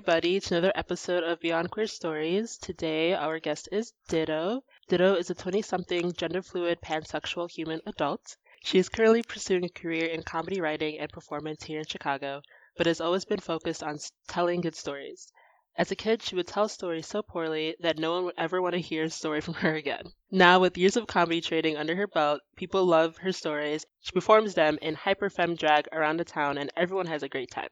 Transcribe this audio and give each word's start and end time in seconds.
everybody 0.00 0.40
to 0.40 0.54
another 0.54 0.72
episode 0.76 1.22
of 1.22 1.38
Beyond 1.40 1.70
Queer 1.70 1.86
Stories. 1.86 2.56
Today, 2.56 3.12
our 3.12 3.38
guest 3.38 3.68
is 3.70 3.92
Ditto. 4.08 4.64
Ditto 4.88 5.14
is 5.16 5.28
a 5.28 5.34
20 5.34 5.60
something 5.60 6.14
gender 6.14 6.40
fluid 6.40 6.80
pansexual 6.80 7.50
human 7.50 7.82
adult. 7.84 8.34
She 8.64 8.78
is 8.78 8.88
currently 8.88 9.22
pursuing 9.22 9.66
a 9.66 9.68
career 9.68 10.06
in 10.06 10.22
comedy 10.22 10.58
writing 10.58 10.98
and 10.98 11.12
performance 11.12 11.64
here 11.64 11.80
in 11.80 11.84
Chicago, 11.84 12.40
but 12.78 12.86
has 12.86 13.02
always 13.02 13.26
been 13.26 13.40
focused 13.40 13.82
on 13.82 13.98
telling 14.26 14.62
good 14.62 14.74
stories. 14.74 15.30
As 15.76 15.90
a 15.90 15.96
kid, 15.96 16.22
she 16.22 16.34
would 16.34 16.46
tell 16.46 16.68
stories 16.68 17.06
so 17.06 17.20
poorly 17.20 17.76
that 17.80 17.98
no 17.98 18.12
one 18.14 18.24
would 18.24 18.38
ever 18.38 18.62
want 18.62 18.72
to 18.76 18.80
hear 18.80 19.04
a 19.04 19.10
story 19.10 19.40
from 19.42 19.52
her 19.52 19.74
again. 19.74 20.14
Now, 20.30 20.60
with 20.60 20.78
years 20.78 20.96
of 20.96 21.08
comedy 21.08 21.42
training 21.42 21.76
under 21.76 21.94
her 21.94 22.06
belt, 22.06 22.40
people 22.56 22.86
love 22.86 23.18
her 23.18 23.32
stories. 23.32 23.84
She 24.00 24.12
performs 24.12 24.54
them 24.54 24.78
in 24.80 24.94
hyper 24.94 25.28
femme 25.28 25.56
drag 25.56 25.88
around 25.92 26.16
the 26.16 26.24
town, 26.24 26.56
and 26.56 26.72
everyone 26.74 27.08
has 27.08 27.22
a 27.22 27.28
great 27.28 27.50
time. 27.50 27.68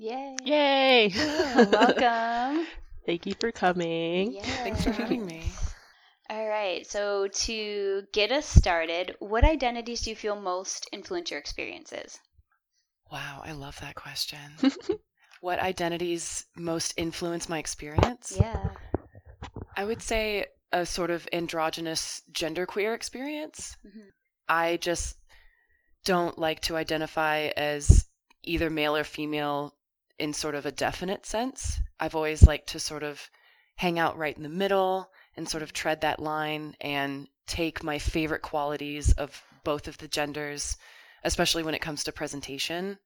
Yay. 0.00 0.36
Yay! 0.44 1.06
Yeah, 1.08 1.64
welcome. 1.70 2.66
Thank 3.06 3.26
you 3.26 3.34
for 3.40 3.50
coming. 3.50 4.32
Yeah. 4.32 4.42
Thanks 4.42 4.84
for 4.84 4.92
having 4.92 5.26
me. 5.26 5.42
All 6.30 6.46
right. 6.46 6.86
So, 6.86 7.26
to 7.26 8.02
get 8.12 8.30
us 8.30 8.46
started, 8.46 9.16
what 9.18 9.42
identities 9.42 10.02
do 10.02 10.10
you 10.10 10.16
feel 10.16 10.40
most 10.40 10.88
influence 10.92 11.32
your 11.32 11.40
experiences? 11.40 12.20
Wow, 13.10 13.42
I 13.44 13.50
love 13.50 13.80
that 13.80 13.96
question. 13.96 14.52
what 15.40 15.58
identities 15.58 16.46
most 16.54 16.94
influence 16.96 17.48
my 17.48 17.58
experience? 17.58 18.34
Yeah. 18.38 18.68
I 19.76 19.84
would 19.84 20.00
say 20.02 20.46
a 20.72 20.86
sort 20.86 21.10
of 21.10 21.26
androgynous 21.32 22.22
genderqueer 22.30 22.94
experience. 22.94 23.76
Mhm. 23.84 24.12
I 24.48 24.76
just 24.76 25.16
don't 26.04 26.38
like 26.38 26.60
to 26.62 26.76
identify 26.76 27.50
as 27.56 28.06
either 28.44 28.70
male 28.70 28.96
or 28.96 29.02
female 29.04 29.74
in 30.18 30.32
sort 30.32 30.54
of 30.54 30.66
a 30.66 30.72
definite 30.72 31.26
sense. 31.26 31.80
I've 32.00 32.14
always 32.14 32.46
liked 32.46 32.68
to 32.70 32.80
sort 32.80 33.02
of 33.02 33.30
hang 33.76 33.98
out 33.98 34.18
right 34.18 34.36
in 34.36 34.42
the 34.42 34.48
middle 34.48 35.10
and 35.36 35.48
sort 35.48 35.62
of 35.62 35.72
tread 35.72 36.00
that 36.00 36.20
line 36.20 36.74
and 36.80 37.28
take 37.46 37.82
my 37.82 37.98
favorite 37.98 38.42
qualities 38.42 39.12
of 39.12 39.42
both 39.64 39.86
of 39.88 39.98
the 39.98 40.08
genders, 40.08 40.76
especially 41.24 41.62
when 41.62 41.74
it 41.74 41.80
comes 41.80 42.04
to 42.04 42.12
presentation. 42.12 42.98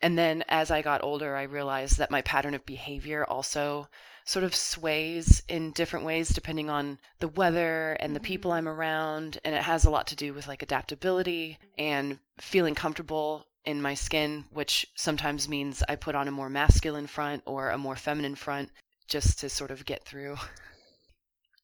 And 0.00 0.16
then 0.16 0.44
as 0.48 0.70
I 0.70 0.82
got 0.82 1.02
older, 1.02 1.34
I 1.34 1.42
realized 1.42 1.98
that 1.98 2.10
my 2.10 2.22
pattern 2.22 2.54
of 2.54 2.64
behavior 2.64 3.24
also 3.24 3.88
sort 4.24 4.44
of 4.44 4.54
sways 4.54 5.42
in 5.48 5.72
different 5.72 6.04
ways 6.04 6.28
depending 6.28 6.70
on 6.70 6.98
the 7.18 7.28
weather 7.28 7.94
and 7.98 8.14
the 8.14 8.20
mm-hmm. 8.20 8.26
people 8.26 8.52
I'm 8.52 8.68
around. 8.68 9.38
And 9.44 9.54
it 9.54 9.62
has 9.62 9.84
a 9.84 9.90
lot 9.90 10.06
to 10.08 10.16
do 10.16 10.32
with 10.32 10.46
like 10.46 10.62
adaptability 10.62 11.58
and 11.76 12.20
feeling 12.38 12.76
comfortable 12.76 13.47
in 13.68 13.82
my 13.82 13.92
skin, 13.92 14.46
which 14.50 14.86
sometimes 14.94 15.46
means 15.46 15.82
I 15.86 15.96
put 15.96 16.14
on 16.14 16.26
a 16.26 16.30
more 16.30 16.48
masculine 16.48 17.06
front 17.06 17.42
or 17.44 17.68
a 17.68 17.76
more 17.76 17.96
feminine 17.96 18.34
front 18.34 18.70
just 19.08 19.40
to 19.40 19.50
sort 19.50 19.70
of 19.70 19.84
get 19.84 20.06
through. 20.06 20.38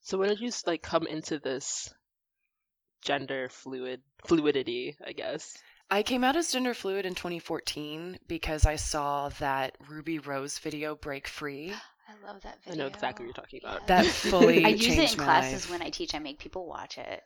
So 0.03 0.19
when 0.19 0.29
did 0.29 0.39
you 0.39 0.51
like 0.67 0.83
come 0.83 1.07
into 1.07 1.39
this 1.39 1.91
gender 3.01 3.49
fluid 3.49 4.01
fluidity, 4.27 4.95
I 5.03 5.13
guess? 5.13 5.57
I 5.89 6.03
came 6.03 6.23
out 6.23 6.35
as 6.35 6.51
gender 6.51 6.75
fluid 6.75 7.07
in 7.07 7.15
2014 7.15 8.19
because 8.27 8.67
I 8.67 8.75
saw 8.75 9.29
that 9.39 9.75
Ruby 9.87 10.19
Rose 10.19 10.59
video 10.59 10.93
break 10.95 11.27
free. 11.27 11.73
I 12.07 12.27
love 12.27 12.43
that 12.43 12.63
video. 12.63 12.73
I 12.73 12.77
know 12.83 12.93
exactly 12.93 13.25
what 13.25 13.35
you're 13.35 13.43
talking 13.43 13.61
about. 13.63 13.87
That 13.87 14.05
fully 14.29 14.63
I 14.63 14.69
use 14.69 14.95
it 14.95 15.13
in 15.13 15.17
classes 15.17 15.67
life. 15.67 15.71
when 15.71 15.81
I 15.81 15.89
teach. 15.89 16.13
I 16.13 16.19
make 16.19 16.37
people 16.37 16.67
watch 16.67 16.99
it. 16.99 17.23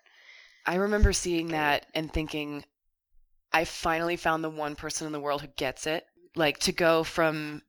I 0.66 0.76
remember 0.76 1.12
seeing 1.12 1.50
that 1.50 1.86
and 1.94 2.14
thinking, 2.14 2.64
I 3.52 3.66
finally 3.66 4.16
found 4.16 4.44
the 4.44 4.50
one 4.50 4.76
person 4.76 5.08
in 5.08 5.14
the 5.14 5.20
world 5.20 5.42
who 5.42 5.48
gets 5.48 5.88
it. 5.88 6.06
Like 6.36 6.60
to 6.60 6.72
go 6.72 7.04
from 7.04 7.62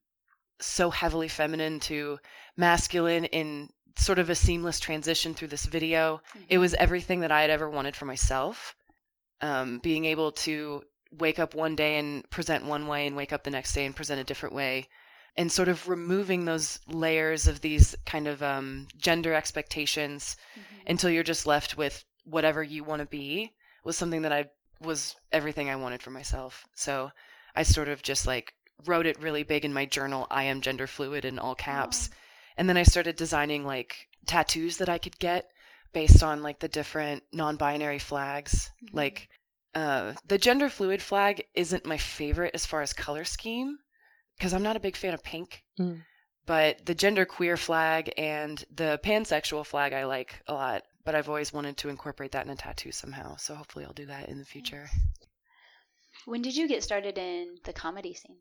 so 0.60 0.90
heavily 0.90 1.28
feminine 1.28 1.80
to 1.80 2.18
masculine 2.56 3.24
in 3.26 3.70
sort 3.96 4.18
of 4.18 4.30
a 4.30 4.34
seamless 4.34 4.78
transition 4.78 5.34
through 5.34 5.48
this 5.48 5.64
video. 5.66 6.20
It 6.48 6.58
was 6.58 6.74
everything 6.74 7.20
that 7.20 7.32
I 7.32 7.40
had 7.40 7.50
ever 7.50 7.68
wanted 7.68 7.96
for 7.96 8.04
myself. 8.04 8.74
Um, 9.40 9.78
being 9.78 10.04
able 10.04 10.32
to 10.32 10.82
wake 11.12 11.38
up 11.38 11.54
one 11.54 11.74
day 11.76 11.98
and 11.98 12.28
present 12.30 12.64
one 12.64 12.86
way 12.86 13.06
and 13.06 13.16
wake 13.16 13.32
up 13.32 13.42
the 13.42 13.50
next 13.50 13.72
day 13.72 13.86
and 13.86 13.96
present 13.96 14.20
a 14.20 14.24
different 14.24 14.54
way. 14.54 14.88
And 15.36 15.50
sort 15.50 15.68
of 15.68 15.88
removing 15.88 16.44
those 16.44 16.78
layers 16.86 17.46
of 17.48 17.60
these 17.62 17.96
kind 18.04 18.28
of 18.28 18.42
um, 18.42 18.86
gender 18.98 19.32
expectations 19.32 20.36
Mhm. 20.56 20.90
until 20.90 21.10
you're 21.10 21.22
just 21.22 21.46
left 21.46 21.76
with 21.76 22.04
whatever 22.24 22.62
you 22.62 22.84
want 22.84 23.00
to 23.00 23.06
be 23.06 23.54
was 23.82 23.96
something 23.96 24.22
that 24.22 24.32
I 24.32 24.50
was 24.80 25.16
everything 25.32 25.68
I 25.68 25.76
wanted 25.76 26.02
for 26.02 26.10
myself. 26.10 26.66
So 26.74 27.10
I 27.54 27.62
sort 27.62 27.88
of 27.88 28.02
just 28.02 28.26
like 28.26 28.54
wrote 28.86 29.06
it 29.06 29.20
really 29.20 29.42
big 29.42 29.64
in 29.64 29.72
my 29.72 29.84
journal 29.84 30.26
I 30.30 30.44
am 30.44 30.60
gender 30.60 30.86
fluid 30.86 31.24
in 31.24 31.38
all 31.38 31.54
caps. 31.54 32.10
And 32.56 32.68
then 32.68 32.76
I 32.76 32.82
started 32.82 33.16
designing 33.16 33.64
like 33.64 34.08
tattoos 34.26 34.78
that 34.78 34.88
I 34.88 34.98
could 34.98 35.18
get 35.18 35.50
based 35.92 36.22
on 36.22 36.42
like 36.42 36.60
the 36.60 36.68
different 36.68 37.22
non-binary 37.32 37.98
flags. 37.98 38.70
Mhm. 38.82 38.94
Like 38.94 39.28
uh 39.74 40.14
the 40.26 40.38
gender 40.38 40.68
fluid 40.68 41.02
flag 41.02 41.44
isn't 41.54 41.86
my 41.86 41.98
favorite 41.98 42.54
as 42.54 42.66
far 42.66 42.82
as 42.82 42.92
color 42.92 43.24
scheme 43.24 43.78
because 44.36 44.54
I'm 44.54 44.62
not 44.62 44.76
a 44.76 44.80
big 44.80 44.96
fan 44.96 45.14
of 45.14 45.22
pink. 45.22 45.62
Mm. 45.78 46.02
But 46.46 46.86
the 46.86 46.94
gender 46.94 47.26
queer 47.26 47.56
flag 47.56 48.12
and 48.16 48.64
the 48.74 48.98
pansexual 49.04 49.64
flag 49.64 49.92
I 49.92 50.06
like 50.06 50.42
a 50.46 50.54
lot. 50.54 50.82
But 51.04 51.14
I've 51.14 51.28
always 51.28 51.52
wanted 51.52 51.76
to 51.78 51.88
incorporate 51.88 52.32
that 52.32 52.44
in 52.44 52.52
a 52.52 52.56
tattoo 52.56 52.92
somehow. 52.92 53.36
So 53.36 53.54
hopefully 53.54 53.84
I'll 53.84 53.92
do 53.92 54.06
that 54.06 54.28
in 54.28 54.38
the 54.38 54.44
future. 54.44 54.88
When 56.26 56.42
did 56.42 56.56
you 56.56 56.68
get 56.68 56.82
started 56.82 57.16
in 57.16 57.56
the 57.64 57.72
comedy 57.72 58.14
scene? 58.14 58.36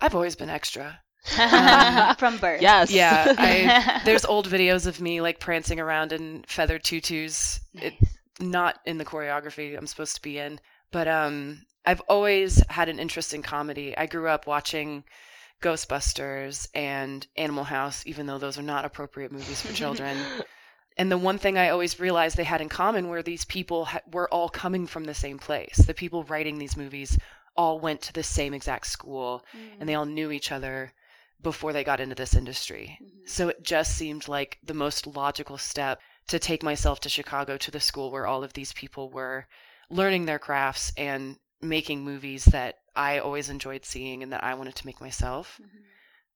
I've 0.00 0.14
always 0.14 0.34
been 0.34 0.48
extra. 0.48 1.00
Um, 1.38 2.14
From 2.18 2.38
birth. 2.38 2.62
Yes. 2.62 2.90
Yeah, 2.90 3.34
I, 3.36 4.00
there's 4.04 4.24
old 4.24 4.48
videos 4.48 4.86
of 4.86 5.00
me 5.00 5.20
like 5.20 5.38
prancing 5.40 5.80
around 5.80 6.12
in 6.12 6.44
feathered 6.46 6.84
tutus. 6.84 7.60
It, 7.74 7.94
not 8.40 8.80
in 8.86 8.98
the 8.98 9.04
choreography 9.04 9.76
I'm 9.76 9.86
supposed 9.86 10.16
to 10.16 10.22
be 10.22 10.38
in, 10.38 10.58
but 10.90 11.06
um, 11.06 11.62
I've 11.84 12.00
always 12.02 12.62
had 12.68 12.88
an 12.88 12.98
interest 12.98 13.34
in 13.34 13.42
comedy. 13.42 13.96
I 13.96 14.06
grew 14.06 14.28
up 14.28 14.46
watching 14.46 15.04
Ghostbusters 15.62 16.68
and 16.74 17.26
Animal 17.36 17.64
House, 17.64 18.04
even 18.06 18.26
though 18.26 18.38
those 18.38 18.58
are 18.58 18.62
not 18.62 18.84
appropriate 18.84 19.32
movies 19.32 19.60
for 19.60 19.72
children. 19.72 20.16
And 20.96 21.10
the 21.10 21.18
one 21.18 21.38
thing 21.38 21.56
I 21.58 21.68
always 21.68 21.98
realized 22.00 22.36
they 22.36 22.44
had 22.44 22.60
in 22.60 22.68
common 22.68 23.08
were 23.08 23.22
these 23.22 23.44
people 23.44 23.86
ha- 23.86 24.00
were 24.10 24.28
all 24.32 24.48
coming 24.48 24.86
from 24.86 25.04
the 25.04 25.14
same 25.14 25.38
place. 25.38 25.76
The 25.76 25.94
people 25.94 26.24
writing 26.24 26.58
these 26.58 26.76
movies 26.76 27.18
all 27.56 27.78
went 27.80 28.00
to 28.02 28.12
the 28.12 28.22
same 28.22 28.54
exact 28.54 28.86
school, 28.86 29.44
and 29.78 29.88
they 29.88 29.94
all 29.94 30.06
knew 30.06 30.30
each 30.30 30.50
other 30.52 30.92
before 31.42 31.72
they 31.72 31.84
got 31.84 32.00
into 32.00 32.14
this 32.14 32.34
industry. 32.34 32.98
Mhm. 33.02 33.28
So 33.28 33.48
it 33.48 33.62
just 33.62 33.96
seemed 33.96 34.28
like 34.28 34.58
the 34.62 34.74
most 34.74 35.06
logical 35.06 35.58
step 35.58 36.00
to 36.28 36.38
take 36.38 36.62
myself 36.62 37.00
to 37.00 37.08
Chicago 37.08 37.56
to 37.58 37.70
the 37.70 37.80
school 37.80 38.10
where 38.10 38.26
all 38.26 38.44
of 38.44 38.52
these 38.52 38.72
people 38.72 39.10
were 39.10 39.46
learning 39.90 40.24
their 40.24 40.38
crafts 40.38 40.92
and 40.96 41.36
making 41.60 42.04
movies 42.04 42.44
that 42.46 42.78
I 42.94 43.18
always 43.18 43.48
enjoyed 43.48 43.84
seeing 43.84 44.22
and 44.22 44.32
that 44.32 44.44
I 44.44 44.54
wanted 44.54 44.76
to 44.76 44.86
make 44.86 45.00
myself. 45.00 45.60
Mhm. 45.62 45.68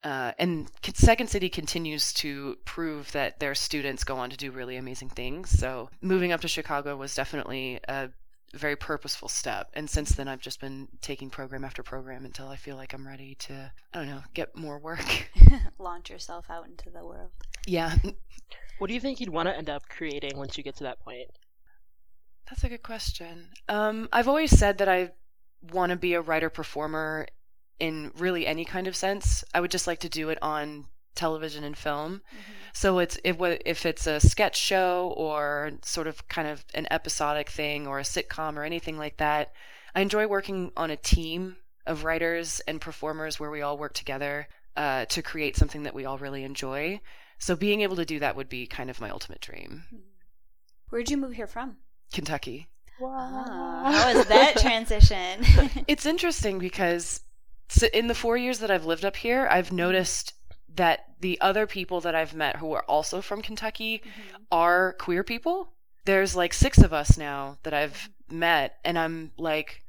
Uh, 0.05 0.33
and 0.39 0.71
Second 0.95 1.29
City 1.29 1.49
continues 1.49 2.13
to 2.15 2.57
prove 2.65 3.11
that 3.13 3.41
their 3.41 3.55
students 3.55 4.05
go 4.05 4.17
on 4.17 4.31
to 4.31 4.37
do 4.37 4.51
really 4.53 4.77
amazing 4.77 5.09
things. 5.09 5.51
So 5.51 5.91
moving 6.01 6.33
up 6.33 6.41
to 6.43 6.49
Chicago 6.49 6.97
was 6.97 7.15
definitely 7.15 7.81
a 7.89 8.11
very 8.55 8.77
purposeful 8.77 9.29
step. 9.29 9.71
And 9.75 9.91
since 9.91 10.13
then, 10.13 10.29
I've 10.29 10.41
just 10.41 10.61
been 10.61 10.87
taking 11.01 11.29
program 11.29 11.65
after 11.65 11.83
program 11.83 12.25
until 12.25 12.49
I 12.49 12.57
feel 12.57 12.77
like 12.77 12.93
I'm 12.95 13.07
ready 13.07 13.35
to, 13.41 13.73
I 13.93 13.99
don't 13.99 14.07
know, 14.09 14.23
get 14.33 14.57
more 14.57 14.79
work. 14.79 15.31
Launch 15.79 16.11
yourself 16.11 16.47
out 16.51 16.67
into 16.67 16.89
the 16.91 17.05
world. 17.05 17.31
yeah, 17.67 17.97
What 18.79 18.89
do 18.89 18.95
you 18.95 19.01
think 19.01 19.21
you'd 19.21 19.31
want 19.31 19.49
to 19.49 19.57
end 19.57 19.71
up 19.71 19.89
creating 19.89 20.37
once 20.37 20.57
you 20.57 20.63
get 20.65 20.77
to 20.77 20.85
that 20.85 21.01
point? 21.01 21.29
That's 22.49 22.63
a 22.63 22.69
good 22.69 22.83
question. 22.83 23.49
Um, 23.69 24.09
I've 24.13 24.29
always 24.29 24.57
said 24.57 24.79
that 24.79 24.89
I 24.89 25.13
want 25.73 25.91
to 25.91 25.97
be 25.97 26.15
a 26.15 26.21
writer 26.21 26.51
performer 26.51 27.27
in 27.79 28.13
really 28.17 28.47
any 28.47 28.65
kind 28.65 28.87
of 28.87 28.97
sense. 28.97 29.45
I 29.55 29.61
would 29.61 29.71
just 29.71 29.87
like 29.87 30.01
to 30.01 30.09
do 30.09 30.29
it 30.31 30.39
on 30.43 30.87
television 31.15 31.65
and 31.65 31.77
film. 31.77 32.23
So 32.73 32.99
it's 32.99 33.19
if 33.25 33.39
wa- 33.39 33.57
if 33.65 33.87
it's 33.87 34.07
a 34.07 34.21
sketch 34.21 34.57
show 34.59 35.15
or 35.17 35.73
sort 35.83 36.07
of 36.07 36.27
kind 36.29 36.47
of 36.49 36.65
an 36.75 36.87
episodic 36.91 37.49
thing 37.51 37.87
or 37.87 37.99
a 37.99 38.03
sitcom 38.03 38.57
or 38.57 38.65
anything 38.65 38.99
like 38.99 39.17
that. 39.19 39.53
I 39.95 40.01
enjoy 40.01 40.27
working 40.27 40.73
on 40.77 40.91
a 40.91 40.97
team 40.97 41.57
of 41.87 42.05
writers 42.05 42.61
and 42.69 42.81
performers 42.81 43.41
where 43.41 43.51
we 43.51 43.63
all 43.63 43.79
work 43.79 43.95
together 43.95 44.47
uh, 44.77 45.07
to 45.07 45.23
create 45.23 45.57
something 45.57 45.85
that 45.85 45.95
we 45.95 46.05
all 46.05 46.19
really 46.19 46.45
enjoy. 46.45 47.01
So 47.39 47.57
being 47.57 47.81
able 47.81 47.97
to 47.97 48.05
do 48.05 48.19
that 48.19 48.37
would 48.37 48.49
be 48.51 48.67
kind 48.67 48.91
of 48.91 49.01
my 49.01 49.09
ultimate 49.09 49.41
dream. 49.41 49.85
Where'd 50.91 51.11
you 51.11 51.17
move 51.17 51.33
here 51.33 51.47
from? 51.47 51.77
Kentucky. 52.13 52.69
Ah, 53.03 53.83
how 53.93 54.15
was 54.15 54.27
that 54.27 54.57
transition? 54.59 55.45
It's 55.89 56.07
interesting 56.07 56.59
because 56.59 57.21
s- 57.71 57.83
in 57.85 58.07
the 58.07 58.15
four 58.15 58.37
years 58.37 58.59
that 58.61 58.71
I've 58.71 58.87
lived 58.87 59.05
up 59.05 59.17
here, 59.17 59.47
I've 59.51 59.73
noticed 59.73 60.35
that 60.75 61.05
the 61.21 61.41
other 61.41 61.67
people 61.67 62.01
that 62.03 62.15
I've 62.15 62.35
met 62.35 62.57
who 62.57 62.73
are 62.73 62.85
also 62.85 63.21
from 63.23 63.41
Kentucky 63.43 64.03
Mhm. 64.05 64.45
are 64.53 64.93
queer 64.95 65.25
people. 65.25 65.73
There's 66.05 66.37
like 66.37 66.53
six 66.53 66.79
of 66.79 66.93
us 66.93 67.17
now 67.17 67.59
that 67.63 67.73
I've 67.75 68.11
met, 68.31 68.79
and 68.85 68.99
I'm 68.99 69.33
like, 69.39 69.83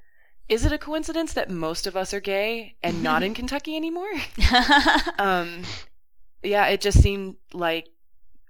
is 0.48 0.64
it 0.66 0.72
a 0.72 0.78
coincidence 0.78 1.34
that 1.34 1.50
most 1.50 1.86
of 1.88 1.98
us 1.98 2.14
are 2.14 2.22
gay 2.22 2.78
and 2.82 3.04
not 3.04 3.22
in 3.22 3.34
Kentucky 3.40 3.76
anymore? 3.76 4.10
um, 5.20 5.64
yeah, 6.44 6.68
it 6.68 6.82
just 6.82 7.02
seemed 7.02 7.36
like, 7.54 7.88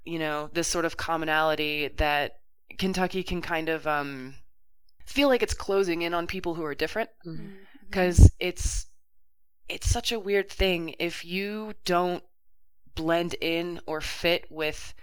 you 0.06 0.19
know, 0.19 0.50
this 0.53 0.68
sort 0.68 0.85
of 0.85 0.95
commonality 0.97 1.88
that 1.97 2.39
Kentucky 2.77 3.24
can 3.24 3.41
kind 3.41 3.69
of 3.69 3.88
um, 3.88 4.35
feel 5.06 5.27
like 5.27 5.41
it's 5.41 5.53
closing 5.56 6.03
in 6.03 6.13
on 6.13 6.27
people 6.27 6.53
who 6.56 6.63
are 6.63 6.75
different 6.75 7.09
Mhm. 7.25 7.56
because 7.89 8.31
it's 8.39 8.85
it's 9.69 9.90
such 9.90 10.12
a 10.12 10.19
weird 10.19 10.50
thing 10.50 10.96
if 11.00 11.25
you 11.25 11.74
don't 11.86 12.24
blend 12.96 13.36
in 13.42 13.80
or 13.86 14.02
fit 14.02 14.46
with 14.50 14.94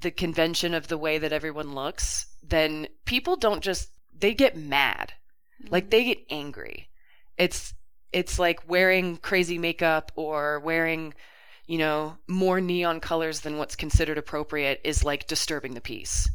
the 0.00 0.10
convention 0.10 0.74
of 0.74 0.88
the 0.88 0.98
way 0.98 1.18
that 1.18 1.32
everyone 1.32 1.74
looks 1.74 2.26
then 2.48 2.86
people 3.04 3.36
don't 3.36 3.62
just 3.62 3.90
they 4.16 4.34
get 4.34 4.56
mad. 4.56 5.12
Like 5.68 5.90
they 5.90 6.04
get 6.04 6.26
angry. 6.30 6.88
It's 7.38 7.74
it's 8.12 8.38
like 8.38 8.68
wearing 8.68 9.16
crazy 9.16 9.58
makeup 9.58 10.12
or 10.14 10.60
wearing 10.60 11.14
you 11.66 11.78
know 11.78 12.18
more 12.28 12.60
neon 12.60 13.00
colors 13.00 13.40
than 13.40 13.58
what's 13.58 13.76
considered 13.76 14.18
appropriate 14.18 14.80
is 14.84 15.04
like 15.04 15.26
disturbing 15.26 15.74
the 15.74 15.80
peace. 15.80 16.28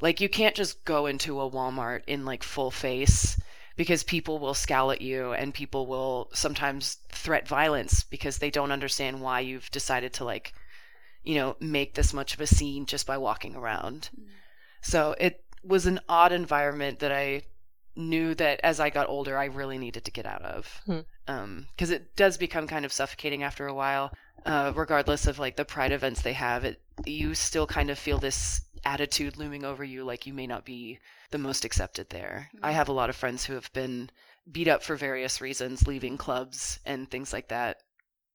Like 0.00 0.20
you 0.20 0.28
can't 0.28 0.54
just 0.54 0.84
go 0.84 1.06
into 1.06 1.40
a 1.40 1.50
Walmart 1.50 2.02
in 2.06 2.24
like 2.24 2.42
full 2.42 2.70
face 2.70 3.38
because 3.78 4.02
people 4.02 4.40
will 4.40 4.54
scowl 4.54 4.90
at 4.90 5.00
you 5.00 5.32
and 5.32 5.54
people 5.54 5.86
will 5.86 6.28
sometimes 6.34 6.98
threat 7.10 7.46
violence 7.46 8.02
because 8.02 8.38
they 8.38 8.50
don't 8.50 8.72
understand 8.72 9.20
why 9.20 9.38
you've 9.38 9.70
decided 9.70 10.12
to 10.12 10.24
like 10.24 10.52
you 11.22 11.36
know 11.36 11.56
make 11.60 11.94
this 11.94 12.12
much 12.12 12.34
of 12.34 12.40
a 12.40 12.46
scene 12.46 12.84
just 12.84 13.06
by 13.06 13.16
walking 13.16 13.54
around. 13.54 14.10
So 14.82 15.14
it 15.18 15.44
was 15.62 15.86
an 15.86 16.00
odd 16.08 16.32
environment 16.32 16.98
that 16.98 17.12
I 17.12 17.42
knew 17.94 18.34
that 18.34 18.60
as 18.62 18.80
I 18.80 18.90
got 18.90 19.08
older 19.08 19.38
I 19.38 19.44
really 19.44 19.78
needed 19.78 20.04
to 20.04 20.10
get 20.10 20.26
out 20.26 20.42
of. 20.42 20.80
Hmm. 20.84 21.00
Um 21.28 21.66
because 21.70 21.90
it 21.90 22.16
does 22.16 22.36
become 22.36 22.66
kind 22.66 22.84
of 22.84 22.92
suffocating 22.92 23.44
after 23.44 23.68
a 23.68 23.74
while. 23.74 24.12
Uh, 24.46 24.72
regardless 24.74 25.26
of 25.26 25.38
like 25.38 25.56
the 25.56 25.64
pride 25.64 25.92
events 25.92 26.22
they 26.22 26.32
have, 26.32 26.64
it 26.64 26.80
you 27.04 27.34
still 27.34 27.66
kind 27.66 27.90
of 27.90 27.98
feel 27.98 28.18
this 28.18 28.62
attitude 28.84 29.36
looming 29.36 29.64
over 29.64 29.84
you 29.84 30.04
like 30.04 30.26
you 30.26 30.34
may 30.34 30.46
not 30.46 30.64
be 30.64 30.98
the 31.30 31.38
most 31.38 31.64
accepted 31.64 32.10
there. 32.10 32.50
I 32.62 32.70
Mhm. 32.70 32.74
have 32.74 32.88
a 32.88 32.92
lot 32.92 33.10
of 33.10 33.16
friends 33.16 33.44
who 33.44 33.54
have 33.54 33.72
been 33.72 34.10
beat 34.50 34.68
up 34.68 34.82
for 34.82 34.96
various 34.96 35.40
reasons, 35.40 35.86
leaving 35.86 36.16
clubs 36.18 36.78
and 36.84 37.10
things 37.10 37.32
like 37.32 37.48
that. 37.48 37.78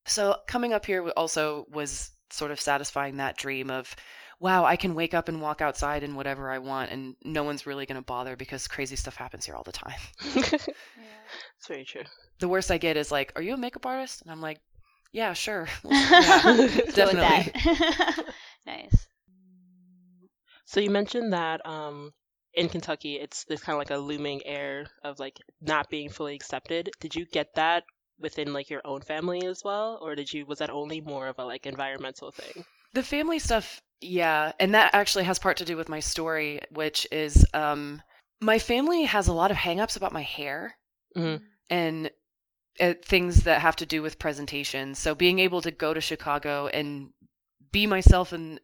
So 0.05 0.37
coming 0.47 0.73
up 0.73 0.85
here 0.85 1.07
also 1.17 1.65
was 1.69 2.11
sort 2.31 2.51
of 2.51 2.59
satisfying 2.61 3.17
that 3.17 3.37
dream 3.37 3.69
of, 3.69 3.95
wow, 4.39 4.65
I 4.65 4.75
can 4.75 4.95
wake 4.95 5.13
up 5.13 5.29
and 5.29 5.41
walk 5.41 5.61
outside 5.61 6.03
and 6.03 6.15
whatever 6.15 6.51
I 6.51 6.59
want, 6.59 6.91
and 6.91 7.15
no 7.23 7.43
one's 7.43 7.65
really 7.67 7.85
going 7.85 8.01
to 8.01 8.05
bother 8.05 8.35
because 8.35 8.67
crazy 8.67 8.95
stuff 8.95 9.15
happens 9.15 9.45
here 9.45 9.55
all 9.55 9.63
the 9.63 9.71
time. 9.71 9.99
It's 11.57 11.67
very 11.67 11.85
true. 11.85 12.03
The 12.39 12.47
worst 12.47 12.69
I 12.71 12.77
get 12.77 12.97
is 12.97 13.11
like, 13.11 13.31
"Are 13.35 13.41
you 13.41 13.53
a 13.53 13.57
makeup 13.57 13.85
artist?" 13.85 14.21
And 14.21 14.31
I'm 14.31 14.41
like, 14.41 14.59
"Yeah, 15.11 15.33
sure." 15.33 15.67
Yeah. 16.19 16.41
yeah, 16.49 16.67
Go 16.95 17.07
with 17.07 17.17
definitely. 17.17 17.19
that. 17.19 18.25
nice. 18.65 19.02
So 20.73 20.79
you 20.79 20.89
mentioned 20.89 21.33
that 21.33 21.63
um, 21.67 22.11
in 22.55 22.67
Kentucky, 22.67 23.17
it's 23.17 23.43
there's 23.43 23.61
kind 23.61 23.75
of 23.75 23.77
like 23.77 23.91
a 23.91 24.01
looming 24.01 24.41
air 24.43 24.87
of 25.03 25.19
like 25.19 25.39
not 25.61 25.87
being 25.87 26.09
fully 26.09 26.33
accepted. 26.33 26.89
Did 26.99 27.13
you 27.13 27.27
get 27.27 27.53
that 27.53 27.83
within 28.19 28.53
like 28.53 28.71
your 28.71 28.81
own 28.83 29.01
family 29.01 29.45
as 29.45 29.61
well, 29.63 29.99
or 30.01 30.15
did 30.15 30.33
you 30.33 30.47
was 30.47 30.57
that 30.57 30.71
only 30.71 30.99
more 30.99 31.27
of 31.27 31.37
a 31.37 31.45
like 31.45 31.67
environmental 31.67 32.31
thing? 32.31 32.63
The 32.95 33.03
family 33.03 33.37
stuff, 33.37 33.83
yeah, 34.01 34.53
and 34.59 34.73
that 34.73 34.95
actually 34.95 35.25
has 35.25 35.37
part 35.37 35.57
to 35.57 35.65
do 35.65 35.77
with 35.77 35.89
my 35.89 35.99
story, 35.99 36.59
which 36.71 37.05
is 37.11 37.45
um, 37.53 38.01
my 38.41 38.57
family 38.57 39.03
has 39.03 39.27
a 39.27 39.33
lot 39.33 39.51
of 39.51 39.57
hangups 39.57 39.95
about 39.95 40.11
my 40.11 40.23
hair 40.23 40.75
Mhm. 41.15 41.39
and 41.69 42.09
uh, 42.79 42.95
things 43.05 43.43
that 43.43 43.61
have 43.61 43.75
to 43.75 43.85
do 43.85 44.01
with 44.01 44.17
presentation. 44.17 44.95
So 44.95 45.13
being 45.13 45.37
able 45.37 45.61
to 45.61 45.69
go 45.69 45.93
to 45.93 46.01
Chicago 46.01 46.65
and 46.65 47.11
be 47.71 47.85
myself 47.85 48.31
and 48.31 48.59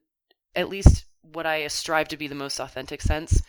at 0.55 0.69
least 0.69 1.05
what 1.21 1.45
I 1.45 1.67
strive 1.67 2.07
to 2.09 2.17
be 2.17 2.27
the 2.27 2.35
most 2.35 2.59
authentic 2.59 3.01
sense 3.01 3.41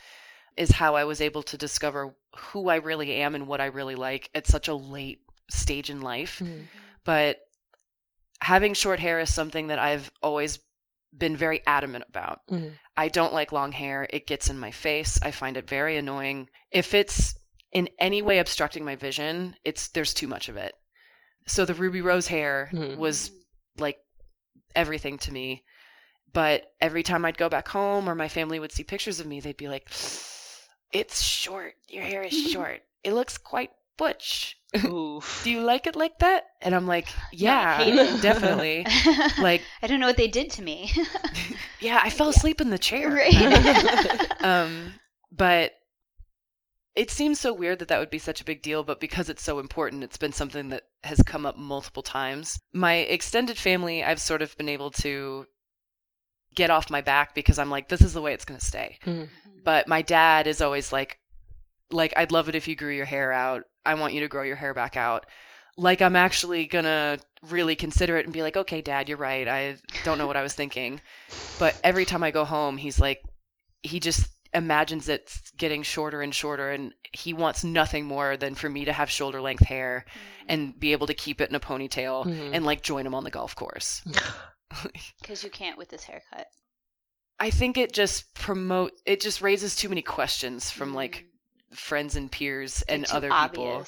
is 0.57 0.71
how 0.73 0.97
I 0.97 1.05
was 1.05 1.21
able 1.21 1.43
to 1.45 1.57
discover 1.57 2.15
who 2.37 2.69
I 2.69 2.77
really 2.77 3.15
am 3.17 3.35
and 3.35 3.47
what 3.47 3.61
I 3.61 3.67
really 3.67 3.95
like 3.95 4.31
at 4.35 4.47
such 4.47 4.69
a 4.69 4.75
late 4.75 5.21
stage 5.51 5.91
in 5.91 6.01
life 6.01 6.41
but 7.05 7.39
having 8.41 8.75
short 8.75 9.01
hair 9.01 9.21
is 9.21 9.33
something 9.33 9.69
that 9.69 9.79
I've 9.79 10.11
always 10.23 10.59
been 11.17 11.37
very 11.37 11.61
adamant 11.67 12.05
about. 12.09 12.41
Mhm. 12.49 12.79
I 12.97 13.09
don't 13.09 13.33
like 13.33 13.53
long 13.53 13.73
hair. 13.73 14.07
It 14.11 14.27
gets 14.27 14.49
in 14.49 14.59
my 14.59 14.71
face. 14.71 15.19
I 15.23 15.31
find 15.31 15.57
it 15.57 15.69
very 15.69 15.97
annoying. 15.97 16.49
If 16.71 16.95
it's 16.95 17.35
in 17.73 17.89
any 17.99 18.23
way 18.23 18.39
obstructing 18.39 18.85
my 18.85 18.97
vision, 18.97 19.57
it's 19.65 19.89
there's 19.89 20.15
too 20.15 20.29
much 20.29 20.49
of 20.49 20.57
it. 20.57 20.75
So 21.47 21.65
the 21.65 21.75
ruby 21.75 22.01
rose 22.01 22.29
hair 22.29 22.71
Mhm. 22.73 22.97
was 22.97 23.31
like 23.77 23.99
everything 24.75 25.19
to 25.19 25.33
me. 25.33 25.65
But 26.33 26.73
every 26.81 27.03
time 27.03 27.25
I'd 27.25 27.39
go 27.39 27.49
back 27.49 27.69
home 27.69 28.09
or 28.09 28.15
my 28.15 28.29
family 28.29 28.59
would 28.59 28.73
see 28.73 28.85
pictures 28.85 29.21
of 29.21 29.27
me, 29.27 29.41
they'd 29.41 29.57
be 29.57 29.69
like, 29.69 29.89
"It's 30.93 31.23
short. 31.23 31.75
Your 31.89 32.05
hair 32.05 32.23
is 32.23 32.33
short. 32.53 32.83
It 33.03 33.13
looks 33.13 33.39
quite 33.39 33.71
butch." 33.97 34.57
Oof. 34.85 35.41
do 35.43 35.51
you 35.51 35.63
like 35.63 35.89
it 35.89 35.97
like 35.97 36.21
that? 36.21 36.45
And 36.61 36.77
I'm 36.77 36.87
like, 36.87 37.09
I 37.19 37.29
yeah, 37.33 38.19
definitely. 38.23 38.87
Like, 39.39 39.63
I 39.83 39.87
don't 39.87 39.99
know 40.01 40.07
what 40.07 40.17
they 40.17 40.29
did 40.29 40.51
to 40.53 40.63
me. 40.63 40.93
yeah, 41.81 42.01
I 42.03 42.11
fell 42.11 42.29
asleep 42.29 42.61
in 42.61 42.71
the 42.71 42.79
chair. 42.79 43.11
right. 43.11 44.43
um, 44.45 44.93
but 45.33 45.73
it 46.95 47.11
seems 47.11 47.41
so 47.41 47.53
weird 47.53 47.79
that 47.79 47.89
that 47.89 47.99
would 47.99 48.11
be 48.11 48.19
such 48.19 48.41
a 48.41 48.45
big 48.45 48.63
deal, 48.63 48.83
but 48.83 49.01
because 49.01 49.29
it's 49.29 49.43
so 49.43 49.59
important, 49.59 50.05
it's 50.05 50.17
been 50.19 50.33
something 50.33 50.69
that 50.69 50.83
has 51.03 51.23
come 51.23 51.47
up 51.47 51.57
multiple 51.57 52.03
times. 52.03 52.61
My 52.73 52.95
extended 52.97 53.57
family, 53.59 54.05
I've 54.05 54.21
sort 54.21 54.43
of 54.43 54.57
been 54.57 54.69
able 54.69 54.91
to 54.93 55.47
get 56.61 56.71
off 56.71 56.91
my 56.91 57.01
back 57.13 57.35
because 57.35 57.59
I'm 57.59 57.71
like, 57.77 57.89
this 57.89 58.03
is 58.03 58.13
the 58.13 58.21
way 58.25 58.33
it's 58.35 58.45
going 58.49 58.61
to 58.61 58.67
stay. 58.75 58.99
Mhm. 59.07 59.29
But 59.65 59.89
my 59.89 60.03
dad 60.03 60.47
is 60.47 60.61
always 60.61 60.93
like, 60.93 61.19
like 61.91 62.13
I'd 62.17 62.33
love 62.33 62.49
it 62.49 62.55
if 62.55 62.69
you 62.69 62.77
grew 62.77 62.95
your 63.01 63.07
hair 63.15 63.33
out. 63.33 63.63
I 63.85 63.95
want 63.95 64.15
you 64.15 64.21
to 64.21 64.29
grow 64.29 64.43
your 64.43 64.57
hair 64.57 64.75
back 64.75 64.97
out. 64.97 65.27
Like 65.77 66.03
I'm 66.03 66.17
actually 66.17 66.67
gonna 66.67 67.19
really 67.49 67.77
consider 67.77 68.19
it 68.19 68.27
and 68.27 68.33
be 68.35 68.43
like, 68.43 68.57
okay, 68.63 68.83
dad, 68.83 69.09
you're 69.09 69.17
right. 69.31 69.49
I 69.49 69.77
don't 70.05 70.19
know 70.19 70.27
what 70.27 70.37
I 70.37 70.43
was 70.43 70.55
thinking. 70.55 71.01
But 71.59 71.73
every 71.83 72.05
time 72.05 72.23
I 72.23 72.31
go 72.31 72.45
home, 72.45 72.77
he's 72.77 73.01
like, 73.01 73.21
he 73.83 73.99
just 74.01 74.29
imagines 74.53 75.09
it's 75.09 75.51
getting 75.57 75.83
shorter 75.83 76.21
and 76.23 76.35
shorter, 76.35 76.71
and 76.71 76.93
he 77.13 77.33
wants 77.33 77.65
nothing 77.65 78.05
more 78.05 78.37
than 78.37 78.55
for 78.55 78.69
me 78.69 78.85
to 78.85 78.93
have 78.93 79.09
shoulder 79.09 79.41
length 79.41 79.65
hair 79.65 80.05
and 80.49 80.79
be 80.79 80.93
able 80.93 81.07
to 81.07 81.15
keep 81.15 81.41
it 81.41 81.49
in 81.51 81.55
a 81.57 81.61
ponytail 81.61 82.25
Mhm. 82.27 82.51
and 82.53 82.65
like 82.67 82.83
join 82.83 83.07
him 83.07 83.15
on 83.15 83.25
the 83.25 83.31
golf 83.31 83.55
course. 83.55 84.03
Because 85.21 85.43
you 85.45 85.51
can't 85.51 85.79
with 85.79 85.89
this 85.89 86.05
haircut. 86.05 86.47
I 87.39 87.51
think 87.51 87.77
it 87.79 87.93
just 87.93 88.35
promote 88.35 88.93
it 89.07 89.21
just 89.21 89.41
raises 89.41 89.75
too 89.77 89.89
many 89.89 90.03
questions 90.03 90.71
from 90.71 90.95
like 90.95 91.27
Mm. 91.73 91.77
friends 91.77 92.17
and 92.17 92.31
peers 92.33 92.83
and 92.83 93.05
other 93.13 93.31
people. 93.31 93.87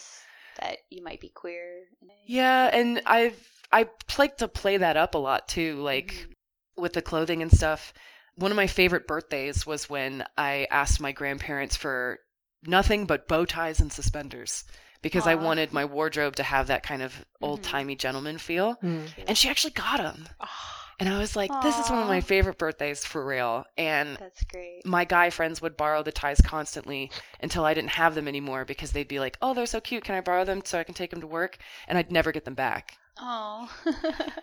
that 0.61 0.79
you 0.91 1.03
might 1.03 1.21
be 1.21 1.31
queer. 1.31 1.85
Yeah, 2.27 2.71
and 2.73 3.01
I've 3.07 3.49
I 3.73 3.89
like 4.19 4.37
to 4.39 4.49
play 4.49 4.77
that 4.77 4.97
up 4.97 5.15
a 5.15 5.19
lot 5.19 5.49
too, 5.49 5.77
like 5.83 6.13
Mhm. 6.13 6.35
with 6.77 6.93
the 6.93 7.03
clothing 7.03 7.43
and 7.43 7.51
stuff. 7.51 7.93
One 8.37 8.51
of 8.53 8.57
my 8.57 8.67
favorite 8.67 9.07
birthdays 9.07 9.67
was 9.67 9.91
when 9.91 10.25
I 10.39 10.67
asked 10.71 11.01
my 11.01 11.13
grandparents 11.13 11.77
for 11.77 12.21
nothing 12.65 13.07
but 13.07 13.27
bow 13.29 13.45
ties 13.45 13.81
and 13.81 13.93
suspenders 13.93 14.65
because 15.03 15.27
I 15.27 15.35
wanted 15.35 15.73
my 15.73 15.85
wardrobe 15.85 16.37
to 16.37 16.43
have 16.43 16.69
that 16.69 16.83
kind 16.83 17.03
of 17.03 17.13
Mhm. 17.15 17.25
old 17.43 17.63
timey 17.63 17.95
gentleman 17.97 18.39
feel. 18.39 18.77
Mhm. 18.77 19.09
And 19.29 19.37
she 19.37 19.49
actually 19.49 19.73
got 19.73 19.99
them. 19.99 20.29
Ah. 20.41 20.79
And 21.01 21.09
I 21.09 21.19
was 21.19 21.35
like, 21.35 21.51
this 21.63 21.77
is 21.81 21.91
one 21.91 21.99
of 22.01 22.07
my 22.07 22.21
favorite 22.21 22.59
birthdays 22.59 23.05
for 23.05 23.25
real. 23.27 23.65
And 23.77 24.17
That's 24.19 24.45
great. 24.45 24.87
my 24.87 25.05
guy 25.05 25.31
friends 25.31 25.61
would 25.61 25.77
borrow 25.77 26.05
the 26.05 26.13
ties 26.13 26.41
constantly 26.41 27.11
until 27.41 27.65
I 27.65 27.75
didn't 27.75 27.91
have 27.91 28.15
them 28.15 28.29
anymore 28.29 28.65
because 28.65 28.93
they'd 28.93 29.09
be 29.09 29.19
like, 29.19 29.37
"Oh, 29.43 29.53
they're 29.53 29.67
so 29.67 29.81
cute. 29.81 30.05
Can 30.05 30.15
I 30.15 30.21
borrow 30.21 30.45
them 30.45 30.63
so 30.65 30.79
I 30.79 30.85
can 30.85 30.95
take 30.95 31.11
them 31.11 31.21
to 31.21 31.27
work?" 31.27 31.59
And 31.89 31.99
I'd 31.99 32.13
never 32.13 32.31
get 32.31 32.45
them 32.45 32.55
back. 32.55 32.97
Oh. 33.19 33.69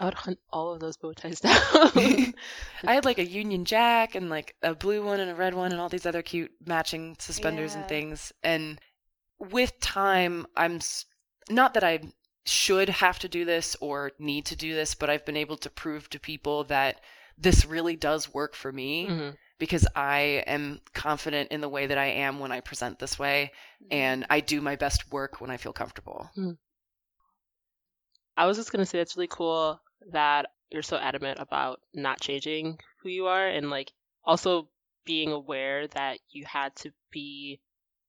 I 0.00 0.04
would 0.04 0.14
hunt 0.14 0.38
all 0.52 0.72
of 0.72 0.78
those 0.80 0.96
bow 0.96 1.12
ties 1.12 1.40
down. 1.40 1.52
I 2.84 2.94
had 2.94 3.04
like 3.04 3.18
a 3.18 3.26
Union 3.42 3.64
Jack 3.64 4.14
and 4.14 4.30
like 4.30 4.54
a 4.62 4.74
blue 4.74 5.04
one 5.04 5.18
and 5.20 5.30
a 5.30 5.34
red 5.34 5.54
one 5.54 5.72
and 5.72 5.80
all 5.80 5.88
these 5.88 6.06
other 6.06 6.22
cute 6.22 6.52
matching 6.64 7.16
suspenders 7.18 7.74
and 7.74 7.86
things. 7.88 8.32
And 8.44 8.80
with 9.38 9.78
time, 9.80 10.46
I'm 10.56 10.80
not 11.48 11.74
that 11.74 11.84
I 11.84 12.00
should 12.44 12.88
have 12.88 13.18
to 13.20 13.28
do 13.28 13.44
this 13.44 13.76
or 13.80 14.12
need 14.18 14.46
to 14.46 14.56
do 14.56 14.74
this, 14.74 14.94
but 14.94 15.10
I've 15.10 15.24
been 15.24 15.36
able 15.36 15.56
to 15.58 15.70
prove 15.70 16.08
to 16.10 16.18
people 16.20 16.64
that 16.64 17.00
this 17.36 17.64
really 17.64 17.94
does 17.94 18.32
work 18.32 18.54
for 18.54 18.72
me 18.72 19.06
Mhm. 19.06 19.36
because 19.58 19.86
I 19.94 20.42
am 20.46 20.80
confident 20.92 21.52
in 21.52 21.60
the 21.60 21.68
way 21.68 21.86
that 21.86 21.98
I 21.98 22.06
am 22.06 22.40
when 22.40 22.50
I 22.50 22.60
present 22.60 22.98
this 22.98 23.18
way 23.18 23.52
and 23.90 24.26
I 24.28 24.40
do 24.40 24.60
my 24.60 24.76
best 24.76 25.10
work 25.12 25.40
when 25.40 25.50
I 25.50 25.56
feel 25.56 25.72
comfortable. 25.72 26.30
I 28.36 28.46
was 28.46 28.56
just 28.56 28.72
gonna 28.72 28.86
say 28.86 28.98
that's 28.98 29.16
really 29.16 29.28
cool 29.28 29.80
that 30.10 30.52
you're 30.70 30.82
so 30.82 30.96
adamant 30.96 31.38
about 31.40 31.80
not 31.94 32.20
changing 32.20 32.78
who 33.02 33.08
you 33.08 33.26
are 33.26 33.46
and 33.46 33.70
like 33.70 33.92
also 34.24 34.70
being 35.04 35.32
aware 35.32 35.88
that 35.88 36.20
you 36.30 36.44
had 36.44 36.74
to 36.76 36.92
be 37.10 37.60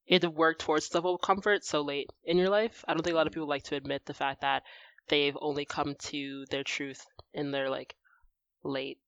you 0.06 0.14
had 0.14 0.22
to 0.22 0.30
work 0.30 0.58
towards 0.58 0.86
this 0.88 0.94
level 0.94 1.14
of 1.14 1.20
comfort 1.22 1.64
so 1.64 1.82
late 1.82 2.10
in 2.24 2.38
your 2.38 2.48
life. 2.50 2.84
I 2.88 2.94
don't 2.94 3.02
think 3.02 3.14
a 3.14 3.16
lot 3.16 3.26
of 3.26 3.32
people 3.32 3.48
like 3.48 3.64
to 3.64 3.76
admit 3.76 4.04
the 4.06 4.14
fact 4.14 4.42
that 4.42 4.64
they've 5.08 5.36
only 5.40 5.64
come 5.64 5.94
to 5.96 6.44
their 6.50 6.64
truth 6.64 7.04
in 7.34 7.50
their 7.50 7.70
like 7.70 7.94
late 8.64 8.98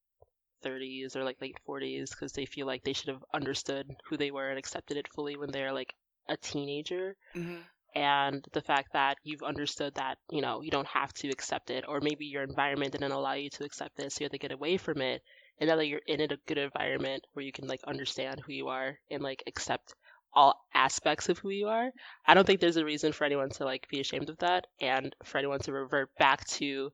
30s 0.63 1.17
or 1.17 1.25
like 1.25 1.41
late 1.41 1.59
40s 1.67 2.11
because 2.11 2.33
they 2.33 2.47
feel 2.47 2.67
like 2.67 2.85
they 2.85 2.93
should 2.93 3.09
have 3.09 3.25
understood 3.35 3.91
who 4.09 4.17
they 4.17 4.31
were 4.31 4.51
and 4.51 4.59
accepted 4.59 4.97
it 4.97 5.09
fully 5.09 5.37
when 5.37 5.51
they're 5.51 5.73
like 5.73 5.95
a 6.29 6.37
teenager 6.37 7.17
hmm 7.35 7.63
and 7.95 8.47
the 8.53 8.61
fact 8.63 8.93
that 8.93 9.19
you've 9.23 9.43
understood 9.43 9.95
that 9.95 10.19
you 10.31 10.41
know 10.41 10.63
you 10.63 10.71
don't 10.71 10.87
have 10.89 11.13
to 11.15 11.29
accept 11.31 11.71
it 11.71 11.85
or 11.89 12.01
maybe 12.01 12.25
your 12.27 12.43
environment 12.43 12.93
didn't 12.93 13.13
allow 13.13 13.33
you 13.35 13.51
to 13.51 13.65
accept 13.65 13.99
it 14.01 14.13
so 14.13 14.21
you 14.21 14.25
have 14.25 14.33
to 14.33 14.39
get 14.39 14.53
away 14.53 14.77
from 14.77 15.01
it 15.03 15.23
and 15.59 15.69
now 15.69 15.77
that 15.77 15.87
you're 15.87 16.01
in 16.07 16.21
a 16.21 16.29
good 16.47 16.59
environment 16.59 17.25
where 17.33 17.45
you 17.45 17.53
can 17.53 17.67
like 17.67 17.83
understand 17.85 18.41
who 18.41 18.53
you 18.53 18.69
are 18.69 18.99
and 19.11 19.23
like 19.23 19.43
accept 19.47 19.95
all 20.35 20.65
aspects 20.75 21.29
of 21.29 21.39
who 21.39 21.51
you 21.51 21.69
are 21.69 21.91
i 22.27 22.35
don't 22.35 22.47
think 22.47 22.61
there's 22.61 22.77
a 22.77 22.85
reason 22.85 23.13
for 23.13 23.25
anyone 23.25 23.51
to 23.51 23.65
like 23.65 23.89
be 23.89 24.01
ashamed 24.01 24.29
of 24.31 24.39
that 24.39 24.67
and 24.81 25.15
for 25.25 25.39
anyone 25.39 25.59
to 25.61 25.73
revert 25.73 26.09
back 26.19 26.45
to 26.47 26.91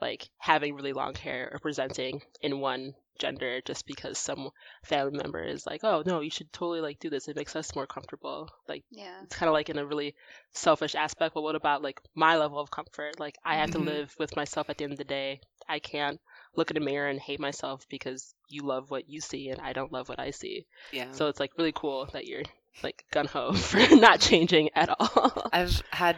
like 0.00 0.28
having 0.38 0.74
really 0.74 0.92
long 0.92 1.14
hair 1.14 1.50
or 1.52 1.58
presenting 1.58 2.22
in 2.40 2.58
one 2.60 2.94
gender 3.18 3.60
just 3.66 3.86
because 3.86 4.16
some 4.18 4.48
family 4.82 5.16
member 5.16 5.42
is 5.42 5.66
like 5.66 5.84
oh 5.84 6.02
no 6.06 6.20
you 6.20 6.30
should 6.30 6.50
totally 6.52 6.80
like 6.80 6.98
do 6.98 7.10
this 7.10 7.28
it 7.28 7.36
makes 7.36 7.54
us 7.54 7.74
more 7.74 7.86
comfortable 7.86 8.48
like 8.66 8.82
Yeah. 8.90 9.20
it's 9.22 9.36
kind 9.36 9.48
of 9.48 9.52
like 9.52 9.68
in 9.68 9.78
a 9.78 9.84
really 9.84 10.14
selfish 10.52 10.94
aspect 10.94 11.34
but 11.34 11.42
what 11.42 11.54
about 11.54 11.82
like 11.82 12.00
my 12.14 12.36
level 12.38 12.58
of 12.58 12.70
comfort 12.70 13.20
like 13.20 13.36
i 13.44 13.56
have 13.56 13.68
Mhm. 13.68 13.72
to 13.72 13.78
live 13.80 14.14
with 14.18 14.34
myself 14.36 14.70
at 14.70 14.78
the 14.78 14.84
end 14.84 14.92
of 14.94 14.98
the 14.98 15.04
day 15.04 15.40
i 15.68 15.78
can't 15.78 16.18
look 16.56 16.70
in 16.70 16.78
a 16.78 16.80
mirror 16.80 17.08
and 17.08 17.20
hate 17.20 17.40
myself 17.40 17.86
because 17.90 18.34
you 18.48 18.62
love 18.62 18.90
what 18.90 19.08
you 19.08 19.20
see 19.20 19.50
and 19.50 19.60
i 19.60 19.72
don't 19.74 19.92
love 19.92 20.08
what 20.08 20.18
i 20.18 20.30
see 20.30 20.64
Yeah. 20.92 21.12
so 21.12 21.28
it's 21.28 21.40
like 21.40 21.52
really 21.58 21.72
cool 21.72 22.08
that 22.14 22.26
you're 22.26 22.42
like 22.82 23.04
gun-ho 23.12 23.52
for 23.54 23.78
not 23.96 24.20
changing 24.20 24.70
at 24.74 24.88
all 24.98 25.48
I've 25.52 25.82
had 25.90 26.16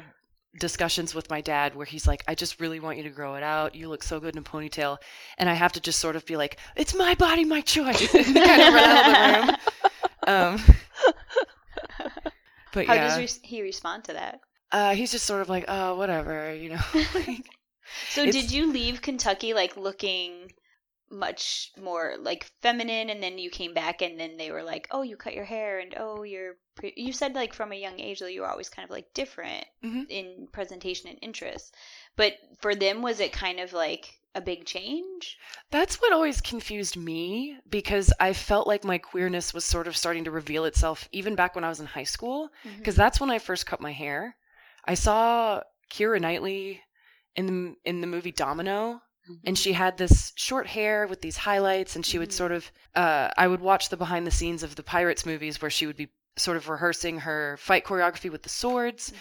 discussions 0.60 1.14
with 1.14 1.30
my 1.30 1.40
dad 1.40 1.74
where 1.74 1.86
he's 1.86 2.06
like, 2.06 2.22
I 2.28 2.34
just 2.34 2.60
really 2.60 2.78
want 2.78 2.98
you 2.98 3.04
to 3.04 3.10
grow 3.10 3.36
it 3.36 3.42
out. 3.42 3.74
You 3.74 3.88
look 3.88 4.02
so 4.02 4.20
good 4.20 4.34
in 4.36 4.38
a 4.38 4.44
ponytail. 4.44 4.98
And 5.38 5.48
I 5.48 5.54
have 5.54 5.72
to 5.72 5.80
just 5.80 5.98
sort 5.98 6.14
of 6.14 6.26
be 6.26 6.36
like, 6.36 6.58
it's 6.76 6.94
my 6.94 7.14
body, 7.14 7.46
my 7.46 7.62
choice. 7.62 8.06
kind 8.12 8.26
of 8.36 8.74
run 8.74 8.76
out 8.76 9.40
of 9.40 9.46
the 9.46 9.48
room. 9.48 9.56
Um, 10.24 10.60
but 12.72 12.86
How 12.86 12.94
yeah, 12.94 13.16
does 13.16 13.18
re- 13.18 13.48
he 13.48 13.62
respond 13.62 14.04
to 14.04 14.12
that? 14.12 14.40
uh, 14.72 14.94
he's 14.94 15.10
just 15.12 15.24
sort 15.26 15.40
of 15.42 15.48
like, 15.48 15.64
oh, 15.68 15.96
whatever, 15.96 16.54
you 16.54 16.70
know. 16.70 16.80
So 18.10 18.22
It's- 18.22 18.34
did 18.34 18.52
you 18.52 18.72
leave 18.72 19.02
Kentucky 19.02 19.52
like 19.54 19.76
looking 19.76 20.52
much 21.12 21.70
more 21.80 22.14
like 22.18 22.50
feminine 22.62 23.10
and 23.10 23.22
then 23.22 23.38
you 23.38 23.50
came 23.50 23.74
back 23.74 24.00
and 24.02 24.18
then 24.18 24.36
they 24.38 24.50
were 24.50 24.62
like, 24.62 24.88
"Oh, 24.90 25.02
you 25.02 25.16
cut 25.16 25.34
your 25.34 25.44
hair 25.44 25.78
and 25.78 25.94
oh, 25.98 26.22
you're 26.22 26.54
pre-. 26.74 26.94
you 26.96 27.12
said 27.12 27.34
like 27.34 27.52
from 27.52 27.70
a 27.72 27.76
young 27.76 28.00
age 28.00 28.20
that 28.20 28.32
you 28.32 28.40
were 28.40 28.50
always 28.50 28.68
kind 28.70 28.84
of 28.84 28.90
like 28.90 29.12
different 29.14 29.64
Mhm. 29.84 30.06
in 30.08 30.48
presentation 30.52 31.08
and 31.10 31.18
interest." 31.22 31.74
But 32.16 32.34
for 32.60 32.74
them 32.74 33.02
was 33.02 33.20
it 33.20 33.32
kind 33.32 33.60
of 33.60 33.72
like 33.72 34.18
a 34.34 34.40
big 34.40 34.64
change? 34.64 35.36
That's 35.70 36.00
what 36.00 36.12
always 36.12 36.40
confused 36.40 36.96
me 36.96 37.58
because 37.68 38.12
I 38.18 38.32
felt 38.32 38.66
like 38.66 38.82
my 38.82 38.96
queerness 38.96 39.52
was 39.52 39.64
sort 39.66 39.86
of 39.86 39.96
starting 39.96 40.24
to 40.24 40.30
reveal 40.30 40.64
itself 40.64 41.06
even 41.12 41.34
back 41.34 41.54
when 41.54 41.64
I 41.64 41.68
was 41.68 41.80
in 41.80 41.86
high 41.86 42.04
school. 42.04 42.48
Mm-hmm. 42.64 42.78
because 42.78 42.96
that's 42.96 43.20
when 43.20 43.30
I 43.30 43.38
first 43.38 43.66
cut 43.66 43.80
my 43.82 43.92
hair. 43.92 44.36
I 44.86 44.94
saw 44.94 45.60
Keira 45.90 46.18
Knightley 46.20 46.80
in 47.36 47.46
the 47.46 47.76
in 47.84 48.00
the 48.00 48.06
movie 48.06 48.32
Domino, 48.32 49.02
and 49.44 49.56
she 49.58 49.72
had 49.72 49.96
this 49.96 50.32
short 50.36 50.66
hair 50.66 51.06
with 51.06 51.20
these 51.22 51.36
highlights, 51.38 51.96
and 51.96 52.04
she 52.04 52.18
would 52.18 52.30
Mhm. 52.30 52.32
sort 52.34 52.52
of. 52.52 52.70
Uh, 52.94 53.30
I 53.36 53.46
would 53.46 53.60
watch 53.60 53.88
the 53.88 53.96
behind 53.96 54.26
the 54.26 54.30
scenes 54.30 54.62
of 54.62 54.74
the 54.76 54.82
Pirates 54.82 55.24
movies 55.26 55.60
where 55.62 55.70
she 55.70 55.86
would 55.86 55.96
be 55.96 56.08
sort 56.36 56.56
of 56.56 56.68
rehearsing 56.68 57.20
her 57.20 57.56
fight 57.58 57.84
choreography 57.84 58.30
with 58.30 58.42
the 58.42 58.48
swords. 58.48 59.12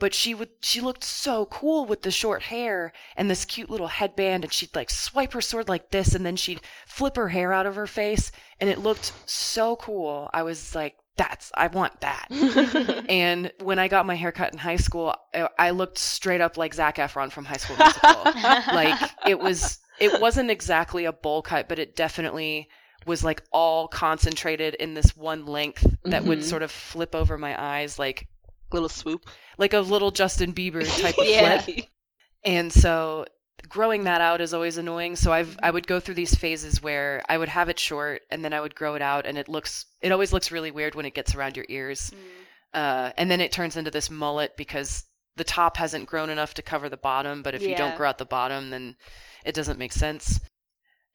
But 0.00 0.12
she 0.12 0.34
would 0.34 0.50
she 0.60 0.80
looked 0.80 1.04
so 1.04 1.46
cool 1.46 1.84
with 1.86 2.02
the 2.02 2.10
short 2.10 2.42
hair 2.42 2.92
and 3.16 3.30
this 3.30 3.44
cute 3.44 3.70
little 3.70 3.86
headband, 3.86 4.42
and 4.44 4.52
she'd 4.52 4.74
like 4.74 4.90
swipe 4.90 5.32
her 5.34 5.40
sword 5.40 5.68
like 5.68 5.90
this, 5.90 6.14
and 6.16 6.26
then 6.26 6.36
she'd 6.36 6.60
flip 6.86 7.14
her 7.16 7.28
hair 7.28 7.52
out 7.52 7.66
of 7.66 7.76
her 7.76 7.86
face, 7.86 8.32
and 8.60 8.68
it 8.68 8.78
looked 8.80 9.12
so 9.24 9.76
cool. 9.76 10.28
I 10.34 10.42
was 10.42 10.74
like, 10.74 10.96
"That's 11.16 11.50
I 11.54 11.68
want 11.68 12.00
that." 12.00 12.28
And 13.08 13.52
when 13.62 13.78
I 13.78 13.88
got 13.88 14.06
my 14.06 14.14
hair 14.14 14.32
cut 14.32 14.52
in 14.52 14.58
high 14.58 14.76
school, 14.76 15.14
I, 15.34 15.48
I 15.58 15.70
looked 15.70 15.98
straight 15.98 16.40
up 16.40 16.56
like 16.56 16.74
Zac 16.74 16.96
Efron 16.96 17.30
from 17.30 17.44
High 17.44 17.58
School 17.58 17.76
Musical. 17.76 18.24
like 18.74 18.98
it 19.26 19.38
was, 19.38 19.78
it 20.00 20.20
wasn't 20.20 20.50
exactly 20.50 21.04
a 21.04 21.12
bowl 21.12 21.42
cut, 21.42 21.68
but 21.68 21.78
it 21.78 21.96
definitely 21.96 22.68
was 23.06 23.22
like 23.22 23.42
all 23.52 23.86
concentrated 23.88 24.74
in 24.76 24.94
this 24.94 25.14
one 25.16 25.44
length 25.44 25.86
that 26.04 26.24
would 26.24 26.38
Mhm. 26.38 26.44
sort 26.44 26.62
of 26.62 26.70
flip 26.70 27.14
over 27.14 27.36
my 27.36 27.54
eyes, 27.62 27.98
like 27.98 28.26
little 28.72 28.88
swoop 28.88 29.28
like 29.58 29.72
a 29.74 29.80
little 29.80 30.10
Justin 30.10 30.52
Bieber 30.54 30.84
type 31.00 31.18
of 31.18 31.26
Yeah. 31.28 31.58
flip. 31.60 31.86
And 32.44 32.72
so 32.72 33.26
growing 33.68 34.04
that 34.04 34.20
out 34.20 34.40
is 34.40 34.54
always 34.54 34.76
annoying. 34.78 35.16
So 35.16 35.32
I've 35.32 35.58
I 35.62 35.70
would 35.70 35.86
go 35.86 36.00
through 36.00 36.14
these 36.14 36.34
phases 36.34 36.82
where 36.82 37.22
I 37.28 37.38
would 37.38 37.48
have 37.48 37.68
it 37.68 37.78
short 37.78 38.22
and 38.30 38.44
then 38.44 38.52
I 38.52 38.60
would 38.60 38.74
grow 38.74 38.94
it 38.94 39.02
out 39.02 39.26
and 39.26 39.38
it 39.38 39.48
looks 39.48 39.86
it 40.00 40.12
always 40.12 40.32
looks 40.32 40.50
really 40.52 40.70
weird 40.70 40.94
when 40.94 41.06
it 41.06 41.14
gets 41.14 41.34
around 41.34 41.56
your 41.56 41.66
ears. 41.68 42.10
Mm. 42.10 42.78
Uh, 42.78 43.12
and 43.16 43.30
then 43.30 43.40
it 43.40 43.52
turns 43.52 43.76
into 43.76 43.90
this 43.90 44.10
mullet 44.10 44.56
because 44.56 45.04
the 45.36 45.44
top 45.44 45.76
hasn't 45.76 46.06
grown 46.06 46.30
enough 46.30 46.54
to 46.54 46.62
cover 46.62 46.88
the 46.88 46.96
bottom, 46.96 47.42
but 47.42 47.54
if 47.54 47.62
you 47.62 47.74
don't 47.74 47.96
grow 47.96 48.08
out 48.08 48.18
the 48.18 48.24
bottom, 48.24 48.70
then 48.70 48.96
it 49.44 49.54
doesn't 49.54 49.78
make 49.78 49.92
sense. 49.92 50.40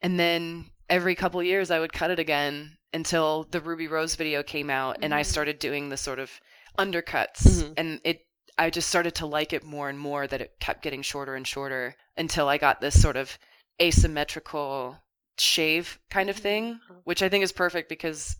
And 0.02 0.18
then 0.18 0.70
every 0.88 1.14
couple 1.14 1.42
years, 1.42 1.70
I 1.70 1.80
would 1.80 1.92
cut 1.92 2.10
it 2.10 2.18
again 2.18 2.76
until 2.92 3.46
the 3.50 3.60
Ruby 3.60 3.88
Rose 3.88 4.16
video 4.16 4.42
came 4.42 4.68
out, 4.70 4.98
and 5.02 5.14
I 5.14 5.20
Mhm. 5.20 5.26
started 5.26 5.58
doing 5.58 5.88
the 5.88 5.96
sort 5.96 6.18
of 6.18 6.30
undercuts, 6.78 7.46
Mhm. 7.46 7.74
and 7.76 8.00
it. 8.04 8.26
I 8.60 8.70
just 8.70 8.88
started 8.88 9.14
to 9.16 9.26
like 9.26 9.52
it 9.52 9.64
more 9.64 9.88
and 9.88 9.98
more 9.98 10.26
that 10.26 10.40
it 10.40 10.52
kept 10.60 10.82
getting 10.82 11.02
shorter 11.02 11.34
and 11.34 11.46
shorter 11.46 11.96
until 12.16 12.46
I 12.48 12.58
got 12.58 12.80
this 12.80 13.00
sort 13.00 13.16
of 13.16 13.38
asymmetrical 13.80 14.98
shave 15.38 15.98
kind 16.10 16.28
of 16.30 16.36
thing, 16.36 16.78
which 17.04 17.22
I 17.22 17.28
think 17.28 17.42
is 17.44 17.52
perfect 17.52 17.88
because 17.88 18.36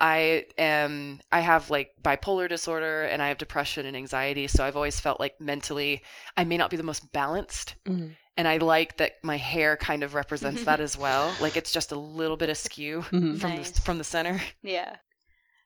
I 0.00 0.46
am 0.58 1.20
I 1.30 1.40
have 1.40 1.70
like 1.70 1.92
bipolar 2.02 2.48
disorder 2.48 3.04
and 3.04 3.22
I 3.22 3.28
have 3.28 3.38
depression 3.38 3.86
and 3.86 3.96
anxiety, 3.96 4.46
so 4.48 4.64
I've 4.64 4.76
always 4.76 5.00
felt 5.00 5.20
like 5.20 5.40
mentally 5.40 6.02
I 6.36 6.44
may 6.44 6.56
not 6.56 6.70
be 6.70 6.76
the 6.76 6.82
most 6.82 7.10
balanced. 7.12 7.76
Mhm. 7.86 8.16
And 8.36 8.48
I 8.48 8.56
like 8.56 8.96
that 8.96 9.12
my 9.22 9.36
hair 9.36 9.76
kind 9.76 10.02
of 10.02 10.14
represents 10.14 10.64
that 10.64 10.80
as 10.86 10.96
well. 10.98 11.34
Like 11.40 11.56
it's 11.56 11.72
just 11.72 11.92
a 11.92 11.98
little 11.98 12.36
bit 12.36 12.48
askew 12.50 13.02
Mhm. 13.10 13.38
from 13.40 13.50
Nice. 13.56 13.70
the 13.70 13.80
from 13.80 13.98
the 13.98 14.04
center. 14.04 14.40
Yeah. 14.62 14.96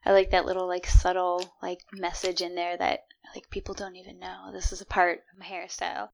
I 0.04 0.12
like 0.12 0.30
that 0.30 0.44
little 0.46 0.68
like 0.68 0.86
subtle 0.86 1.52
like 1.62 1.80
message 1.92 2.40
in 2.42 2.54
there 2.54 2.76
that 2.76 3.00
like 3.34 3.50
people 3.50 3.74
don't 3.74 3.96
even 3.96 4.18
know 4.18 4.50
this 4.52 4.72
is 4.72 4.80
a 4.80 4.86
part 4.86 5.22
of 5.32 5.38
my 5.38 5.46
hairstyle. 5.46 6.08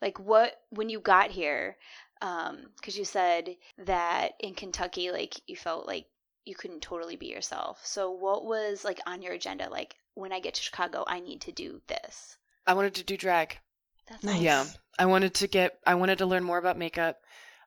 Like 0.00 0.18
what 0.18 0.60
when 0.70 0.88
you 0.88 1.00
got 1.00 1.30
here 1.30 1.76
um 2.20 2.70
cuz 2.82 2.96
you 2.96 3.04
said 3.04 3.56
that 3.78 4.32
in 4.40 4.54
Kentucky 4.54 5.10
like 5.10 5.40
you 5.48 5.56
felt 5.56 5.86
like 5.86 6.06
you 6.44 6.54
couldn't 6.54 6.80
totally 6.80 7.16
be 7.16 7.26
yourself. 7.26 7.84
So 7.86 8.10
what 8.10 8.44
was 8.44 8.84
like 8.84 9.00
on 9.06 9.22
your 9.22 9.32
agenda 9.32 9.68
like 9.68 9.96
when 10.14 10.32
I 10.32 10.40
get 10.40 10.54
to 10.54 10.62
Chicago 10.62 11.04
I 11.06 11.20
need 11.20 11.40
to 11.42 11.52
do 11.52 11.82
this. 11.86 12.36
I 12.66 12.74
wanted 12.74 12.94
to 12.96 13.04
do 13.04 13.16
drag. 13.16 13.58
That's 14.08 14.24
Nice. 14.24 14.40
Yeah. 14.40 14.66
I 14.98 15.06
wanted 15.06 15.34
to 15.34 15.46
get 15.46 15.78
I 15.86 15.94
wanted 15.94 16.18
to 16.18 16.26
learn 16.26 16.44
more 16.44 16.58
about 16.58 16.78
makeup. 16.78 17.20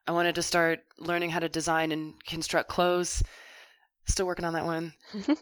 I 0.06 0.12
wanted 0.12 0.36
to 0.36 0.42
start 0.42 0.84
learning 0.98 1.30
how 1.30 1.40
to 1.40 1.48
design 1.48 1.90
and 1.90 2.22
construct 2.24 2.68
clothes. 2.68 3.22
Still 4.06 4.26
working 4.26 4.44
on 4.44 4.54
that 4.54 4.64
one. 4.64 4.94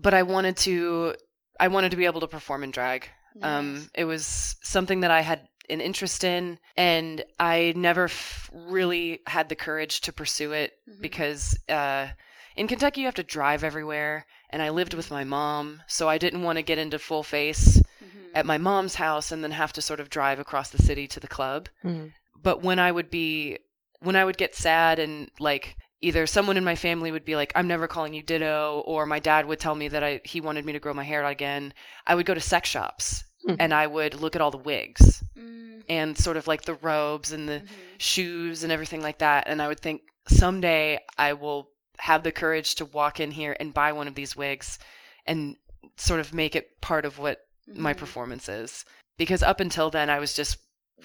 but 0.00 0.14
I 0.14 0.22
wanted 0.22 0.56
to 0.58 1.16
I 1.60 1.68
wanted 1.68 1.90
to 1.90 1.96
be 1.96 2.04
able 2.06 2.20
to 2.20 2.28
perform 2.28 2.62
in 2.64 2.70
drag. 2.70 3.08
Um, 3.42 3.90
it 3.94 4.04
was 4.04 4.56
something 4.62 5.00
that 5.00 5.10
I 5.10 5.20
had 5.22 5.48
an 5.68 5.80
interest 5.80 6.22
in, 6.24 6.58
and 6.76 7.24
I 7.40 7.72
never 7.76 8.04
f- 8.04 8.50
really 8.52 9.20
had 9.26 9.48
the 9.48 9.56
courage 9.56 10.02
to 10.02 10.12
pursue 10.12 10.52
it 10.52 10.78
Mhm. 10.88 11.00
because 11.00 11.58
uh, 11.68 12.08
in 12.54 12.68
Kentucky 12.68 13.00
you 13.00 13.06
have 13.06 13.14
to 13.14 13.22
drive 13.24 13.64
everywhere, 13.64 14.26
and 14.50 14.62
I 14.62 14.68
lived 14.68 14.94
with 14.94 15.10
my 15.10 15.24
mom, 15.24 15.82
so 15.88 16.08
I 16.08 16.18
didn't 16.18 16.42
want 16.42 16.58
to 16.58 16.62
get 16.62 16.78
into 16.78 16.98
full 16.98 17.22
face 17.24 17.78
Mhm. 17.78 18.30
at 18.34 18.46
my 18.46 18.58
mom's 18.58 18.94
house 18.96 19.32
and 19.32 19.42
then 19.42 19.50
have 19.52 19.72
to 19.72 19.82
sort 19.82 20.00
of 20.00 20.10
drive 20.10 20.38
across 20.38 20.70
the 20.70 20.82
city 20.82 21.08
to 21.08 21.18
the 21.18 21.28
club. 21.28 21.68
Mhm. 21.84 22.12
But 22.40 22.62
when 22.62 22.78
I 22.78 22.92
would 22.92 23.10
be 23.10 23.58
when 24.00 24.16
I 24.16 24.24
would 24.26 24.36
get 24.36 24.54
sad 24.54 24.98
and 24.98 25.30
like 25.40 25.76
either 26.04 26.26
someone 26.26 26.56
in 26.58 26.64
my 26.64 26.76
family 26.76 27.10
would 27.10 27.24
be 27.24 27.36
like 27.36 27.52
I'm 27.54 27.66
never 27.66 27.88
calling 27.88 28.14
you 28.14 28.22
ditto 28.22 28.82
or 28.86 29.06
my 29.06 29.18
dad 29.20 29.46
would 29.46 29.58
tell 29.60 29.74
me 29.74 29.88
that 29.88 30.04
I 30.04 30.20
he 30.24 30.40
wanted 30.40 30.64
me 30.64 30.72
to 30.74 30.78
grow 30.84 30.94
my 30.94 31.04
hair 31.04 31.24
out 31.24 31.32
again, 31.32 31.72
I 32.06 32.14
would 32.14 32.26
go 32.26 32.34
to 32.34 32.40
sex 32.40 32.68
shops 32.68 33.24
Mhm. 33.48 33.56
and 33.58 33.74
I 33.74 33.86
would 33.86 34.14
look 34.22 34.34
at 34.36 34.42
all 34.42 34.50
the 34.50 34.66
wigs 34.72 35.22
Mm, 35.36 35.82
and 35.88 36.16
sort 36.26 36.36
of 36.36 36.46
like 36.46 36.62
the 36.62 36.74
robes 36.74 37.32
and 37.32 37.48
the 37.48 37.60
mhm. 37.60 37.68
shoes 37.98 38.62
and 38.62 38.72
everything 38.72 39.02
like 39.02 39.18
that 39.18 39.44
and 39.48 39.60
I 39.62 39.68
would 39.68 39.80
think 39.80 40.02
someday 40.28 40.98
I 41.18 41.32
will 41.32 41.68
have 41.98 42.22
the 42.22 42.32
courage 42.32 42.74
to 42.76 42.84
walk 42.84 43.20
in 43.20 43.30
here 43.30 43.56
and 43.58 43.74
buy 43.74 43.92
one 43.92 44.08
of 44.08 44.14
these 44.14 44.36
wigs 44.36 44.78
and 45.26 45.56
sort 45.96 46.20
of 46.20 46.34
make 46.34 46.54
it 46.56 46.80
part 46.80 47.04
of 47.04 47.18
what 47.18 47.38
my 47.66 47.94
Mhm. 47.94 47.98
performance 47.98 48.48
is 48.48 48.84
because 49.16 49.42
up 49.42 49.60
until 49.60 49.90
then 49.90 50.10
I 50.10 50.18
was 50.18 50.34
just 50.34 50.58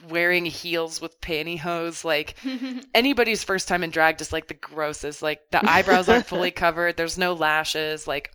wearing 0.07 0.45
heels 0.45 1.01
with 1.01 1.19
pantyhose. 1.21 2.03
Like 2.03 2.35
anybody's 2.93 3.43
first 3.43 3.67
time 3.67 3.83
in 3.83 3.89
drag, 3.89 4.17
just 4.17 4.33
like 4.33 4.47
the 4.47 4.53
grossest. 4.53 5.21
Like 5.21 5.41
the 5.51 5.61
eyebrows 5.69 6.09
aren't 6.09 6.25
fully 6.27 6.51
covered. 6.51 6.97
There's 6.97 7.17
no 7.17 7.33
lashes. 7.33 8.07
Like, 8.07 8.31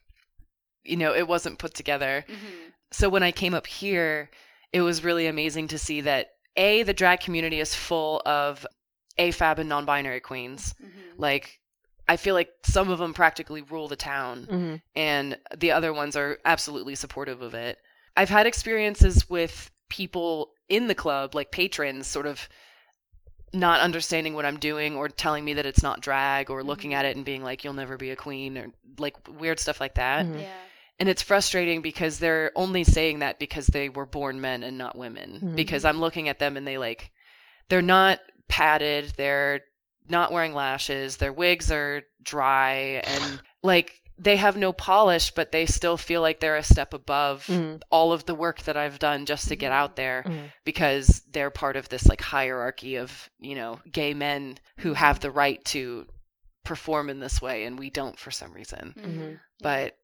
you 0.84 0.96
know, 0.96 1.14
it 1.14 1.28
wasn't 1.28 1.58
put 1.58 1.74
together. 1.74 2.24
Mhm. 2.28 2.72
So 2.92 3.08
when 3.08 3.22
I 3.22 3.32
came 3.32 3.54
up 3.54 3.66
here, 3.66 4.30
it 4.72 4.82
was 4.82 5.02
really 5.04 5.26
amazing 5.26 5.68
to 5.68 5.78
see 5.78 6.00
that 6.02 6.28
A, 6.56 6.82
the 6.82 6.94
drag 6.94 7.20
community 7.20 7.60
is 7.60 7.74
full 7.74 8.22
of 8.26 8.66
AFAB 9.18 9.58
and 9.58 9.68
non 9.68 9.84
binary 9.84 10.20
queens. 10.20 10.74
Mhm. 10.82 10.90
Like, 11.18 11.60
I 12.06 12.16
feel 12.16 12.34
like 12.34 12.50
some 12.64 12.90
of 12.90 12.98
them 12.98 13.14
practically 13.14 13.62
rule 13.62 13.88
the 13.88 13.96
town, 13.96 14.46
Mm-hmm. 14.50 14.74
and 14.94 15.38
the 15.56 15.72
other 15.72 15.92
ones 15.92 16.16
are 16.16 16.38
absolutely 16.44 16.94
supportive 16.96 17.40
of 17.40 17.54
it. 17.54 17.78
I've 18.16 18.28
had 18.28 18.46
experiences 18.46 19.28
with 19.30 19.70
people 19.88 20.52
in 20.68 20.86
the 20.86 20.94
club, 20.94 21.34
like 21.34 21.50
patrons, 21.50 22.06
sort 22.06 22.26
of 22.26 22.48
not 23.52 23.80
understanding 23.80 24.34
what 24.34 24.44
I'm 24.44 24.58
doing 24.58 24.96
or 24.96 25.08
telling 25.08 25.44
me 25.44 25.54
that 25.54 25.66
it's 25.66 25.82
not 25.82 26.00
drag 26.00 26.50
or 26.50 26.64
looking 26.64 26.92
at 26.92 27.04
it 27.04 27.16
and 27.16 27.24
being 27.24 27.42
like, 27.42 27.62
you'll 27.62 27.72
never 27.72 27.96
be 27.96 28.10
a 28.10 28.16
queen 28.16 28.58
or 28.58 28.66
like 28.98 29.16
weird 29.28 29.60
stuff 29.60 29.80
like 29.80 29.94
that. 29.94 30.26
Mhm. 30.26 30.40
Yeah. 30.40 30.52
And 30.98 31.08
it's 31.08 31.22
frustrating 31.22 31.82
because 31.82 32.18
they're 32.18 32.52
only 32.56 32.84
saying 32.84 33.20
that 33.20 33.38
because 33.38 33.66
they 33.66 33.88
were 33.88 34.06
born 34.06 34.40
men 34.40 34.62
and 34.62 34.78
not 34.78 34.96
women. 34.96 35.40
Mhm. 35.42 35.56
Because 35.56 35.84
I'm 35.84 36.00
looking 36.00 36.28
at 36.28 36.38
them 36.38 36.56
and 36.56 36.66
they 36.66 36.78
like, 36.78 37.10
they're 37.68 37.82
not 37.82 38.20
padded, 38.48 39.12
they're 39.16 39.60
not 40.08 40.32
wearing 40.32 40.54
lashes, 40.54 41.16
their 41.16 41.32
wigs 41.32 41.70
are 41.70 42.02
dry, 42.22 43.02
and 43.04 43.40
like 43.62 44.00
they 44.16 44.36
have 44.36 44.56
no 44.56 44.72
polish, 44.72 45.32
but 45.32 45.50
they 45.52 45.66
still 45.66 45.96
feel 45.96 46.20
like 46.20 46.38
they're 46.40 46.56
a 46.56 46.62
step 46.62 46.94
above 46.94 47.46
Mhm. 47.46 47.80
all 47.90 48.12
of 48.12 48.26
the 48.26 48.34
work 48.34 48.62
that 48.62 48.76
I've 48.76 48.98
done 48.98 49.26
just 49.26 49.48
to 49.48 49.56
get 49.56 49.72
out 49.72 49.96
there 49.96 50.22
Mhm. 50.26 50.52
because 50.64 51.22
they're 51.30 51.50
part 51.50 51.76
of 51.76 51.88
this 51.88 52.06
like 52.06 52.20
hierarchy 52.20 52.96
of, 52.96 53.28
you 53.38 53.54
know, 53.56 53.80
gay 53.90 54.14
men 54.14 54.58
who 54.78 54.94
have 54.94 55.20
the 55.20 55.30
right 55.32 55.64
to 55.66 56.06
perform 56.64 57.10
in 57.10 57.20
this 57.20 57.42
way 57.42 57.64
and 57.64 57.78
we 57.78 57.90
don't 57.90 58.18
for 58.18 58.30
some 58.30 58.50
reason 58.54 58.94
Mhm. 58.96 59.40
but 59.60 59.98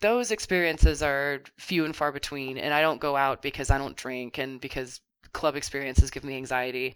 those 0.00 0.30
experiences 0.30 1.02
are 1.02 1.40
few 1.56 1.86
and 1.86 1.96
far 1.96 2.12
between 2.12 2.58
and 2.58 2.74
i 2.74 2.82
don't 2.82 3.00
go 3.00 3.16
out 3.16 3.40
because 3.40 3.70
i 3.70 3.78
don't 3.78 3.96
drink 3.96 4.36
and 4.36 4.60
because 4.60 5.00
club 5.32 5.56
experiences 5.56 6.10
give 6.10 6.22
me 6.22 6.36
anxiety 6.36 6.94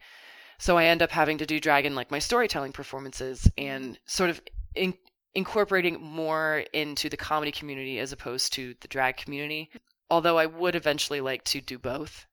so 0.59 0.77
i 0.77 0.85
end 0.85 1.01
up 1.01 1.11
having 1.11 1.39
to 1.39 1.47
do 1.47 1.59
drag 1.59 1.87
in 1.87 1.95
like 1.95 2.11
my 2.11 2.19
storytelling 2.19 2.71
performances 2.73 3.49
and 3.57 3.99
sort 4.05 4.29
of 4.29 4.43
in- 4.75 4.93
incorporating 5.39 6.01
more 6.03 6.65
into 6.73 7.09
the 7.09 7.17
comedy 7.17 7.53
community 7.53 7.99
as 7.99 8.13
opposed 8.13 8.53
to 8.55 8.75
the 8.83 8.89
drag 8.89 9.17
community. 9.17 9.71
Although 10.11 10.39
i 10.39 10.47
would 10.47 10.75
eventually 10.75 11.21
like 11.21 11.45
to 11.45 11.61
do 11.61 11.79
both. 11.79 12.27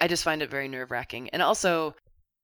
I 0.00 0.08
just 0.08 0.24
find 0.24 0.42
it 0.42 0.50
very 0.50 0.68
nerve-wracking. 0.68 1.30
And 1.32 1.40
also 1.42 1.94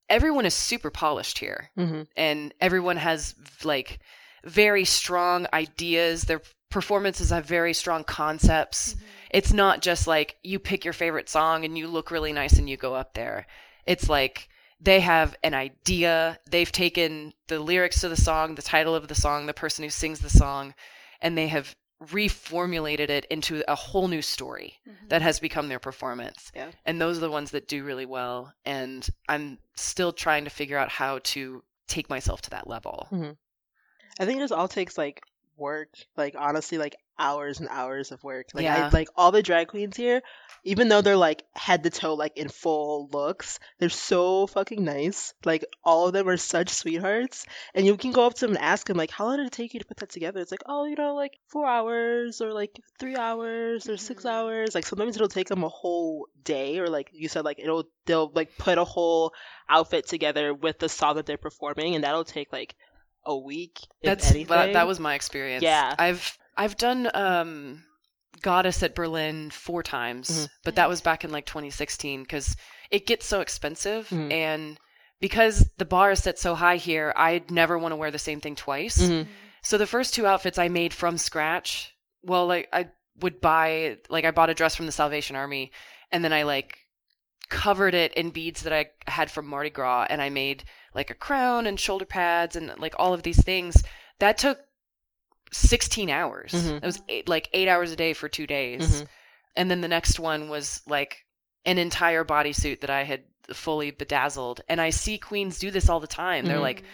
everyone 0.09 0.47
is 0.47 0.55
super 0.55 0.91
polished 0.91 1.39
here. 1.39 1.71
Mhm. 1.77 2.07
and 2.17 2.55
everyone 2.61 2.97
has 2.97 3.35
like 3.65 3.99
very 4.45 4.85
strong 4.85 5.47
ideas. 5.53 6.23
Their 6.23 6.41
performances 6.71 7.31
have 7.31 7.45
very 7.47 7.75
strong 7.75 8.03
concepts. 8.05 8.95
Mhm. 8.95 9.01
it's 9.39 9.53
not 9.53 9.81
just 9.83 10.07
like 10.07 10.37
you 10.43 10.59
pick 10.59 10.85
your 10.85 10.95
favorite 11.03 11.29
song 11.29 11.65
and 11.65 11.77
you 11.79 11.87
look 11.87 12.11
really 12.11 12.33
nice 12.33 12.55
and 12.59 12.69
you 12.71 12.77
go 12.77 12.95
up 12.95 13.15
there. 13.15 13.47
It's 13.87 14.09
like 14.09 14.49
they 14.81 15.01
have 15.01 15.37
an 15.43 15.55
idea 15.55 16.39
they've 16.51 16.73
taken 16.73 17.33
the 17.49 17.61
lyrics 17.61 18.01
to 18.01 18.09
the 18.09 18.17
song 18.17 18.55
the 18.55 18.63
title 18.63 18.95
of 18.95 19.09
the 19.09 19.15
song 19.15 19.47
the 19.47 19.55
person 19.55 19.85
who 19.85 19.91
sings 19.91 20.21
the 20.21 20.31
song 20.31 20.75
and 21.21 21.37
they 21.37 21.49
have 21.49 21.77
reformulated 22.03 23.11
it 23.11 23.27
into 23.27 23.63
a 23.69 23.75
whole 23.75 24.09
new 24.09 24.23
story 24.23 24.81
Mhm. 24.89 25.09
that 25.11 25.21
has 25.23 25.39
become 25.39 25.69
their 25.69 25.79
performance. 25.79 26.51
Yeah. 26.55 26.71
And 26.87 26.99
those 26.99 27.19
are 27.19 27.21
the 27.21 27.31
ones 27.31 27.51
that 27.51 27.69
do 27.69 27.85
really 27.85 28.07
well. 28.07 28.55
And 28.65 29.07
I'm 29.29 29.59
still 29.77 30.13
trying 30.13 30.45
to 30.45 30.51
figure 30.51 30.79
out 30.79 30.89
how 30.89 31.19
to 31.25 31.63
take 31.89 32.09
myself 32.09 32.41
to 32.43 32.51
that 32.51 32.67
level. 32.67 33.07
I 34.19 34.25
think 34.25 34.41
this 34.41 34.51
all 34.51 34.67
takes 34.69 34.97
like 34.97 35.21
work, 35.61 35.91
like 36.17 36.35
honestly, 36.39 36.79
like 36.79 36.97
hours 37.19 37.61
and 37.61 37.69
hours 37.69 38.13
of 38.13 38.25
work. 38.25 38.47
Like 38.55 38.67
I 38.67 38.89
like 38.89 39.09
all 39.15 39.31
the 39.31 39.43
drag 39.43 39.69
queens 39.69 39.97
here, 39.97 40.23
even 40.65 40.89
though 40.89 41.03
they're 41.03 41.17
like 41.17 41.45
head 41.55 41.83
to 41.85 41.91
toe, 41.91 42.15
like 42.15 42.37
in 42.37 42.49
full 42.49 43.09
looks, 43.13 43.59
they're 43.79 43.91
so 43.91 44.47
fucking 44.47 44.83
nice. 44.85 45.35
Like 45.45 45.65
all 45.85 46.07
of 46.07 46.15
them 46.15 46.29
are 46.29 46.39
such 46.39 46.71
sweethearts, 46.71 47.47
and 47.75 47.87
you 47.87 47.97
can 47.99 48.13
go 48.13 48.27
up 48.27 48.35
to 48.35 48.47
them 48.47 48.57
and 48.57 48.65
ask 48.65 48.87
them 48.87 48.97
like, 48.97 49.11
"How 49.11 49.27
long 49.27 49.37
did 49.37 49.47
it 49.47 49.53
take 49.53 49.75
you 49.75 49.81
to 49.81 49.87
put 49.87 49.99
that 49.99 50.11
together?" 50.11 50.41
It's 50.41 50.51
like, 50.51 50.63
"Oh, 50.67 50.85
you 50.87 50.97
know, 50.97 51.15
like 51.15 51.39
four 51.49 51.67
hours 51.67 52.41
or 52.41 52.53
like 52.53 52.81
three 52.99 53.17
hours 53.17 53.89
or 53.89 53.97
six 53.99 54.25
Mhm. 54.25 54.31
hours." 54.31 54.75
Like 54.75 54.87
sometimes 54.87 55.15
it'll 55.17 55.29
take 55.29 55.49
them 55.49 55.63
a 55.65 55.69
whole 55.69 56.27
day, 56.43 56.79
or 56.79 56.89
like 56.89 57.11
you 57.13 57.29
said, 57.29 57.45
like 57.45 57.59
it'll 57.59 57.85
they'll 58.07 58.31
like 58.35 58.57
put 58.57 58.79
a 58.79 58.85
whole 58.85 59.35
outfit 59.69 60.07
together 60.09 60.55
with 60.55 60.79
the 60.79 60.89
song 60.89 61.17
that 61.17 61.27
they're 61.27 61.37
performing, 61.39 61.95
and 61.95 62.05
that'll 62.05 62.25
take 62.25 62.53
like 62.53 62.75
a 63.25 63.37
week. 63.37 63.79
That's 64.03 64.31
that, 64.33 64.73
that 64.73 64.87
was 64.87 64.99
my 65.01 65.15
experience. 65.15 65.63
Yeah. 65.63 65.95
I've 65.99 66.37
I've 66.57 66.77
done 66.77 67.11
um 67.15 67.85
Goddess 68.43 68.83
at 68.83 68.95
Berlin 68.95 69.51
four 69.51 69.83
times, 69.83 70.31
Mhm. 70.31 70.49
but 70.65 70.77
that 70.77 70.89
was 70.89 71.01
back 71.03 71.25
in 71.25 71.31
like 71.31 71.45
2016 71.47 72.25
cuz 72.27 72.57
it 72.91 73.07
gets 73.07 73.27
so 73.27 73.41
expensive 73.41 74.09
Mhm. 74.09 74.33
and 74.33 74.81
because 75.21 75.69
the 75.77 75.85
bar 75.85 76.13
is 76.13 76.23
set 76.23 76.39
so 76.39 76.55
high 76.55 76.77
here, 76.77 77.13
I'd 77.15 77.51
never 77.51 77.79
want 77.79 77.93
to 77.93 77.97
wear 77.97 78.11
the 78.11 78.19
same 78.19 78.41
thing 78.41 78.57
twice. 78.57 78.97
Mhm. 78.99 79.29
So 79.63 79.77
the 79.77 79.87
first 79.87 80.15
two 80.15 80.27
outfits 80.27 80.57
I 80.59 80.69
made 80.69 80.95
from 80.95 81.19
scratch. 81.19 81.95
Well, 82.23 82.47
like 82.47 82.69
I 82.73 82.89
would 83.21 83.41
buy 83.43 83.99
like 84.09 84.25
I 84.25 84.31
bought 84.31 84.49
a 84.49 84.55
dress 84.55 84.75
from 84.75 84.87
the 84.87 84.93
Salvation 84.93 85.37
Army 85.37 85.73
and 86.11 86.25
then 86.25 86.33
I 86.33 86.45
like 86.45 86.79
covered 87.51 87.95
it 87.95 88.15
in 88.15 88.31
beads 88.31 88.63
that 88.63 88.73
I 88.73 88.87
had 89.11 89.31
from 89.31 89.47
Mardi 89.47 89.71
Gras 89.71 90.07
and 90.09 90.23
I 90.23 90.31
made 90.31 90.65
like 90.95 91.11
a 91.11 91.15
crown 91.15 91.67
and 91.67 91.79
shoulder 91.79 92.05
pads 92.05 92.57
and 92.57 92.73
like 92.79 92.95
all 92.99 93.15
of 93.15 93.23
these 93.23 93.43
things. 93.43 93.83
That 94.19 94.39
took 94.39 94.59
16 95.53 96.11
hours. 96.11 96.53
Mhm. 96.53 96.77
It 96.77 96.85
was 96.85 97.03
eight, 97.09 97.29
like 97.29 97.49
8 97.53 97.69
hours 97.69 97.91
a 97.93 97.97
day 97.97 98.13
for 98.13 98.29
2 98.29 98.47
days. 98.47 99.03
Mhm. 99.03 99.09
And 99.57 99.71
then 99.71 99.81
the 99.81 99.89
next 99.89 100.19
one 100.21 100.49
was 100.49 100.81
like 100.87 101.25
an 101.65 101.79
entire 101.79 102.25
bodysuit 102.25 102.81
that 102.81 102.91
I 102.91 103.03
had 103.05 103.25
fully 103.53 103.91
bedazzled. 103.91 104.61
And 104.69 104.81
I 104.81 104.91
see 104.91 105.19
queens 105.19 105.59
do 105.59 105.71
this 105.71 105.89
all 105.89 106.01
the 106.01 106.07
time. 106.07 106.47
They're 106.47 106.59
like 106.61 106.85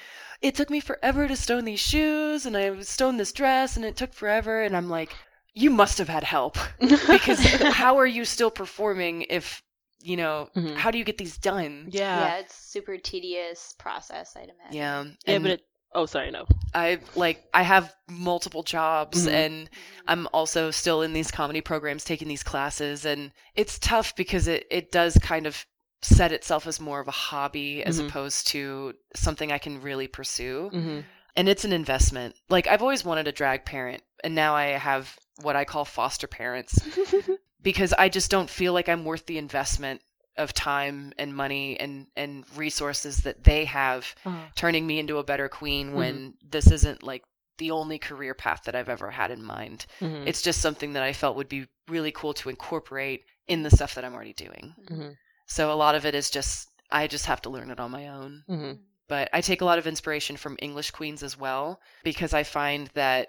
it 0.42 0.54
took 0.54 0.68
me 0.68 0.80
forever 0.80 1.26
to 1.26 1.34
stone 1.36 1.64
these 1.64 1.80
shoes 1.80 2.44
and 2.44 2.56
I 2.56 2.80
stoned 2.82 3.18
this 3.18 3.32
dress 3.32 3.76
and 3.76 3.84
it 3.86 3.96
took 3.96 4.12
forever 4.12 4.62
and 4.62 4.76
I'm 4.76 4.88
like 4.90 5.10
you 5.54 5.70
must 5.70 5.96
have 5.96 6.10
had 6.10 6.24
help 6.24 6.58
because 6.78 7.42
how 7.42 7.98
are 7.98 8.06
you 8.06 8.26
still 8.26 8.50
performing 8.50 9.22
if 9.30 9.62
you 10.06 10.16
know 10.16 10.48
Mhm. 10.54 10.76
how 10.76 10.90
do 10.90 10.98
you 10.98 11.04
get 11.04 11.18
these 11.18 11.36
done 11.38 11.88
yeah. 11.90 12.18
yeah, 12.18 12.36
it's 12.38 12.54
super 12.54 12.96
tedious 12.98 13.74
process, 13.78 14.36
I'd 14.36 14.50
imagine. 14.56 14.72
yeah 14.72 15.04
Yeah, 15.26 15.38
but 15.40 15.50
it. 15.50 15.62
Oh, 15.94 16.04
sorry, 16.04 16.30
no. 16.30 16.44
I 16.74 16.98
like 17.14 17.38
I 17.54 17.62
have 17.62 17.94
multiple 18.08 18.62
jobs 18.62 19.26
Mhm. 19.26 19.32
and 19.32 19.54
Mhm. 19.70 20.02
I'm 20.08 20.28
also 20.32 20.70
still 20.70 21.00
in 21.02 21.12
these 21.14 21.30
comedy 21.30 21.62
programs 21.62 22.04
taking 22.04 22.28
these 22.28 22.42
classes 22.42 23.06
and 23.06 23.32
it's 23.54 23.78
tough 23.78 24.14
because 24.14 24.46
it 24.46 24.66
it 24.70 24.92
does 24.92 25.16
kind 25.22 25.46
of 25.46 25.64
set 26.02 26.32
itself 26.32 26.66
as 26.66 26.78
more 26.78 27.00
of 27.00 27.08
a 27.08 27.18
hobby 27.28 27.82
as 27.82 27.98
Mhm. 27.98 28.08
opposed 28.08 28.46
to 28.48 28.92
something 29.14 29.50
I 29.50 29.58
can 29.58 29.80
really 29.80 30.06
pursue 30.08 30.68
hmm 30.70 31.00
and 31.38 31.48
it's 31.48 31.64
an 31.64 31.72
investment 31.72 32.34
like 32.50 32.66
I've 32.66 32.82
always 32.82 33.04
wanted 33.04 33.26
a 33.28 33.32
drag 33.32 33.64
parent 33.64 34.02
and 34.24 34.34
now 34.34 34.54
I 34.54 34.66
have 34.78 35.16
what 35.42 35.56
I 35.56 35.64
call 35.64 35.84
foster 35.84 36.26
parents 36.26 36.78
because 37.66 37.92
I 38.04 38.08
just 38.08 38.30
don't 38.30 38.48
feel 38.48 38.72
like 38.72 38.88
I'm 38.88 39.04
worth 39.04 39.26
the 39.26 39.38
investment 39.38 40.00
of 40.38 40.52
time 40.52 41.12
and 41.18 41.34
money 41.34 41.78
and 41.80 42.06
and 42.22 42.44
resources 42.56 43.14
that 43.26 43.42
they 43.42 43.64
have 43.64 44.02
Uh-huh. 44.24 44.46
turning 44.54 44.86
me 44.86 44.98
into 45.02 45.18
a 45.18 45.24
better 45.24 45.48
queen 45.48 45.86
Mm-hmm. 45.88 45.96
when 45.98 46.34
this 46.54 46.70
isn't 46.70 47.02
like 47.02 47.24
the 47.58 47.70
only 47.72 47.98
career 47.98 48.34
path 48.34 48.62
that 48.64 48.74
I've 48.76 48.90
ever 48.96 49.10
had 49.10 49.30
in 49.30 49.42
mind. 49.42 49.86
Mhm. 50.00 50.26
It's 50.28 50.42
just 50.42 50.60
something 50.60 50.92
that 50.92 51.02
I 51.02 51.12
felt 51.14 51.36
would 51.36 51.48
be 51.48 51.66
really 51.88 52.12
cool 52.12 52.34
to 52.34 52.50
incorporate 52.50 53.24
in 53.48 53.62
the 53.62 53.70
stuff 53.76 53.94
that 53.94 54.04
I'm 54.04 54.14
already 54.14 54.34
doing. 54.34 54.74
Mhm. 54.90 55.16
So 55.46 55.72
a 55.72 55.80
lot 55.84 55.94
of 55.94 56.04
it 56.06 56.14
is 56.14 56.30
just 56.30 56.68
I 57.00 57.08
just 57.08 57.26
have 57.26 57.40
to 57.42 57.50
learn 57.50 57.70
it 57.72 57.80
on 57.80 57.90
my 57.90 58.06
own. 58.08 58.44
Mhm. 58.48 58.78
But 59.08 59.28
I 59.32 59.40
take 59.40 59.60
a 59.62 59.64
lot 59.70 59.78
of 59.80 59.86
inspiration 59.86 60.36
from 60.36 60.56
English 60.60 60.90
queens 60.92 61.22
as 61.22 61.36
well 61.44 61.80
because 62.04 62.32
I 62.40 62.42
find 62.44 62.88
that 62.94 63.24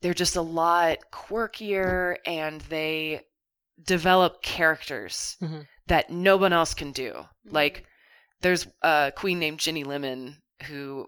they're 0.00 0.22
just 0.24 0.36
a 0.36 0.42
lot 0.62 0.98
quirkier 1.12 2.16
and 2.26 2.60
they 2.62 3.22
develop 3.82 4.42
characters 4.42 5.36
Mhm. 5.40 5.66
that 5.86 6.10
no 6.10 6.36
one 6.36 6.52
else 6.52 6.74
can 6.74 6.92
do. 6.92 7.12
Mhm. 7.46 7.52
Like 7.52 7.84
there's 8.40 8.66
a 8.82 9.12
queen 9.14 9.38
named 9.38 9.60
Ginny 9.60 9.84
Lemon 9.84 10.42
who 10.64 11.06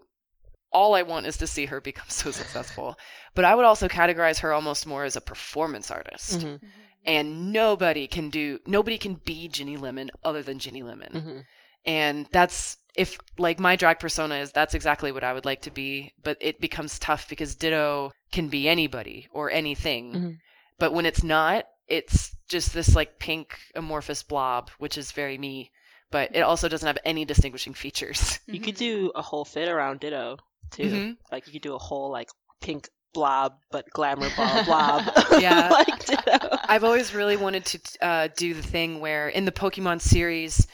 all 0.71 0.95
I 0.95 1.01
want 1.01 1.25
is 1.25 1.37
to 1.37 1.47
see 1.47 1.65
her 1.65 1.81
become 1.81 2.07
so 2.09 2.31
successful. 2.31 2.97
But 3.35 3.45
I 3.45 3.55
would 3.55 3.65
also 3.65 3.87
categorize 3.87 4.39
her 4.39 4.53
almost 4.53 4.85
more 4.87 5.03
as 5.03 5.15
a 5.15 5.21
performance 5.21 5.91
artist. 5.91 6.39
Mhm. 6.39 6.59
Mhm. 6.59 6.69
And 7.03 7.51
nobody 7.51 8.07
can 8.07 8.29
do 8.29 8.59
nobody 8.65 8.97
can 8.97 9.15
be 9.15 9.47
Ginny 9.47 9.75
Lemon 9.77 10.11
other 10.23 10.43
than 10.43 10.59
Ginny 10.59 10.83
Lemon. 10.83 11.11
Mhm. 11.13 11.43
And 11.85 12.27
that's 12.31 12.77
if 12.95 13.17
like 13.37 13.59
my 13.59 13.75
drag 13.75 13.99
persona 13.99 14.35
is 14.35 14.51
that's 14.51 14.73
exactly 14.75 15.11
what 15.11 15.23
I 15.23 15.33
would 15.33 15.45
like 15.45 15.61
to 15.63 15.71
be, 15.71 16.13
but 16.21 16.37
it 16.41 16.61
becomes 16.61 16.99
tough 16.99 17.27
because 17.27 17.55
Ditto 17.55 18.11
can 18.31 18.49
be 18.49 18.67
anybody 18.69 19.27
or 19.31 19.49
anything. 19.49 20.13
Mhm. 20.13 20.37
But 20.77 20.93
when 20.93 21.05
it's 21.05 21.23
not, 21.23 21.65
it's 21.91 22.35
just 22.49 22.73
this 22.73 22.95
like 22.95 23.19
pink 23.19 23.57
amorphous 23.75 24.23
blob, 24.23 24.69
which 24.79 24.97
is 24.97 25.11
very 25.11 25.37
me. 25.37 25.71
but 26.11 26.35
it 26.35 26.41
also 26.41 26.67
doesn't 26.67 26.87
have 26.87 26.97
any 27.05 27.23
distinguishing 27.25 27.73
features. 27.73 28.39
You 28.47 28.53
Mm-hmm. 28.55 28.63
could 28.65 28.75
do 28.75 29.11
a 29.15 29.21
whole 29.21 29.45
fit 29.45 29.67
around 29.69 29.99
Ditto 30.01 30.37
too. 30.71 30.83
Mhm. 30.91 31.17
Like 31.31 31.47
you 31.47 31.53
could 31.53 31.61
do 31.69 31.75
a 31.75 31.85
whole 31.89 32.11
like 32.11 32.29
pink 32.61 32.89
blob, 33.13 33.53
but 33.71 33.89
glamour 33.91 34.29
ball 34.37 34.63
blob. 34.69 35.01
Yeah. 35.39 35.69
like 35.69 36.05
Ditto. 36.05 36.39
I've 36.73 36.83
always 36.83 37.13
really 37.13 37.37
wanted 37.37 37.63
to 37.71 37.79
uh, 38.01 38.27
do 38.35 38.53
the 38.53 38.61
thing 38.73 38.99
where 38.99 39.29
in 39.29 39.45
the 39.45 39.51
Pokemon 39.63 40.01
series, 40.01 40.67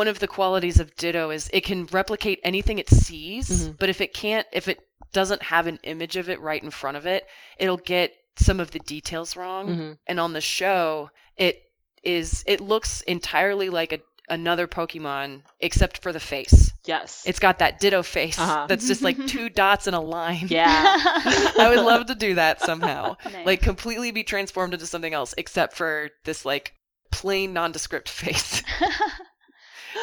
one 0.00 0.08
of 0.08 0.18
the 0.20 0.28
qualities 0.28 0.80
of 0.80 0.94
Ditto 0.96 1.30
is 1.30 1.50
it 1.52 1.64
can 1.64 1.86
replicate 1.86 2.40
anything 2.44 2.78
it 2.78 2.88
sees, 2.88 3.48
Mhm. 3.50 3.78
but 3.78 3.88
if 3.90 4.00
it 4.00 4.14
can't, 4.14 4.46
if 4.52 4.68
it 4.68 4.78
doesn't 5.12 5.42
have 5.42 5.66
an 5.66 5.78
image 5.82 6.16
of 6.16 6.28
it 6.30 6.40
right 6.40 6.62
in 6.62 6.70
front 6.70 6.96
of 6.96 7.04
it, 7.04 7.26
it'll 7.58 7.76
get 7.94 8.12
some 8.36 8.60
of 8.60 8.70
the 8.70 8.78
details 8.80 9.36
wrong. 9.36 9.68
Mhm. 9.68 9.98
And 10.06 10.18
on 10.20 10.32
the 10.32 10.40
show, 10.40 11.10
it 11.36 11.62
is 12.02 12.42
it 12.46 12.60
looks 12.60 13.00
entirely 13.02 13.68
like 13.70 13.92
a 13.92 14.00
another 14.28 14.66
Pokemon 14.66 15.42
except 15.60 15.98
for 16.02 16.12
the 16.12 16.20
face. 16.20 16.72
Yes. 16.86 17.22
It's 17.26 17.38
got 17.40 17.58
that 17.58 17.80
Ditto 17.80 18.02
face 18.02 18.38
Uh-huh. 18.38 18.66
that's 18.68 18.86
just 18.86 19.02
like 19.02 19.26
two 19.26 19.48
dots 19.50 19.86
in 19.86 19.94
a 19.94 20.00
line. 20.00 20.46
yeah. 20.48 20.96
I 21.58 21.66
would 21.74 21.84
love 21.84 22.06
to 22.06 22.14
do 22.14 22.34
that 22.36 22.60
somehow. 22.60 23.16
Nice. 23.24 23.44
Like 23.46 23.60
completely 23.62 24.10
be 24.10 24.22
transformed 24.24 24.74
into 24.74 24.86
something 24.86 25.12
else 25.12 25.34
except 25.36 25.74
for 25.76 26.10
this 26.24 26.44
like 26.44 26.72
plain 27.10 27.52
nondescript 27.52 28.08
face. 28.08 28.62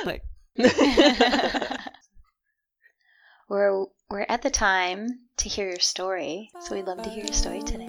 like 0.05 0.21
we're 3.49 3.85
we're 4.09 4.25
at 4.29 4.41
the 4.41 4.49
time 4.51 5.07
to 5.37 5.49
hear 5.49 5.67
your 5.69 5.79
story, 5.79 6.49
so 6.61 6.75
we'd 6.75 6.85
love 6.85 7.01
to 7.03 7.09
hear 7.09 7.23
your 7.23 7.33
story 7.33 7.61
today. 7.63 7.87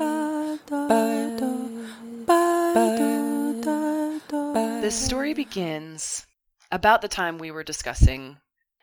This 4.82 4.94
story 4.94 5.34
begins 5.34 6.26
about 6.72 7.02
the 7.02 7.08
time 7.08 7.38
we 7.38 7.50
were 7.50 7.62
discussing. 7.62 8.38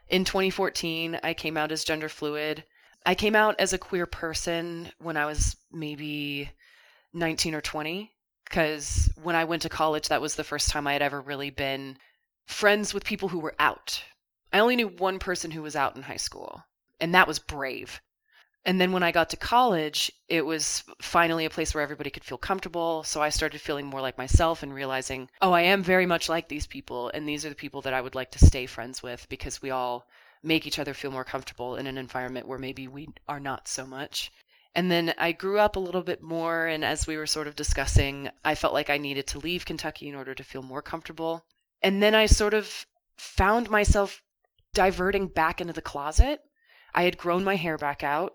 In 0.10 0.24
2014, 0.24 1.20
I 1.24 1.34
came 1.34 1.58
out 1.58 1.72
as 1.72 1.84
gender 1.84 2.10
fluid. 2.10 2.64
I 3.06 3.16
came 3.16 3.36
out 3.36 3.56
as 3.60 3.74
a 3.74 3.78
queer 3.78 4.06
person 4.06 4.92
when 5.00 5.18
I 5.18 5.26
was 5.26 5.56
maybe 5.72 6.50
19 7.14 7.56
or 7.56 7.62
20 7.62 8.12
because 8.46 9.10
when 9.22 9.36
I 9.36 9.44
went 9.44 9.64
to 9.64 9.70
college, 9.70 10.08
that 10.08 10.22
was 10.22 10.36
the 10.36 10.44
first 10.44 10.70
time 10.70 10.88
I 10.88 10.94
had 10.94 11.02
ever 11.02 11.20
really 11.20 11.50
been 11.50 11.98
friends 12.46 12.94
with 12.94 13.04
people 13.04 13.30
who 13.30 13.40
were 13.40 13.56
out. 13.60 14.04
I 14.54 14.60
only 14.60 14.76
knew 14.78 14.88
one 14.88 15.20
person 15.20 15.52
who 15.52 15.62
was 15.62 15.76
out 15.76 15.96
in 15.96 16.04
high 16.04 16.18
school, 16.18 16.64
and 17.00 17.14
that 17.14 17.28
was 17.28 17.40
Brave. 17.40 18.00
And 18.68 18.82
then 18.82 18.92
when 18.92 19.02
I 19.02 19.14
got 19.14 19.30
to 19.30 19.38
college, 19.38 20.12
it 20.28 20.46
was 20.46 20.84
finally 21.02 21.46
a 21.46 21.50
place 21.50 21.74
where 21.74 21.82
everybody 21.82 22.10
could 22.10 22.26
feel 22.26 22.38
comfortable. 22.38 23.02
So 23.04 23.22
I 23.22 23.30
started 23.30 23.62
feeling 23.62 23.86
more 23.86 24.02
like 24.02 24.18
myself 24.18 24.62
and 24.62 24.74
realizing, 24.74 25.30
oh, 25.42 25.54
I 25.54 25.62
am 25.62 25.82
very 25.82 26.06
much 26.06 26.28
like 26.28 26.50
these 26.50 26.68
people. 26.68 27.10
And 27.14 27.26
these 27.26 27.46
are 27.46 27.50
the 27.50 27.56
people 27.56 27.82
that 27.84 27.94
I 27.94 28.02
would 28.02 28.14
like 28.14 28.30
to 28.32 28.46
stay 28.46 28.66
friends 28.66 29.02
with 29.02 29.26
because 29.30 29.62
we 29.62 29.70
all 29.70 30.06
make 30.44 30.68
each 30.68 30.80
other 30.80 30.94
feel 30.94 31.12
more 31.12 31.24
comfortable 31.24 31.78
in 31.78 31.88
an 31.88 31.98
environment 31.98 32.46
where 32.46 32.60
maybe 32.60 32.90
we 32.90 33.08
are 33.30 33.40
not 33.40 33.70
so 33.70 33.86
much. 33.86 34.34
And 34.76 34.92
then 34.92 35.14
I 35.18 35.32
grew 35.32 35.60
up 35.60 35.78
a 35.78 35.86
little 35.88 36.04
bit 36.04 36.22
more. 36.22 36.68
And 36.68 36.84
as 36.84 37.08
we 37.08 37.16
were 37.16 37.26
sort 37.26 37.48
of 37.48 37.56
discussing, 37.56 38.30
I 38.44 38.54
felt 38.54 38.74
like 38.74 38.90
I 38.90 38.98
needed 38.98 39.28
to 39.28 39.40
leave 39.40 39.66
Kentucky 39.66 40.10
in 40.10 40.16
order 40.16 40.36
to 40.36 40.44
feel 40.44 40.62
more 40.62 40.82
comfortable. 40.82 41.46
And 41.82 42.04
then 42.04 42.14
I 42.14 42.26
sort 42.26 42.54
of 42.54 42.86
found 43.16 43.70
myself 43.70 44.22
diverting 44.74 45.28
back 45.28 45.62
into 45.62 45.72
the 45.72 45.82
closet. 45.82 46.42
I 46.94 47.04
had 47.04 47.18
grown 47.18 47.46
my 47.46 47.56
hair 47.56 47.78
back 47.78 48.04
out 48.04 48.34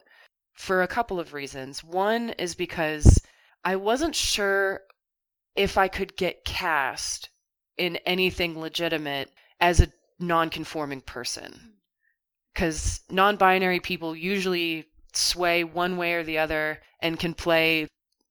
for 0.55 0.83
a 0.83 0.89
couple 0.89 1.19
of 1.19 1.33
reasons. 1.33 1.83
One 1.83 2.31
is 2.31 2.55
because 2.55 3.21
I 3.65 3.77
wasn't 3.77 4.15
sure 4.15 4.83
if 5.55 5.77
I 5.79 5.89
could 5.89 6.17
get 6.17 6.45
cast 6.45 7.31
in 7.77 7.97
anything 8.07 8.59
legitimate 8.59 9.31
as 9.61 9.81
a 9.81 9.93
non 10.19 10.51
conforming 10.51 11.01
person. 11.01 11.53
Mm. 11.53 11.69
Because 12.53 13.01
non 13.11 13.37
binary 13.37 13.81
people 13.81 14.15
usually 14.15 14.87
sway 15.15 15.65
one 15.65 15.97
way 15.97 16.15
or 16.15 16.23
the 16.23 16.39
other 16.39 16.81
and 17.01 17.19
can 17.19 17.35
play 17.35 17.89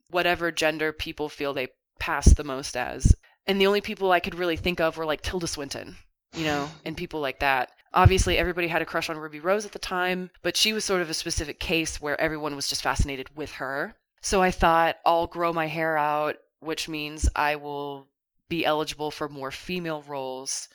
whatever 0.10 0.52
gender 0.52 0.92
people 0.92 1.30
feel 1.30 1.54
they 1.54 1.70
pass 2.00 2.34
the 2.34 2.44
most 2.44 2.76
as. 2.76 3.16
And 3.48 3.60
the 3.60 3.68
only 3.68 3.82
people 3.82 4.12
I 4.12 4.20
could 4.20 4.36
really 4.36 4.58
think 4.58 4.80
of 4.80 4.98
were 4.98 5.06
like 5.06 5.22
Tilda 5.22 5.48
Swinton, 5.48 5.98
you 6.36 6.44
know, 6.44 6.70
and 6.86 6.98
people 6.98 7.20
like 7.20 7.40
that. 7.40 7.72
Obviously, 7.94 8.38
everybody 8.38 8.68
had 8.68 8.82
a 8.82 8.86
crush 8.86 9.10
on 9.10 9.18
Ruby 9.18 9.40
Rose 9.40 9.66
at 9.66 9.74
the 9.74 9.80
time, 9.80 10.32
but 10.42 10.56
she 10.56 10.72
was 10.72 10.86
sort 10.86 11.02
of 11.02 11.10
a 11.10 11.14
specific 11.14 11.60
case 11.60 12.00
where 12.00 12.20
everyone 12.22 12.56
was 12.56 12.70
just 12.70 12.84
fascinated 12.84 13.36
with 13.36 13.52
her. 13.54 13.96
So 14.22 14.42
I 14.42 14.52
thought 14.52 14.98
I'll 15.06 15.28
grow 15.28 15.52
my 15.52 15.68
hair 15.68 15.98
out, 15.98 16.38
which 16.60 16.88
means 16.88 17.28
I 17.36 17.58
will 17.58 18.08
be 18.48 18.66
eligible 18.66 19.12
for 19.12 19.28
more 19.28 19.52
female 19.52 20.04
roles. 20.08 20.70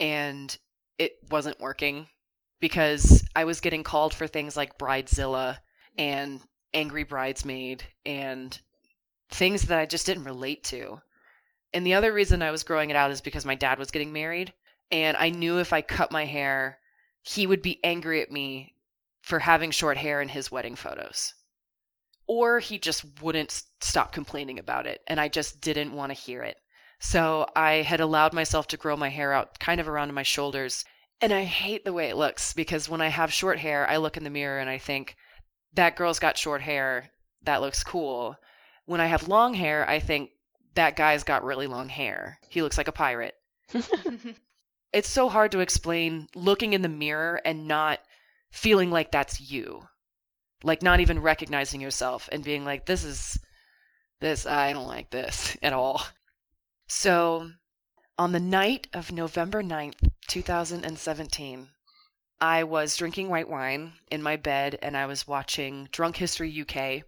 And 0.00 0.56
it 0.98 1.12
wasn't 1.30 1.60
working 1.60 2.08
because 2.60 3.24
I 3.36 3.44
was 3.44 3.60
getting 3.60 3.84
called 3.84 4.12
for 4.12 4.26
things 4.26 4.56
like 4.56 4.78
Bridezilla 4.78 5.58
and 5.96 6.40
Angry 6.72 7.04
Bridesmaid 7.04 7.84
and 8.04 8.58
things 9.30 9.62
that 9.62 9.78
I 9.78 9.86
just 9.86 10.06
didn't 10.06 10.24
relate 10.24 10.64
to. 10.64 11.00
And 11.72 11.86
the 11.86 11.94
other 11.94 12.12
reason 12.12 12.42
I 12.42 12.50
was 12.50 12.64
growing 12.64 12.90
it 12.90 12.96
out 12.96 13.12
is 13.12 13.20
because 13.20 13.44
my 13.44 13.54
dad 13.54 13.78
was 13.78 13.92
getting 13.92 14.12
married 14.12 14.52
and 15.02 15.16
I 15.16 15.30
knew 15.30 15.58
if 15.58 15.72
I 15.72 15.82
cut 15.82 16.12
my 16.12 16.24
hair, 16.24 16.78
he 17.22 17.48
would 17.48 17.62
be 17.62 17.82
angry 17.82 18.22
at 18.22 18.30
me 18.30 18.76
for 19.22 19.40
having 19.40 19.72
short 19.72 19.96
hair 19.96 20.20
in 20.20 20.28
his 20.28 20.52
wedding 20.52 20.76
photos. 20.76 21.34
Or 22.28 22.60
he 22.60 22.78
just 22.78 23.04
wouldn't 23.20 23.64
stop 23.80 24.12
complaining 24.12 24.58
about 24.58 24.86
it, 24.86 25.00
and 25.08 25.20
I 25.20 25.28
just 25.28 25.60
didn't 25.60 25.94
want 25.94 26.10
to 26.10 26.14
hear 26.14 26.42
it. 26.44 26.58
So 27.00 27.46
I 27.56 27.82
had 27.82 28.00
allowed 28.00 28.32
myself 28.32 28.68
to 28.68 28.76
grow 28.76 28.96
my 28.96 29.08
hair 29.08 29.32
out 29.32 29.58
kind 29.58 29.80
of 29.80 29.88
around 29.88 30.14
my 30.14 30.22
shoulders, 30.22 30.84
and 31.20 31.32
I 31.32 31.42
hate 31.42 31.84
the 31.84 31.92
way 31.92 32.08
it 32.08 32.16
looks 32.16 32.52
because 32.52 32.88
when 32.88 33.00
I 33.00 33.08
have 33.08 33.32
short 33.32 33.58
hair, 33.58 33.88
I 33.88 33.96
look 33.96 34.16
in 34.16 34.24
the 34.24 34.30
mirror 34.30 34.60
and 34.60 34.70
I 34.70 34.78
think, 34.78 35.16
that 35.72 35.96
girl's 35.96 36.20
got 36.20 36.38
short 36.38 36.62
hair, 36.62 37.10
that 37.42 37.60
looks 37.60 37.82
cool. 37.82 38.36
When 38.86 39.00
I 39.00 39.06
have 39.06 39.26
long 39.26 39.54
hair, 39.54 39.88
I 39.88 39.98
think, 39.98 40.30
that 40.74 40.94
guy's 40.94 41.24
got 41.24 41.44
really 41.44 41.66
long 41.66 41.88
hair. 41.88 42.38
He 42.48 42.62
looks 42.62 42.78
like 42.78 42.88
a 42.88 42.92
pirate 42.92 43.34
it's 44.94 45.08
so 45.08 45.28
hard 45.28 45.50
to 45.52 45.58
explain 45.58 46.28
looking 46.36 46.72
in 46.72 46.82
the 46.82 46.88
mirror 46.88 47.40
and 47.44 47.66
not 47.66 47.98
feeling 48.52 48.92
like 48.92 49.10
that's 49.10 49.40
you. 49.40 49.88
Like 50.62 50.82
not 50.82 51.00
even 51.00 51.20
recognizing 51.20 51.80
yourself 51.80 52.28
and 52.30 52.44
being 52.44 52.64
like 52.64 52.86
this 52.86 53.02
is 53.04 53.38
this 54.20 54.46
i 54.46 54.72
don't 54.72 54.86
like 54.86 55.10
this 55.10 55.56
at 55.62 55.72
all. 55.72 56.00
So 56.86 57.50
on 58.16 58.30
the 58.30 58.40
night 58.40 58.86
of 58.94 59.10
november 59.10 59.60
9th 59.60 60.08
2017 60.28 61.68
i 62.40 62.62
was 62.62 62.96
drinking 62.96 63.28
white 63.28 63.48
wine 63.48 63.94
in 64.08 64.22
my 64.22 64.36
bed 64.36 64.78
and 64.80 64.96
i 64.96 65.04
was 65.04 65.26
watching 65.26 65.88
drunk 65.90 66.14
history 66.16 66.60
uk 66.60 67.02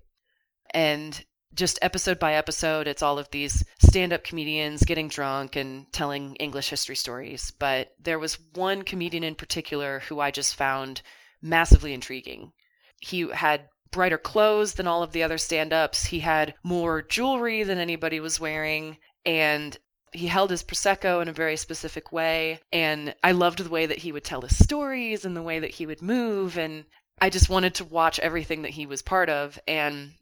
and 0.70 1.24
just 1.54 1.78
episode 1.82 2.18
by 2.18 2.34
episode, 2.34 2.86
it's 2.86 3.02
all 3.02 3.18
of 3.18 3.30
these 3.30 3.64
stand 3.80 4.12
up 4.12 4.24
comedians 4.24 4.84
getting 4.84 5.08
drunk 5.08 5.56
and 5.56 5.90
telling 5.92 6.36
English 6.36 6.68
history 6.68 6.96
stories. 6.96 7.52
But 7.58 7.92
there 7.98 8.18
was 8.18 8.38
one 8.54 8.82
comedian 8.82 9.24
in 9.24 9.34
particular 9.34 10.00
who 10.00 10.20
I 10.20 10.30
just 10.30 10.54
found 10.54 11.02
massively 11.40 11.94
intriguing. 11.94 12.52
He 13.00 13.28
had 13.32 13.68
brighter 13.90 14.18
clothes 14.18 14.74
than 14.74 14.86
all 14.86 15.02
of 15.02 15.12
the 15.12 15.22
other 15.22 15.38
stand 15.38 15.72
ups, 15.72 16.06
he 16.06 16.20
had 16.20 16.54
more 16.62 17.02
jewelry 17.02 17.62
than 17.62 17.78
anybody 17.78 18.20
was 18.20 18.40
wearing, 18.40 18.98
and 19.24 19.78
he 20.12 20.26
held 20.26 20.50
his 20.50 20.62
prosecco 20.62 21.22
in 21.22 21.28
a 21.28 21.32
very 21.32 21.56
specific 21.56 22.12
way. 22.12 22.60
And 22.72 23.14
i 23.22 23.32
loved 23.32 23.58
the 23.58 23.70
way 23.70 23.86
that 23.86 23.98
he 23.98 24.12
would 24.12 24.24
tell 24.24 24.42
his 24.42 24.58
stories 24.58 25.24
and 25.24 25.36
the 25.36 25.42
way 25.42 25.58
that 25.60 25.70
he 25.70 25.86
would 25.86 26.02
move. 26.02 26.58
And 26.58 26.84
i 27.20 27.30
just 27.30 27.48
wanted 27.48 27.74
to 27.76 27.84
watch 27.84 28.18
everything 28.18 28.62
that 28.62 28.72
he 28.72 28.86
was 28.86 29.02
part 29.02 29.28
of. 29.28 29.58
And 29.66 30.12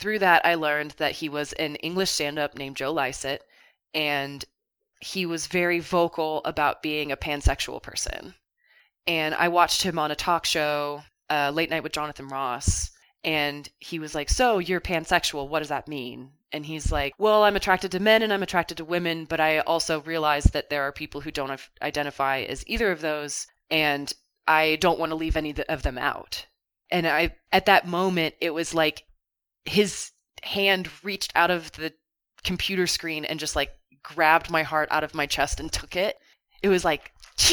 through 0.00 0.20
that, 0.20 0.44
I 0.44 0.54
learned 0.54 0.92
that 0.92 1.12
he 1.12 1.28
was 1.28 1.52
an 1.54 1.76
English 1.76 2.10
stand 2.10 2.38
up 2.38 2.56
named 2.56 2.76
Joe 2.76 2.92
Lycett, 2.92 3.44
and 3.94 4.44
he 5.00 5.26
was 5.26 5.46
very 5.46 5.78
vocal 5.78 6.40
about 6.44 6.82
being 6.82 7.12
a 7.12 7.16
pansexual 7.16 7.82
person. 7.82 8.34
And 9.06 9.34
I 9.34 9.48
watched 9.48 9.82
him 9.82 9.98
on 9.98 10.10
a 10.10 10.16
talk 10.16 10.46
show, 10.46 11.02
uh, 11.28 11.50
Late 11.54 11.70
Night 11.70 11.82
with 11.82 11.92
Jonathan 11.92 12.28
Ross, 12.28 12.90
and 13.22 13.68
he 13.78 13.98
was 13.98 14.14
like, 14.14 14.30
So 14.30 14.58
you're 14.58 14.80
pansexual. 14.80 15.48
What 15.48 15.58
does 15.60 15.68
that 15.68 15.88
mean? 15.88 16.32
And 16.52 16.66
he's 16.66 16.90
like, 16.90 17.14
Well, 17.18 17.44
I'm 17.44 17.56
attracted 17.56 17.92
to 17.92 18.00
men 18.00 18.22
and 18.22 18.32
I'm 18.32 18.42
attracted 18.42 18.78
to 18.78 18.84
women, 18.84 19.26
but 19.26 19.40
I 19.40 19.58
also 19.60 20.00
realize 20.00 20.44
that 20.44 20.70
there 20.70 20.82
are 20.82 20.92
people 20.92 21.20
who 21.20 21.30
don't 21.30 21.60
identify 21.82 22.40
as 22.40 22.64
either 22.66 22.90
of 22.90 23.00
those, 23.00 23.46
and 23.70 24.12
I 24.46 24.76
don't 24.76 24.98
want 24.98 25.10
to 25.10 25.16
leave 25.16 25.36
any 25.36 25.54
of 25.68 25.82
them 25.82 25.98
out. 25.98 26.46
And 26.90 27.06
I, 27.06 27.36
at 27.52 27.66
that 27.66 27.86
moment, 27.86 28.34
it 28.40 28.50
was 28.50 28.74
like 28.74 29.04
his 29.70 30.10
hand 30.42 30.90
reached 31.04 31.32
out 31.36 31.50
of 31.50 31.70
the 31.72 31.92
computer 32.42 32.88
screen 32.88 33.24
and 33.24 33.38
just 33.38 33.54
like 33.54 33.70
grabbed 34.02 34.50
my 34.50 34.64
heart 34.64 34.88
out 34.90 35.04
of 35.04 35.14
my 35.14 35.26
chest 35.26 35.60
and 35.60 35.72
took 35.72 35.94
it. 35.94 36.16
It 36.60 36.68
was 36.68 36.84
like, 36.84 37.12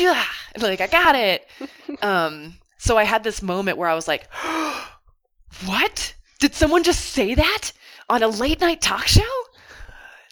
like 0.60 0.82
I 0.82 0.88
got 0.88 1.16
it. 1.16 1.48
um, 2.02 2.56
so 2.80 2.98
I 2.98 3.04
had 3.04 3.24
this 3.24 3.44
moment 3.44 3.78
where 3.78 3.88
I 3.88 3.94
was 3.94 4.08
like, 4.08 4.28
"What? 5.66 6.16
Did 6.40 6.56
someone 6.56 6.84
just 6.84 7.06
say 7.06 7.36
that 7.36 7.72
on 8.10 8.24
a 8.24 8.28
late 8.28 8.62
night 8.62 8.82
talk 8.82 9.08
show?" 9.08 9.22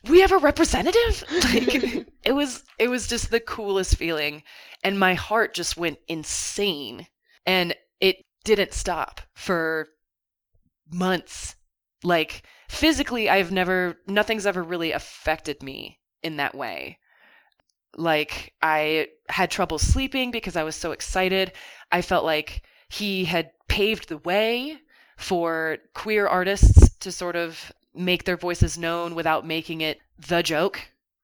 we 0.08 0.22
have 0.22 0.32
a 0.32 0.38
representative 0.38 1.24
like 1.46 2.06
it 2.24 2.32
was 2.32 2.64
it 2.78 2.90
was 2.90 3.08
just 3.08 3.32
the 3.32 3.40
coolest 3.40 3.96
feeling 3.96 4.44
and 4.84 5.00
my 5.00 5.16
heart 5.16 5.56
just 5.56 5.78
went 5.78 5.98
insane 6.08 7.08
and 7.48 7.76
it 8.00 8.18
didn't 8.44 8.72
stop 8.72 9.20
for 9.34 9.88
months 10.92 11.56
like 12.06 12.44
physically 12.68 13.30
i've 13.30 13.52
never 13.52 13.98
nothing's 14.08 14.46
ever 14.46 14.64
really 14.64 14.92
affected 14.92 15.62
me 15.62 16.00
in 16.24 16.38
that 16.38 16.56
way 16.56 16.98
like 17.98 18.54
i 18.62 19.08
had 19.30 19.50
trouble 19.50 19.80
sleeping 19.80 20.32
because 20.32 20.56
i 20.56 20.64
was 20.64 20.76
so 20.76 20.92
excited 20.92 21.52
i 21.92 22.02
felt 22.02 22.26
like 22.26 22.64
he 22.90 23.26
had 23.26 23.52
paved 23.68 24.10
the 24.10 24.18
way 24.20 24.78
for 25.18 25.78
queer 25.94 26.28
artists 26.28 26.90
to 26.98 27.12
sort 27.12 27.36
of 27.36 27.72
make 27.94 28.26
their 28.26 28.38
voices 28.38 28.78
known 28.78 29.16
without 29.16 29.46
making 29.46 29.82
it 29.82 30.00
the 30.28 30.44
joke 30.44 30.82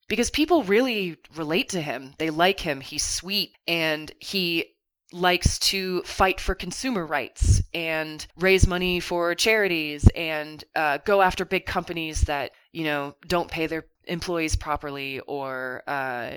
because 0.07 0.29
people 0.29 0.63
really 0.63 1.15
relate 1.37 1.69
to 1.69 1.81
him. 1.81 2.13
They 2.17 2.29
like 2.29 2.59
him. 2.59 2.81
He's 2.81 3.05
sweet 3.05 3.55
and 3.65 4.11
he 4.19 4.65
likes 5.11 5.59
to 5.59 6.01
fight 6.03 6.39
for 6.39 6.55
consumer 6.55 7.05
rights 7.05 7.61
and 7.73 8.25
raise 8.37 8.65
money 8.65 8.99
for 8.99 9.35
charities 9.35 10.07
and 10.15 10.63
uh, 10.75 10.97
go 11.05 11.21
after 11.21 11.43
big 11.43 11.65
companies 11.65 12.21
that 12.21 12.51
you 12.71 12.83
know 12.83 13.15
don't 13.27 13.51
pay 13.51 13.67
their 13.67 13.85
employees 14.05 14.55
properly 14.55 15.19
or 15.21 15.83
uh, 15.87 16.31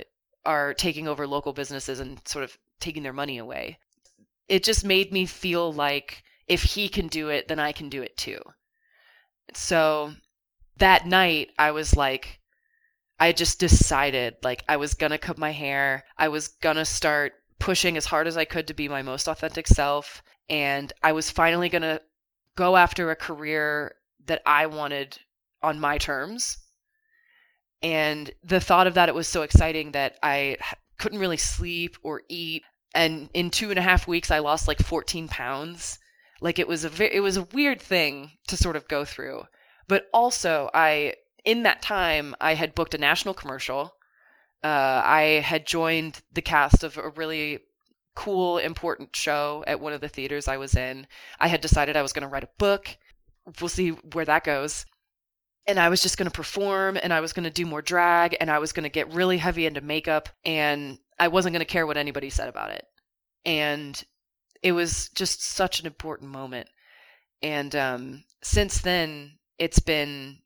are 0.45 0.75
taking 0.75 1.09
over 1.09 1.27
local 1.27 1.53
businesses 1.53 2.01
and 2.01 2.21
sort 2.27 2.45
of 2.45 2.59
taking 2.81 3.03
their 3.03 3.13
money 3.13 3.39
away. 3.39 3.79
It 4.49 4.63
just 4.63 4.85
made 4.85 5.13
me 5.13 5.27
feel 5.27 5.73
like 5.73 6.23
if 6.47 6.63
he 6.63 6.89
can 6.89 7.09
do 7.09 7.29
it, 7.31 7.49
then 7.49 7.59
I 7.59 7.73
can 7.73 7.89
do 7.89 8.03
it 8.03 8.17
too. 8.17 8.41
So 9.55 10.13
that 10.79 11.07
night, 11.07 11.51
I 11.59 11.71
was 11.71 11.97
like, 11.97 12.41
I 13.19 13.33
just 13.33 13.61
decided 13.61 14.37
like 14.43 14.65
I 14.69 14.77
was 14.77 14.95
gonna 14.95 15.19
cut 15.19 15.39
my 15.39 15.53
hair. 15.53 16.05
I 16.19 16.29
was 16.29 16.49
gonna 16.49 16.85
start 16.85 17.35
pushing 17.59 17.97
as 17.97 18.07
hard 18.07 18.27
as 18.27 18.37
I 18.37 18.45
could 18.45 18.67
to 18.69 18.75
be 18.75 18.89
my 18.89 19.03
most 19.03 19.29
authentic 19.29 19.67
self. 19.67 20.23
And 20.49 20.93
I 21.03 21.13
was 21.13 21.31
finally 21.31 21.69
gonna 21.69 22.01
go 22.57 22.77
after 22.77 23.11
a 23.11 23.17
career 23.17 23.97
that 24.27 24.43
I 24.47 24.67
wanted 24.67 25.19
on 25.63 25.81
my 25.81 25.99
terms. 25.99 26.59
And 27.83 28.31
the 28.43 28.61
thought 28.61 28.87
of 28.87 28.95
that, 28.95 29.09
it 29.09 29.15
was 29.15 29.29
so 29.29 29.43
exciting 29.43 29.93
that 29.93 30.19
I 30.23 30.57
couldn't 30.99 31.19
really 31.19 31.37
sleep 31.37 31.97
or 32.03 32.23
eat. 32.29 32.63
And 32.95 33.29
in 33.35 33.51
two 33.51 33.71
and 33.71 33.79
a 33.79 33.83
half 33.83 34.07
weeks, 34.07 34.31
I 34.31 34.39
lost 34.39 34.69
like 34.69 34.79
14 34.79 35.29
pounds. 35.29 35.99
Like 36.41 36.59
it 36.59 36.69
was 36.69 36.85
a 36.85 36.89
ve- 36.89 37.13
it 37.13 37.21
was 37.21 37.37
a 37.37 37.43
weird 37.43 37.81
thing 37.81 38.33
to 38.49 38.57
sort 38.57 38.77
of 38.77 38.89
go 38.89 39.05
through. 39.05 39.45
But 39.89 40.07
also, 40.13 40.71
I 40.73 41.15
in 41.45 41.63
that 41.65 41.83
time 41.83 42.35
I 42.41 42.55
had 42.55 42.75
booked 42.75 42.95
a 42.95 42.99
national 42.99 43.35
commercial. 43.35 43.95
Uh, 44.65 45.03
I 45.05 45.23
had 45.45 45.67
joined 45.67 46.23
the 46.33 46.41
cast 46.41 46.83
of 46.83 46.97
a 46.97 47.11
really 47.11 47.61
cool, 48.15 48.57
important 48.57 49.15
show 49.15 49.63
at 49.67 49.79
one 49.79 49.93
of 49.93 50.01
the 50.01 50.09
theaters 50.09 50.49
I 50.49 50.57
was 50.57 50.75
in. 50.75 51.07
I 51.39 51.49
had 51.49 51.61
decided 51.61 51.97
I 51.97 52.03
was 52.03 52.15
going 52.15 52.23
to 52.23 52.33
write 52.33 52.45
a 52.45 52.49
book. 52.59 52.97
We'll 53.61 53.69
see 53.69 53.91
where 53.91 54.25
that 54.25 54.45
goes. 54.45 54.87
And 55.67 55.79
I 55.79 55.91
was 55.91 56.03
just 56.03 56.17
going 56.17 56.31
to 56.31 56.35
perform 56.35 56.99
and 57.03 57.13
I 57.13 57.21
was 57.21 57.35
going 57.35 57.45
to 57.45 57.51
do 57.51 57.67
more 57.67 57.83
drag 57.83 58.37
and 58.41 58.51
I 58.51 58.59
was 58.59 58.73
going 58.73 58.85
to 58.85 58.91
get 58.91 59.13
really 59.13 59.39
heavy 59.39 59.67
into 59.67 59.81
makeup 59.83 60.31
and 60.45 60.99
I 61.19 61.29
wasn't 61.29 61.53
going 61.53 61.61
to 61.61 61.67
care 61.67 61.87
what 61.87 61.97
anybody 61.97 62.31
said 62.31 62.49
about 62.49 62.71
it. 62.71 62.87
And 63.45 64.03
it 64.63 64.73
was 64.73 65.11
just 65.11 65.43
such 65.43 65.81
an 65.81 65.87
important 65.87 66.31
moment. 66.31 66.69
And 67.43 67.77
um, 67.77 68.25
since 68.43 68.81
then, 68.81 69.33
it's 69.59 69.79
been 69.79 70.39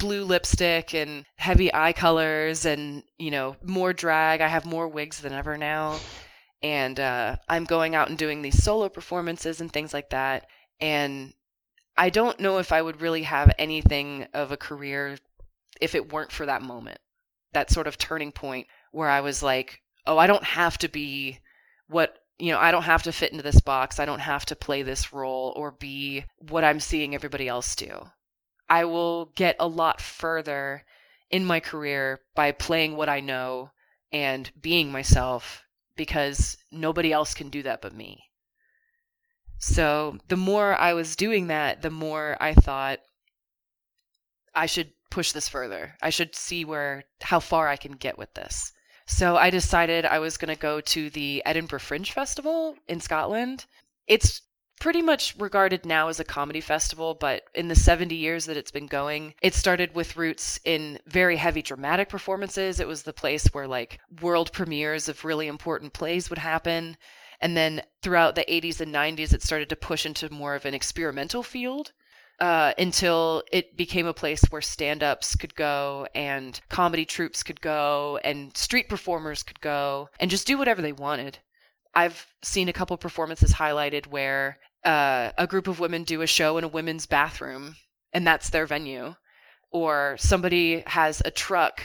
blue 0.00 0.24
lipstick 0.24 0.94
and 0.94 1.24
heavy 1.36 1.72
eye 1.72 1.92
colors 1.92 2.64
and 2.64 3.04
you 3.18 3.30
know 3.30 3.54
more 3.62 3.92
drag. 3.92 4.40
I 4.40 4.48
have 4.48 4.64
more 4.64 4.88
wigs 4.88 5.20
than 5.20 5.32
ever 5.32 5.56
now. 5.56 6.00
And 6.62 6.98
uh, 6.98 7.36
i'm 7.48 7.64
going 7.64 7.94
out 7.94 8.08
and 8.08 8.18
doing 8.18 8.42
these 8.42 8.62
solo 8.62 8.88
performances 8.88 9.60
and 9.60 9.72
things 9.72 9.94
like 9.94 10.10
that. 10.10 10.46
And 10.80 11.32
i 11.96 12.10
don't 12.10 12.40
know 12.40 12.58
if 12.58 12.72
i 12.72 12.80
would 12.82 13.00
really 13.00 13.22
have 13.22 13.52
anything 13.58 14.26
of 14.34 14.50
a 14.50 14.56
career 14.56 15.18
if 15.80 15.94
it 15.94 16.12
weren't 16.12 16.32
for 16.32 16.46
that 16.46 16.62
moment 16.62 16.98
that 17.52 17.70
sort 17.70 17.86
of 17.86 17.98
turning 17.98 18.32
point 18.32 18.66
where 18.92 19.08
i 19.08 19.20
was 19.20 19.42
like 19.42 19.80
oh 20.06 20.16
i 20.16 20.26
don't 20.26 20.44
have 20.44 20.78
to 20.78 20.88
be 20.88 21.38
what 21.88 22.16
you 22.38 22.52
know 22.52 22.58
i 22.58 22.70
don't 22.70 22.84
have 22.84 23.02
to 23.02 23.12
fit 23.12 23.32
into 23.32 23.42
this 23.42 23.60
box. 23.60 23.98
I 23.98 24.06
don't 24.06 24.20
have 24.20 24.46
to 24.46 24.56
play 24.56 24.82
this 24.82 25.12
role 25.12 25.52
or 25.56 25.72
be 25.72 26.24
what 26.48 26.64
i'm 26.64 26.80
seeing 26.80 27.14
everybody 27.14 27.48
else 27.48 27.74
do 27.74 28.06
I 28.70 28.84
will 28.84 29.26
get 29.34 29.56
a 29.58 29.66
lot 29.66 30.00
further 30.00 30.84
in 31.28 31.44
my 31.44 31.58
career 31.60 32.20
by 32.34 32.52
playing 32.52 32.96
what 32.96 33.08
I 33.08 33.18
know 33.20 33.72
and 34.12 34.50
being 34.60 34.92
myself 34.92 35.64
because 35.96 36.56
nobody 36.70 37.12
else 37.12 37.34
can 37.34 37.50
do 37.50 37.62
that 37.64 37.82
but 37.82 37.92
me. 37.92 38.30
So 39.58 40.18
the 40.28 40.36
more 40.36 40.74
I 40.76 40.94
was 40.94 41.16
doing 41.16 41.48
that, 41.48 41.82
the 41.82 41.90
more 41.90 42.36
I 42.40 42.54
thought 42.54 43.00
I 44.54 44.66
should 44.66 44.92
push 45.10 45.32
this 45.32 45.48
further. 45.48 45.96
I 46.00 46.10
should 46.10 46.34
see 46.34 46.64
where 46.64 47.04
how 47.20 47.40
far 47.40 47.68
I 47.68 47.76
can 47.76 47.92
get 47.92 48.16
with 48.16 48.32
this. 48.34 48.72
So 49.06 49.36
I 49.36 49.50
decided 49.50 50.06
I 50.06 50.20
was 50.20 50.36
going 50.36 50.54
to 50.54 50.60
go 50.60 50.80
to 50.80 51.10
the 51.10 51.42
Edinburgh 51.44 51.80
Fringe 51.80 52.12
Festival 52.12 52.76
in 52.86 53.00
Scotland. 53.00 53.66
It's 54.06 54.42
pretty 54.80 55.02
much 55.02 55.36
regarded 55.38 55.86
now 55.86 56.08
as 56.08 56.18
a 56.18 56.24
comedy 56.24 56.60
festival, 56.60 57.14
but 57.14 57.44
in 57.54 57.68
the 57.68 57.74
70 57.76 58.14
years 58.16 58.46
that 58.46 58.56
it's 58.56 58.70
been 58.70 58.86
going, 58.86 59.34
it 59.42 59.54
started 59.54 59.94
with 59.94 60.16
roots 60.16 60.58
in 60.64 60.98
very 61.06 61.36
heavy 61.36 61.62
dramatic 61.62 62.08
performances. 62.08 62.80
It 62.80 62.88
was 62.88 63.02
the 63.02 63.12
place 63.12 63.46
where 63.52 63.68
like 63.68 64.00
world 64.20 64.52
premieres 64.52 65.08
of 65.08 65.24
really 65.24 65.46
important 65.46 65.92
plays 65.92 66.30
would 66.30 66.38
happen. 66.38 66.96
And 67.40 67.56
then 67.56 67.82
throughout 68.02 68.34
the 68.34 68.44
80s 68.48 68.80
and 68.80 68.92
90s, 68.92 69.32
it 69.32 69.42
started 69.42 69.68
to 69.68 69.76
push 69.76 70.04
into 70.04 70.32
more 70.32 70.54
of 70.54 70.64
an 70.64 70.74
experimental 70.74 71.42
field. 71.42 71.92
Uh, 72.40 72.72
until 72.78 73.42
it 73.52 73.76
became 73.76 74.06
a 74.06 74.14
place 74.14 74.42
where 74.48 74.62
stand 74.62 75.02
ups 75.02 75.36
could 75.36 75.54
go 75.54 76.08
and 76.14 76.58
comedy 76.70 77.04
troupes 77.04 77.42
could 77.42 77.60
go 77.60 78.18
and 78.24 78.56
street 78.56 78.88
performers 78.88 79.42
could 79.42 79.60
go 79.60 80.08
and 80.18 80.30
just 80.30 80.46
do 80.46 80.56
whatever 80.56 80.80
they 80.80 80.92
wanted. 80.92 81.36
I've 81.94 82.26
seen 82.42 82.70
a 82.70 82.72
couple 82.72 82.96
performances 82.96 83.52
highlighted 83.52 84.06
where 84.06 84.58
uh, 84.84 85.32
a 85.36 85.46
group 85.46 85.68
of 85.68 85.80
women 85.80 86.04
do 86.04 86.22
a 86.22 86.26
show 86.26 86.58
in 86.58 86.64
a 86.64 86.68
women's 86.68 87.06
bathroom 87.06 87.76
and 88.12 88.26
that's 88.26 88.50
their 88.50 88.66
venue. 88.66 89.14
Or 89.70 90.16
somebody 90.18 90.82
has 90.86 91.22
a 91.24 91.30
truck 91.30 91.82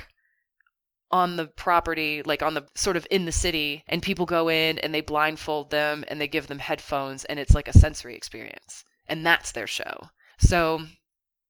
on 1.12 1.36
the 1.36 1.46
property 1.46 2.24
like 2.24 2.42
on 2.42 2.56
the 2.56 2.66
sort 2.76 2.98
of 2.98 3.06
in 3.12 3.26
the 3.26 3.32
city 3.32 3.84
and 3.88 4.02
people 4.02 4.26
go 4.26 4.50
in 4.50 4.80
and 4.80 4.94
they 4.94 5.02
blindfold 5.02 5.70
them 5.70 6.04
and 6.08 6.20
they 6.20 6.28
give 6.28 6.48
them 6.48 6.60
headphones 6.60 7.26
and 7.26 7.40
it's 7.40 7.54
like 7.54 7.68
a 7.68 7.78
sensory 7.78 8.16
experience. 8.16 8.84
And 9.08 9.26
that's 9.26 9.52
their 9.52 9.68
show. 9.68 10.10
So 10.40 10.82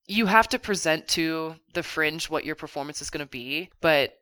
you 0.08 0.26
have 0.26 0.50
to 0.50 0.60
present 0.60 1.08
to 1.08 1.56
the 1.74 1.84
fringe 1.84 2.30
what 2.30 2.46
your 2.46 2.56
performance 2.56 3.02
is 3.02 3.10
going 3.10 3.26
to 3.26 3.30
be 3.30 3.70
but 3.82 4.14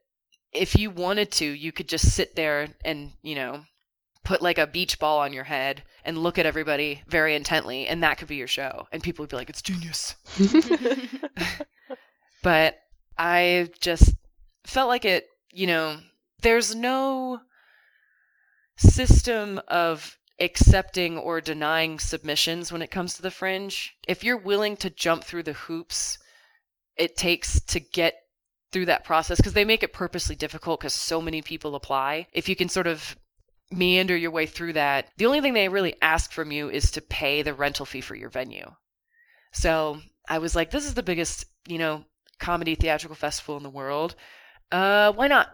if 0.54 0.76
you 0.76 0.90
wanted 0.90 1.32
to 1.32 1.46
you 1.46 1.72
could 1.72 1.90
just 1.90 2.12
sit 2.12 2.36
there 2.36 2.70
and 2.86 3.12
you 3.22 3.36
know 3.36 3.64
put 4.24 4.42
like 4.42 4.58
a 4.58 4.68
beach 4.68 5.00
ball 5.00 5.20
on 5.20 5.34
your 5.34 5.44
head 5.44 5.84
and 6.06 6.18
look 6.18 6.38
at 6.38 6.46
everybody 6.46 7.02
very 7.08 7.36
intently 7.36 7.88
and 7.88 8.02
that 8.04 8.18
could 8.18 8.28
be 8.28 8.36
your 8.36 8.48
show. 8.48 8.88
And 8.92 9.04
people 9.04 9.24
would 9.24 9.30
be 9.30 9.36
like 9.36 9.50
it's 9.50 9.62
genius. 9.62 10.16
But 12.44 12.80
i 13.18 13.70
just 13.80 14.16
felt 14.66 14.90
like 14.90 15.06
it 15.06 15.28
you 15.52 15.68
know 15.68 16.00
there's 16.42 16.74
no 16.74 17.40
system 18.76 19.62
of 19.68 20.18
accepting 20.40 21.18
or 21.18 21.40
denying 21.40 22.00
submissions 22.00 22.72
when 22.72 22.82
it 22.82 22.90
comes 22.90 23.14
to 23.14 23.22
the 23.22 23.30
fringe. 23.30 23.96
If 24.08 24.24
you're 24.24 24.36
willing 24.36 24.76
to 24.78 24.90
jump 24.90 25.24
through 25.24 25.44
the 25.44 25.54
hoops 25.54 26.18
it 26.98 27.16
takes 27.16 27.62
to 27.62 27.80
get 27.80 28.16
through 28.72 28.88
that 28.88 29.04
process 29.04 29.38
because 29.38 29.54
they 29.54 29.66
make 29.66 29.84
it 29.84 29.94
purposely 29.94 30.36
difficult 30.36 30.80
because 30.80 30.94
so 30.94 31.22
many 31.22 31.42
people 31.42 31.76
apply 31.76 32.28
if 32.34 32.50
you 32.50 32.56
can 32.56 32.68
sort 32.68 32.88
of 32.88 33.16
meander 33.78 34.16
your 34.16 34.32
way 34.32 34.46
through 34.46 34.74
that, 34.74 35.10
the 35.18 35.26
only 35.26 35.42
thing 35.42 35.54
they 35.54 35.70
really 35.70 35.96
ask 36.02 36.32
from 36.32 36.52
you 36.52 36.70
is 36.70 36.92
to 36.92 37.02
pay 37.02 37.42
the 37.42 37.54
rental 37.54 37.86
fee 37.86 38.02
for 38.02 38.16
your 38.16 38.30
venue. 38.30 38.72
So 39.52 40.02
I 40.28 40.40
was 40.40 40.56
like, 40.56 40.72
this 40.72 40.86
is 40.86 40.94
the 40.94 41.04
biggest, 41.04 41.46
you 41.68 41.78
know, 41.78 42.06
comedy 42.40 42.76
theatrical 42.76 43.16
festival 43.16 43.58
in 43.58 43.64
the 43.64 43.70
world. 43.70 44.16
Uh, 44.72 45.12
why 45.14 45.28
not? 45.28 45.50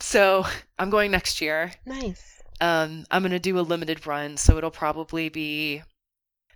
So 0.00 0.44
I'm 0.78 0.90
going 0.90 1.10
next 1.10 1.40
year. 1.40 1.72
Nice. 1.86 2.40
Um, 2.60 3.06
I'm 3.10 3.22
going 3.22 3.32
to 3.32 3.38
do 3.38 3.58
a 3.58 3.62
limited 3.62 4.06
run, 4.06 4.36
so 4.36 4.58
it'll 4.58 4.70
probably 4.70 5.28
be 5.30 5.82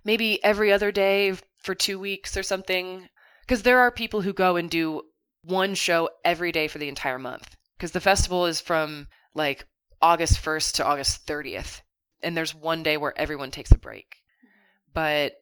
maybe 0.03 0.43
every 0.43 0.71
other 0.71 0.91
day 0.91 1.33
for 1.57 1.73
two 1.73 1.99
weeks 1.99 2.37
or 2.37 2.43
something. 2.43 3.09
Because 3.41 3.63
there 3.63 3.79
are 3.79 3.91
people 3.91 4.21
who 4.21 4.33
go 4.33 4.55
and 4.55 4.69
do 4.69 5.01
one 5.43 5.75
show 5.75 6.09
every 6.23 6.51
day 6.51 6.67
for 6.67 6.77
the 6.77 6.87
entire 6.89 7.19
month. 7.19 7.55
Because 7.77 7.91
the 7.91 8.01
festival 8.01 8.45
is 8.45 8.61
from 8.61 9.07
like 9.33 9.65
August 10.05 10.39
1st 10.39 10.73
to 10.73 10.85
August 10.85 11.25
30th. 11.25 11.81
And 12.21 12.37
there's 12.37 12.53
one 12.53 12.83
day 12.83 12.95
where 12.95 13.17
everyone 13.17 13.49
takes 13.49 13.71
a 13.71 13.77
break. 13.77 14.17
Mm-hmm. 14.45 14.91
But 14.93 15.33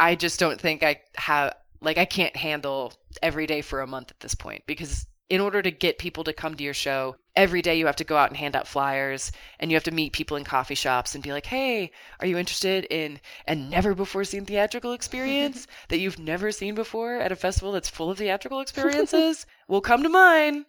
I 0.00 0.16
just 0.16 0.40
don't 0.40 0.60
think 0.60 0.82
I 0.82 1.00
have 1.14 1.54
like 1.80 1.96
I 1.96 2.04
can't 2.04 2.34
handle 2.34 2.92
every 3.22 3.46
day 3.46 3.62
for 3.62 3.80
a 3.80 3.86
month 3.86 4.10
at 4.10 4.18
this 4.18 4.34
point 4.34 4.64
because 4.66 5.06
in 5.30 5.40
order 5.40 5.62
to 5.62 5.70
get 5.70 5.98
people 5.98 6.24
to 6.24 6.32
come 6.32 6.56
to 6.56 6.64
your 6.64 6.74
show, 6.74 7.14
every 7.36 7.62
day 7.62 7.78
you 7.78 7.86
have 7.86 7.96
to 7.96 8.04
go 8.04 8.16
out 8.16 8.30
and 8.30 8.36
hand 8.36 8.56
out 8.56 8.66
flyers 8.66 9.30
and 9.60 9.70
you 9.70 9.76
have 9.76 9.84
to 9.84 9.92
meet 9.92 10.12
people 10.12 10.36
in 10.36 10.42
coffee 10.42 10.74
shops 10.74 11.14
and 11.14 11.22
be 11.22 11.30
like, 11.30 11.46
hey, 11.46 11.92
are 12.18 12.26
you 12.26 12.36
interested 12.36 12.84
in 12.86 13.20
a 13.46 13.54
never 13.54 13.94
before 13.94 14.24
seen 14.24 14.44
theatrical 14.44 14.92
experience 14.92 15.68
that 15.88 15.98
you've 15.98 16.18
never 16.18 16.50
seen 16.50 16.74
before 16.74 17.18
at 17.18 17.30
a 17.30 17.36
festival 17.36 17.70
that's 17.70 17.88
full 17.88 18.10
of 18.10 18.18
theatrical 18.18 18.60
experiences? 18.60 19.46
well, 19.68 19.80
come 19.80 20.02
to 20.02 20.08
mine. 20.08 20.64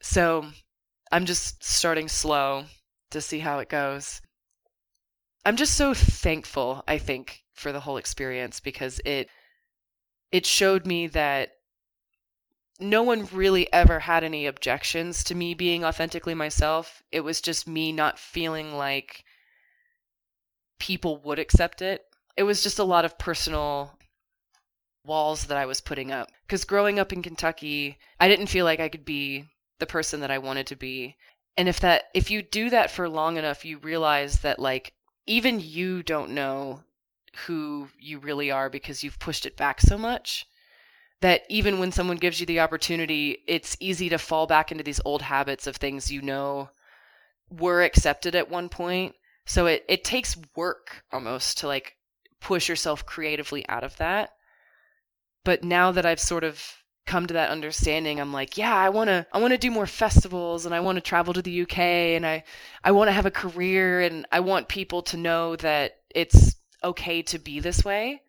So 0.00 0.46
I'm 1.14 1.26
just 1.26 1.62
starting 1.62 2.08
slow 2.08 2.64
to 3.12 3.20
see 3.20 3.38
how 3.38 3.60
it 3.60 3.68
goes. 3.68 4.20
I'm 5.44 5.54
just 5.54 5.76
so 5.76 5.94
thankful, 5.94 6.82
I 6.88 6.98
think, 6.98 7.44
for 7.52 7.70
the 7.70 7.78
whole 7.78 7.98
experience 7.98 8.58
because 8.58 9.00
it 9.04 9.28
it 10.32 10.44
showed 10.44 10.86
me 10.86 11.06
that 11.06 11.52
no 12.80 13.04
one 13.04 13.28
really 13.32 13.72
ever 13.72 14.00
had 14.00 14.24
any 14.24 14.46
objections 14.46 15.22
to 15.22 15.36
me 15.36 15.54
being 15.54 15.84
authentically 15.84 16.34
myself. 16.34 17.00
It 17.12 17.20
was 17.20 17.40
just 17.40 17.68
me 17.68 17.92
not 17.92 18.18
feeling 18.18 18.74
like 18.74 19.22
people 20.80 21.18
would 21.18 21.38
accept 21.38 21.80
it. 21.80 22.02
It 22.36 22.42
was 22.42 22.60
just 22.60 22.80
a 22.80 22.90
lot 22.92 23.04
of 23.04 23.18
personal 23.18 23.96
walls 25.04 25.46
that 25.46 25.58
I 25.58 25.66
was 25.66 25.80
putting 25.80 26.10
up. 26.10 26.32
Because 26.44 26.64
growing 26.64 26.98
up 26.98 27.12
in 27.12 27.22
Kentucky, 27.22 27.98
I 28.18 28.26
didn't 28.26 28.48
feel 28.48 28.64
like 28.64 28.80
I 28.80 28.88
could 28.88 29.04
be 29.04 29.44
the 29.78 29.86
person 29.86 30.20
that 30.20 30.30
I 30.30 30.38
wanted 30.38 30.66
to 30.68 30.76
be. 30.76 31.16
And 31.56 31.68
if 31.68 31.80
that 31.80 32.04
if 32.14 32.30
you 32.30 32.42
do 32.42 32.70
that 32.70 32.90
for 32.90 33.08
long 33.08 33.36
enough, 33.36 33.64
you 33.64 33.78
realize 33.78 34.40
that 34.40 34.58
like 34.58 34.92
even 35.26 35.60
you 35.60 36.02
don't 36.02 36.30
know 36.30 36.82
who 37.46 37.88
you 37.98 38.18
really 38.18 38.50
are 38.50 38.70
because 38.70 39.02
you've 39.02 39.18
pushed 39.18 39.46
it 39.46 39.56
back 39.56 39.80
so 39.80 39.98
much 39.98 40.46
that 41.20 41.42
even 41.48 41.78
when 41.78 41.90
someone 41.92 42.16
gives 42.16 42.38
you 42.38 42.46
the 42.46 42.60
opportunity, 42.60 43.38
it's 43.46 43.76
easy 43.80 44.08
to 44.10 44.18
fall 44.18 44.46
back 44.46 44.70
into 44.70 44.84
these 44.84 45.00
old 45.04 45.22
habits 45.22 45.66
of 45.66 45.76
things 45.76 46.10
you 46.10 46.20
know 46.20 46.68
were 47.50 47.82
accepted 47.82 48.34
at 48.34 48.50
one 48.50 48.68
point. 48.68 49.14
So 49.46 49.66
it, 49.66 49.84
it 49.88 50.04
takes 50.04 50.36
work 50.54 51.02
almost 51.12 51.58
to 51.58 51.66
like 51.66 51.96
push 52.40 52.68
yourself 52.68 53.06
creatively 53.06 53.66
out 53.68 53.84
of 53.84 53.96
that. 53.96 54.30
But 55.44 55.64
now 55.64 55.92
that 55.92 56.06
I've 56.06 56.20
sort 56.20 56.44
of 56.44 56.62
come 57.06 57.26
to 57.26 57.34
that 57.34 57.50
understanding, 57.50 58.20
I'm 58.20 58.32
like, 58.32 58.56
yeah, 58.56 58.74
I 58.74 58.88
want 58.88 59.08
to 59.08 59.26
I 59.32 59.38
want 59.38 59.52
to 59.52 59.58
do 59.58 59.70
more 59.70 59.86
festivals 59.86 60.66
and 60.66 60.74
I 60.74 60.80
want 60.80 60.96
to 60.96 61.02
travel 61.02 61.34
to 61.34 61.42
the 61.42 61.62
UK 61.62 61.78
and 61.78 62.26
I 62.26 62.44
I 62.82 62.92
want 62.92 63.08
to 63.08 63.12
have 63.12 63.26
a 63.26 63.30
career 63.30 64.00
and 64.00 64.26
I 64.32 64.40
want 64.40 64.68
people 64.68 65.02
to 65.02 65.16
know 65.16 65.56
that 65.56 66.00
it's 66.14 66.56
okay 66.82 67.22
to 67.22 67.38
be 67.38 67.60
this 67.60 67.84
way 67.84 68.22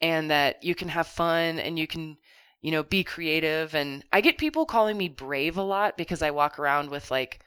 and 0.00 0.30
that 0.30 0.62
you 0.62 0.74
can 0.74 0.88
have 0.88 1.06
fun 1.06 1.58
and 1.58 1.78
you 1.78 1.86
can 1.86 2.16
you 2.62 2.70
know, 2.70 2.82
be 2.84 3.04
creative. 3.04 3.74
And 3.74 4.04
I 4.12 4.20
get 4.20 4.38
people 4.38 4.64
calling 4.64 4.96
me 4.96 5.08
brave 5.08 5.56
a 5.56 5.62
lot 5.62 5.96
because 5.96 6.22
I 6.22 6.30
walk 6.30 6.58
around 6.58 6.90
with 6.90 7.10
like 7.10 7.40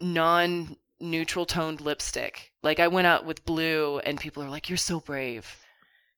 non 0.00 0.76
neutral 1.00 1.46
toned 1.46 1.80
lipstick. 1.80 2.52
Like 2.62 2.80
I 2.80 2.88
went 2.88 3.06
out 3.06 3.24
with 3.24 3.44
blue 3.44 4.00
and 4.00 4.20
people 4.20 4.42
are 4.42 4.50
like, 4.50 4.68
you're 4.68 4.76
so 4.76 5.00
brave. 5.00 5.60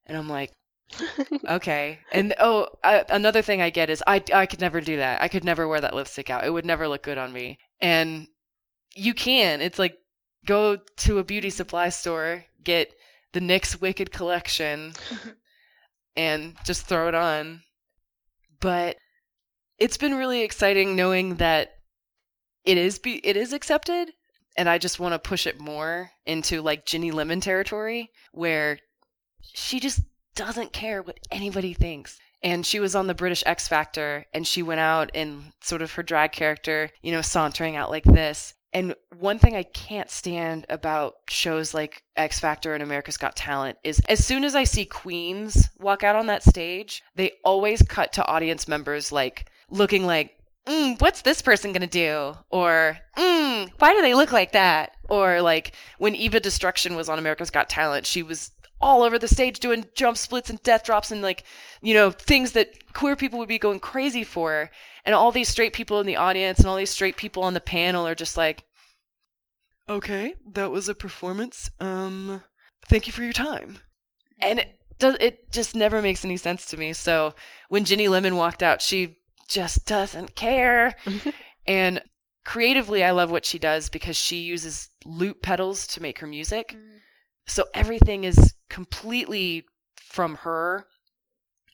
And 0.06 0.16
I'm 0.16 0.28
like, 0.28 0.52
okay. 1.48 1.98
And 2.12 2.34
oh, 2.38 2.68
I, 2.82 3.04
another 3.08 3.42
thing 3.42 3.60
I 3.60 3.70
get 3.70 3.90
is 3.90 4.02
I, 4.06 4.22
I 4.32 4.46
could 4.46 4.60
never 4.60 4.80
do 4.80 4.96
that. 4.96 5.22
I 5.22 5.28
could 5.28 5.44
never 5.44 5.66
wear 5.66 5.80
that 5.80 5.94
lipstick 5.94 6.30
out. 6.30 6.44
It 6.44 6.52
would 6.52 6.66
never 6.66 6.88
look 6.88 7.02
good 7.02 7.18
on 7.18 7.32
me. 7.32 7.58
And 7.80 8.28
you 8.94 9.14
can. 9.14 9.60
It's 9.60 9.78
like 9.78 9.96
go 10.44 10.78
to 10.98 11.18
a 11.18 11.24
beauty 11.24 11.50
supply 11.50 11.88
store, 11.88 12.44
get 12.62 12.92
the 13.32 13.40
NYX 13.40 13.80
Wicked 13.80 14.12
collection, 14.12 14.92
mm-hmm. 14.92 15.30
and 16.16 16.56
just 16.64 16.86
throw 16.86 17.08
it 17.08 17.14
on 17.14 17.62
but 18.60 18.96
it's 19.78 19.96
been 19.96 20.14
really 20.14 20.42
exciting 20.42 20.96
knowing 20.96 21.36
that 21.36 21.70
it 22.64 22.78
is 22.78 22.98
be- 22.98 23.24
it 23.24 23.36
is 23.36 23.52
accepted 23.52 24.10
and 24.56 24.68
I 24.68 24.78
just 24.78 24.98
want 24.98 25.12
to 25.12 25.18
push 25.18 25.46
it 25.46 25.60
more 25.60 26.10
into 26.24 26.62
like 26.62 26.86
Ginny 26.86 27.10
Lemon 27.10 27.40
territory 27.40 28.10
where 28.32 28.78
she 29.42 29.80
just 29.80 30.00
doesn't 30.36 30.72
care 30.72 31.02
what 31.02 31.18
anybody 31.30 31.74
thinks. 31.74 32.18
And 32.42 32.64
she 32.64 32.78
was 32.78 32.94
on 32.94 33.08
the 33.08 33.14
British 33.14 33.42
X 33.44 33.66
Factor 33.66 34.26
and 34.32 34.46
she 34.46 34.62
went 34.62 34.80
out 34.80 35.10
in 35.14 35.52
sort 35.62 35.82
of 35.82 35.92
her 35.92 36.02
drag 36.02 36.32
character, 36.32 36.90
you 37.02 37.10
know, 37.10 37.22
sauntering 37.22 37.74
out 37.74 37.90
like 37.90 38.04
this. 38.04 38.54
And 38.72 38.94
one 39.18 39.38
thing 39.38 39.56
I 39.56 39.62
can't 39.62 40.10
stand 40.10 40.66
about 40.68 41.14
shows 41.30 41.72
like 41.72 42.02
X 42.14 42.38
Factor 42.38 42.74
and 42.74 42.82
America's 42.82 43.16
Got 43.16 43.34
Talent 43.34 43.78
is 43.82 44.00
as 44.08 44.24
soon 44.24 44.44
as 44.44 44.54
I 44.54 44.64
see 44.64 44.84
queens 44.84 45.70
walk 45.78 46.04
out 46.04 46.14
on 46.14 46.26
that 46.26 46.42
stage, 46.42 47.02
they 47.14 47.32
always 47.42 47.80
cut 47.82 48.12
to 48.12 48.26
audience 48.26 48.68
members 48.68 49.10
like 49.10 49.50
looking 49.70 50.04
like, 50.04 50.36
mm, 50.66 51.00
what's 51.00 51.22
this 51.22 51.40
person 51.40 51.72
going 51.72 51.80
to 51.80 51.86
do? 51.86 52.36
Or, 52.50 52.98
mm, 53.16 53.70
why 53.78 53.94
do 53.94 54.02
they 54.02 54.14
look 54.14 54.32
like 54.32 54.52
that? 54.52 54.92
Or 55.08 55.40
like 55.40 55.74
when 55.98 56.14
Eva 56.14 56.40
Destruction 56.40 56.96
was 56.96 57.08
on 57.08 57.18
America's 57.18 57.50
Got 57.50 57.70
Talent, 57.70 58.04
she 58.04 58.22
was 58.22 58.50
all 58.80 59.02
over 59.02 59.18
the 59.18 59.28
stage 59.28 59.60
doing 59.60 59.86
jump 59.94 60.16
splits 60.16 60.50
and 60.50 60.62
death 60.62 60.84
drops 60.84 61.10
and 61.10 61.22
like, 61.22 61.44
you 61.82 61.94
know, 61.94 62.10
things 62.10 62.52
that 62.52 62.92
queer 62.92 63.16
people 63.16 63.38
would 63.38 63.48
be 63.48 63.58
going 63.58 63.80
crazy 63.80 64.24
for. 64.24 64.70
And 65.04 65.14
all 65.14 65.32
these 65.32 65.48
straight 65.48 65.72
people 65.72 66.00
in 66.00 66.06
the 66.06 66.16
audience 66.16 66.58
and 66.58 66.68
all 66.68 66.76
these 66.76 66.90
straight 66.90 67.16
people 67.16 67.42
on 67.42 67.54
the 67.54 67.60
panel 67.60 68.06
are 68.06 68.14
just 68.14 68.36
like, 68.36 68.64
okay, 69.88 70.34
that 70.52 70.70
was 70.70 70.88
a 70.88 70.94
performance. 70.94 71.70
Um, 71.80 72.42
thank 72.88 73.06
you 73.06 73.12
for 73.12 73.22
your 73.22 73.32
time. 73.32 73.78
And 74.40 74.58
it 74.58 74.78
does, 74.98 75.16
it 75.20 75.52
just 75.52 75.74
never 75.74 76.02
makes 76.02 76.24
any 76.24 76.36
sense 76.36 76.66
to 76.66 76.76
me. 76.76 76.92
So 76.92 77.34
when 77.68 77.84
Ginny 77.84 78.08
Lemon 78.08 78.36
walked 78.36 78.62
out, 78.62 78.82
she 78.82 79.18
just 79.48 79.86
doesn't 79.86 80.34
care. 80.34 80.96
and 81.66 82.02
creatively, 82.44 83.04
I 83.04 83.12
love 83.12 83.30
what 83.30 83.44
she 83.44 83.58
does 83.58 83.88
because 83.88 84.16
she 84.16 84.38
uses 84.38 84.90
loop 85.04 85.40
pedals 85.40 85.86
to 85.88 86.02
make 86.02 86.18
her 86.18 86.26
music. 86.26 86.74
Mm. 86.76 87.00
So 87.46 87.66
everything 87.74 88.24
is 88.24 88.54
completely 88.68 89.64
from 89.96 90.36
her. 90.36 90.86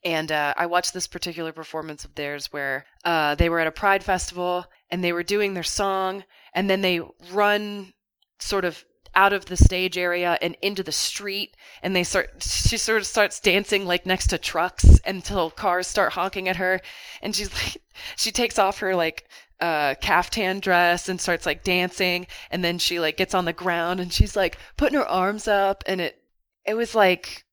And 0.05 0.33
uh, 0.33 0.55
I 0.57 0.67
watched 0.67 0.95
this 0.95 1.07
particular 1.07 1.53
performance 1.53 2.05
of 2.05 2.15
theirs 2.15 2.53
where 2.53 2.87
uh, 3.05 3.37
they 3.37 3.49
were 3.49 3.61
at 3.61 3.69
a 3.69 3.73
Pride 3.73 4.03
festival 4.03 4.67
and 4.91 5.03
they 5.03 5.13
were 5.13 5.23
doing 5.23 5.55
their 5.55 5.63
song, 5.63 6.25
and 6.55 6.69
then 6.69 6.81
they 6.83 7.01
run 7.31 7.93
sort 8.41 8.65
of 8.65 8.85
out 9.15 9.33
of 9.33 9.45
the 9.47 9.57
stage 9.57 9.99
area 9.99 10.39
and 10.41 10.57
into 10.63 10.83
the 10.83 10.93
street 10.93 11.55
and 11.83 11.95
they 11.95 12.03
start 12.03 12.31
she 12.43 12.79
sort 12.79 12.99
of 12.99 13.07
starts 13.07 13.41
dancing 13.41 13.85
like 13.85 14.07
next 14.07 14.29
to 14.29 14.39
trucks 14.39 14.99
until 15.05 15.51
cars 15.51 15.87
start 15.87 16.15
honking 16.15 16.49
at 16.49 16.57
her 16.57 16.81
and 17.21 17.37
she's 17.37 17.53
like 17.55 17.83
she 18.17 18.33
takes 18.33 18.59
off 18.59 18.79
her 18.79 18.97
like 18.97 19.29
uh 19.63 19.95
caftan 20.01 20.59
dress 20.59 21.09
and 21.09 21.21
starts 21.21 21.47
like 21.47 21.63
dancing 21.63 22.27
and 22.51 22.65
then 22.65 22.79
she 22.79 22.99
like 22.99 23.17
gets 23.17 23.33
on 23.33 23.45
the 23.45 23.53
ground 23.53 24.01
and 24.01 24.13
she's 24.13 24.35
like 24.35 24.59
putting 24.77 24.99
her 24.99 25.09
arms 25.09 25.47
up 25.47 25.85
and 25.87 26.01
it 26.01 26.21
it 26.67 26.75
was 26.75 26.97
like 26.97 27.45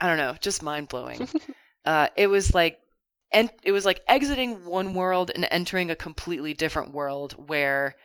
i 0.00 0.06
don't 0.06 0.16
know 0.16 0.36
just 0.40 0.62
mind 0.62 0.86
blowing 0.86 1.28
uh 1.84 2.06
it 2.16 2.28
was 2.28 2.54
like 2.54 2.78
and 3.32 3.50
it 3.64 3.72
was 3.72 3.84
like 3.84 4.00
exiting 4.06 4.64
one 4.64 4.94
world 4.94 5.32
and 5.34 5.46
entering 5.50 5.90
a 5.90 5.96
completely 5.96 6.54
different 6.54 6.94
world 6.94 7.32
where 7.48 7.96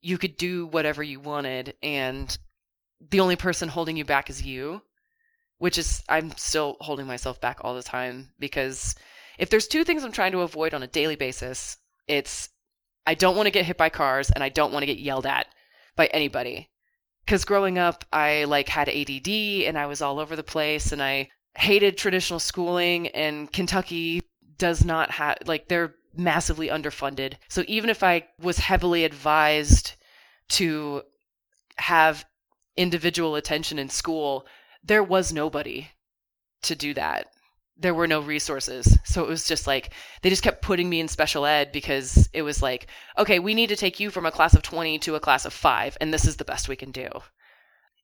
you 0.00 0.18
could 0.18 0.36
do 0.36 0.66
whatever 0.66 1.00
you 1.00 1.20
wanted 1.20 1.74
and 1.80 2.38
the 3.10 3.20
only 3.20 3.36
person 3.36 3.68
holding 3.68 3.96
you 3.96 4.04
back 4.04 4.28
is 4.28 4.42
you 4.42 4.82
which 5.58 5.78
is 5.78 6.02
i'm 6.08 6.32
still 6.36 6.76
holding 6.80 7.06
myself 7.06 7.40
back 7.40 7.58
all 7.60 7.76
the 7.76 7.84
time 7.84 8.30
because 8.40 8.96
if 9.38 9.48
there's 9.48 9.68
two 9.68 9.84
things 9.84 10.02
i'm 10.02 10.10
trying 10.10 10.32
to 10.32 10.40
avoid 10.40 10.74
on 10.74 10.82
a 10.82 10.88
daily 10.88 11.14
basis 11.14 11.76
it's 12.08 12.48
i 13.06 13.14
don't 13.14 13.36
want 13.36 13.46
to 13.46 13.50
get 13.50 13.64
hit 13.64 13.76
by 13.76 13.88
cars 13.88 14.30
and 14.30 14.42
i 14.42 14.48
don't 14.48 14.72
want 14.72 14.82
to 14.82 14.86
get 14.86 14.98
yelled 14.98 15.26
at 15.26 15.46
by 15.96 16.06
anybody 16.06 16.68
because 17.24 17.44
growing 17.44 17.78
up 17.78 18.04
i 18.12 18.44
like 18.44 18.68
had 18.68 18.88
add 18.88 19.20
and 19.66 19.78
i 19.78 19.86
was 19.86 20.02
all 20.02 20.18
over 20.18 20.36
the 20.36 20.42
place 20.42 20.92
and 20.92 21.02
i 21.02 21.28
hated 21.56 21.96
traditional 21.96 22.40
schooling 22.40 23.08
and 23.08 23.52
kentucky 23.52 24.22
does 24.58 24.84
not 24.84 25.10
have 25.10 25.38
like 25.46 25.68
they're 25.68 25.94
massively 26.18 26.68
underfunded. 26.68 27.34
So 27.48 27.64
even 27.68 27.88
if 27.88 28.02
I 28.02 28.26
was 28.40 28.58
heavily 28.58 29.04
advised 29.04 29.92
to 30.50 31.02
have 31.76 32.24
individual 32.76 33.36
attention 33.36 33.78
in 33.78 33.88
school, 33.88 34.46
there 34.82 35.02
was 35.02 35.32
nobody 35.32 35.88
to 36.62 36.74
do 36.74 36.92
that. 36.94 37.28
There 37.78 37.94
were 37.94 38.08
no 38.08 38.20
resources. 38.20 38.98
So 39.04 39.22
it 39.22 39.28
was 39.28 39.46
just 39.46 39.66
like 39.66 39.92
they 40.22 40.30
just 40.30 40.42
kept 40.42 40.62
putting 40.62 40.88
me 40.88 41.00
in 41.00 41.08
special 41.08 41.46
ed 41.46 41.72
because 41.72 42.28
it 42.32 42.42
was 42.42 42.62
like, 42.62 42.88
okay, 43.16 43.38
we 43.38 43.54
need 43.54 43.68
to 43.68 43.76
take 43.76 44.00
you 44.00 44.10
from 44.10 44.26
a 44.26 44.32
class 44.32 44.54
of 44.54 44.62
20 44.62 44.98
to 45.00 45.14
a 45.14 45.20
class 45.20 45.44
of 45.44 45.52
5 45.52 45.96
and 46.00 46.12
this 46.12 46.26
is 46.26 46.36
the 46.36 46.44
best 46.44 46.68
we 46.68 46.76
can 46.76 46.90
do. 46.90 47.08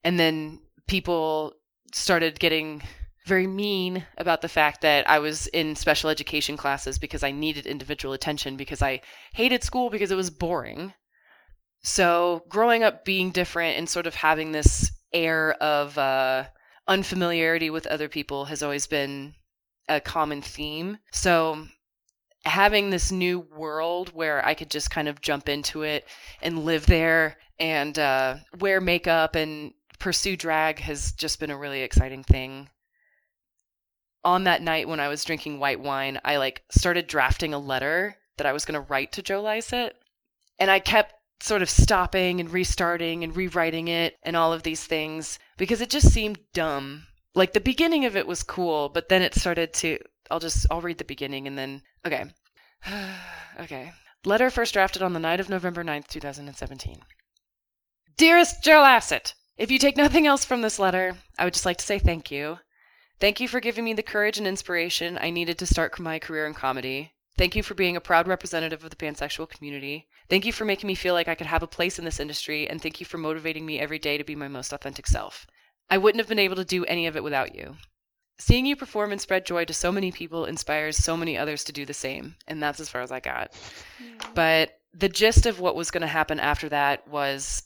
And 0.04 0.18
then 0.18 0.60
people 0.86 1.54
started 1.92 2.38
getting 2.38 2.82
very 3.26 3.46
mean 3.46 4.04
about 4.18 4.42
the 4.42 4.48
fact 4.48 4.82
that 4.82 5.08
I 5.08 5.18
was 5.18 5.46
in 5.48 5.76
special 5.76 6.10
education 6.10 6.56
classes 6.56 6.98
because 6.98 7.22
I 7.22 7.30
needed 7.30 7.66
individual 7.66 8.12
attention 8.12 8.56
because 8.56 8.82
I 8.82 9.00
hated 9.32 9.64
school 9.64 9.88
because 9.88 10.10
it 10.10 10.16
was 10.16 10.30
boring. 10.30 10.92
So, 11.82 12.44
growing 12.48 12.82
up 12.82 13.04
being 13.04 13.30
different 13.30 13.78
and 13.78 13.88
sort 13.88 14.06
of 14.06 14.14
having 14.14 14.52
this 14.52 14.90
air 15.12 15.52
of 15.54 15.96
uh, 15.96 16.44
unfamiliarity 16.86 17.70
with 17.70 17.86
other 17.86 18.08
people 18.08 18.46
has 18.46 18.62
always 18.62 18.86
been 18.86 19.34
a 19.88 20.00
common 20.00 20.42
theme. 20.42 20.98
So 21.12 21.66
having 22.44 22.90
this 22.90 23.10
new 23.10 23.40
world 23.40 24.10
where 24.12 24.44
I 24.44 24.54
could 24.54 24.70
just 24.70 24.90
kind 24.90 25.08
of 25.08 25.20
jump 25.20 25.48
into 25.48 25.82
it 25.82 26.06
and 26.42 26.64
live 26.64 26.86
there 26.86 27.38
and 27.58 27.98
uh, 27.98 28.36
wear 28.58 28.80
makeup 28.80 29.34
and 29.34 29.72
pursue 29.98 30.36
drag 30.36 30.78
has 30.80 31.12
just 31.12 31.40
been 31.40 31.50
a 31.50 31.56
really 31.56 31.82
exciting 31.82 32.22
thing. 32.22 32.68
On 34.24 34.44
that 34.44 34.62
night 34.62 34.88
when 34.88 35.00
I 35.00 35.08
was 35.08 35.24
drinking 35.24 35.58
white 35.58 35.80
wine, 35.80 36.20
I 36.24 36.36
like 36.36 36.62
started 36.70 37.06
drafting 37.06 37.54
a 37.54 37.58
letter 37.58 38.16
that 38.36 38.46
I 38.46 38.52
was 38.52 38.64
going 38.64 38.80
to 38.80 38.88
write 38.88 39.12
to 39.12 39.22
Joe 39.22 39.42
Lycett. 39.42 39.96
And 40.58 40.70
I 40.70 40.78
kept 40.78 41.14
sort 41.40 41.62
of 41.62 41.70
stopping 41.70 42.40
and 42.40 42.50
restarting 42.50 43.22
and 43.22 43.36
rewriting 43.36 43.88
it 43.88 44.16
and 44.22 44.36
all 44.36 44.52
of 44.52 44.62
these 44.62 44.84
things 44.84 45.38
because 45.56 45.80
it 45.80 45.90
just 45.90 46.10
seemed 46.10 46.38
dumb. 46.52 47.06
Like 47.34 47.52
the 47.52 47.60
beginning 47.60 48.04
of 48.04 48.16
it 48.16 48.26
was 48.26 48.42
cool, 48.42 48.88
but 48.88 49.08
then 49.08 49.22
it 49.22 49.34
started 49.34 49.72
to 49.74 49.98
I'll 50.30 50.40
just 50.40 50.66
I'll 50.70 50.80
read 50.80 50.98
the 50.98 51.04
beginning 51.04 51.46
and 51.46 51.58
then 51.58 51.82
okay. 52.06 52.24
okay. 53.60 53.92
Letter 54.24 54.50
first 54.50 54.72
drafted 54.72 55.02
on 55.02 55.12
the 55.12 55.20
night 55.20 55.40
of 55.40 55.50
November 55.50 55.84
9th, 55.84 56.06
2017. 56.06 57.02
Dearest 58.16 58.62
Joe 58.62 58.80
Lycett, 58.80 59.34
if 59.56 59.70
you 59.70 59.78
take 59.78 59.96
nothing 59.96 60.26
else 60.26 60.44
from 60.44 60.62
this 60.62 60.78
letter, 60.78 61.16
I 61.38 61.44
would 61.44 61.52
just 61.52 61.66
like 61.66 61.76
to 61.78 61.84
say 61.84 61.98
thank 61.98 62.30
you. 62.30 62.58
Thank 63.20 63.38
you 63.38 63.48
for 63.48 63.60
giving 63.60 63.84
me 63.84 63.92
the 63.92 64.02
courage 64.02 64.38
and 64.38 64.46
inspiration 64.46 65.18
I 65.20 65.30
needed 65.30 65.58
to 65.58 65.66
start 65.66 65.98
my 65.98 66.18
career 66.18 66.46
in 66.46 66.54
comedy. 66.54 67.12
Thank 67.36 67.56
you 67.56 67.62
for 67.62 67.74
being 67.74 67.96
a 67.96 68.00
proud 68.00 68.28
representative 68.28 68.84
of 68.84 68.90
the 68.90 68.96
pansexual 68.96 69.48
community. 69.48 70.08
Thank 70.28 70.46
you 70.46 70.52
for 70.52 70.64
making 70.64 70.86
me 70.86 70.94
feel 70.94 71.14
like 71.14 71.28
I 71.28 71.34
could 71.34 71.48
have 71.48 71.62
a 71.62 71.66
place 71.66 71.98
in 71.98 72.04
this 72.04 72.20
industry, 72.20 72.68
and 72.68 72.80
thank 72.80 73.00
you 73.00 73.06
for 73.06 73.18
motivating 73.18 73.66
me 73.66 73.78
every 73.80 73.98
day 73.98 74.16
to 74.16 74.24
be 74.24 74.36
my 74.36 74.48
most 74.48 74.72
authentic 74.72 75.06
self. 75.06 75.46
I 75.90 75.98
wouldn't 75.98 76.20
have 76.20 76.28
been 76.28 76.38
able 76.38 76.56
to 76.56 76.64
do 76.64 76.84
any 76.84 77.06
of 77.06 77.16
it 77.16 77.24
without 77.24 77.54
you. 77.54 77.76
Seeing 78.38 78.66
you 78.66 78.74
perform 78.74 79.12
and 79.12 79.20
spread 79.20 79.46
joy 79.46 79.64
to 79.64 79.74
so 79.74 79.92
many 79.92 80.10
people 80.10 80.44
inspires 80.44 80.96
so 80.96 81.16
many 81.16 81.38
others 81.38 81.62
to 81.64 81.72
do 81.72 81.84
the 81.84 81.94
same, 81.94 82.36
and 82.48 82.62
that's 82.62 82.80
as 82.80 82.88
far 82.88 83.00
as 83.00 83.12
I 83.12 83.20
got. 83.20 83.52
But 84.34 84.78
the 84.92 85.08
gist 85.08 85.46
of 85.46 85.60
what 85.60 85.76
was 85.76 85.90
going 85.90 86.02
to 86.02 86.06
happen 86.08 86.40
after 86.40 86.68
that 86.68 87.06
was 87.06 87.62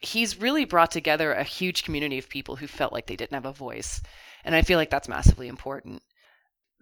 he's 0.00 0.40
really 0.40 0.64
brought 0.64 0.90
together 0.90 1.32
a 1.32 1.44
huge 1.44 1.84
community 1.84 2.18
of 2.18 2.28
people 2.28 2.56
who 2.56 2.66
felt 2.66 2.92
like 2.92 3.06
they 3.06 3.16
didn't 3.16 3.34
have 3.34 3.46
a 3.46 3.52
voice. 3.52 4.02
And 4.44 4.54
I 4.54 4.62
feel 4.62 4.78
like 4.78 4.90
that's 4.90 5.08
massively 5.08 5.48
important. 5.48 6.02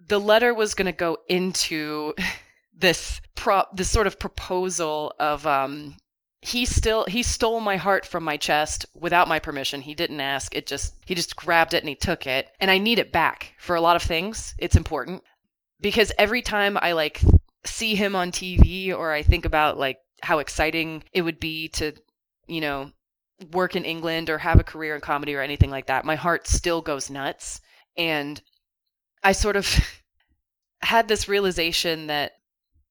The 0.07 0.19
letter 0.19 0.53
was 0.53 0.73
going 0.73 0.85
to 0.85 0.91
go 0.91 1.17
into 1.27 2.13
this 2.73 3.19
prop 3.35 3.75
this 3.75 3.89
sort 3.89 4.07
of 4.07 4.19
proposal 4.19 5.13
of 5.19 5.45
um 5.45 5.97
he 6.41 6.65
still 6.65 7.05
he 7.05 7.21
stole 7.21 7.59
my 7.59 7.75
heart 7.75 8.05
from 8.05 8.23
my 8.23 8.37
chest 8.37 8.85
without 8.93 9.27
my 9.27 9.39
permission. 9.39 9.81
He 9.81 9.93
didn't 9.93 10.21
ask. 10.21 10.55
It 10.55 10.67
just 10.67 10.95
he 11.05 11.13
just 11.13 11.35
grabbed 11.35 11.73
it 11.73 11.83
and 11.83 11.89
he 11.89 11.95
took 11.95 12.25
it. 12.25 12.49
And 12.59 12.71
i 12.71 12.77
need 12.77 12.99
it 12.99 13.11
back 13.11 13.53
for 13.59 13.75
a 13.75 13.81
lot 13.81 13.95
of 13.95 14.03
things. 14.03 14.55
It's 14.57 14.75
important. 14.75 15.23
Because 15.81 16.11
every 16.17 16.41
time 16.41 16.77
i 16.81 16.93
like 16.93 17.21
see 17.65 17.95
him 17.95 18.15
on 18.15 18.31
tv 18.31 18.95
or 18.95 19.11
i 19.11 19.21
think 19.21 19.43
about 19.43 19.77
like 19.77 19.97
how 20.21 20.39
exciting 20.39 21.03
it 21.13 21.21
would 21.21 21.39
be 21.39 21.67
to 21.67 21.91
you 22.47 22.61
know 22.61 22.91
work 23.51 23.75
in 23.75 23.83
england 23.83 24.29
or 24.29 24.37
have 24.37 24.59
a 24.59 24.63
career 24.63 24.95
in 24.95 25.01
comedy 25.01 25.35
or 25.35 25.41
anything 25.41 25.69
like 25.69 25.87
that 25.87 26.05
my 26.05 26.15
heart 26.15 26.47
still 26.47 26.81
goes 26.81 27.09
nuts. 27.09 27.59
And 27.97 28.41
i 29.23 29.33
sort 29.33 29.57
of 29.57 29.67
had 30.81 31.09
this 31.09 31.27
realization 31.27 32.07
that 32.07 32.38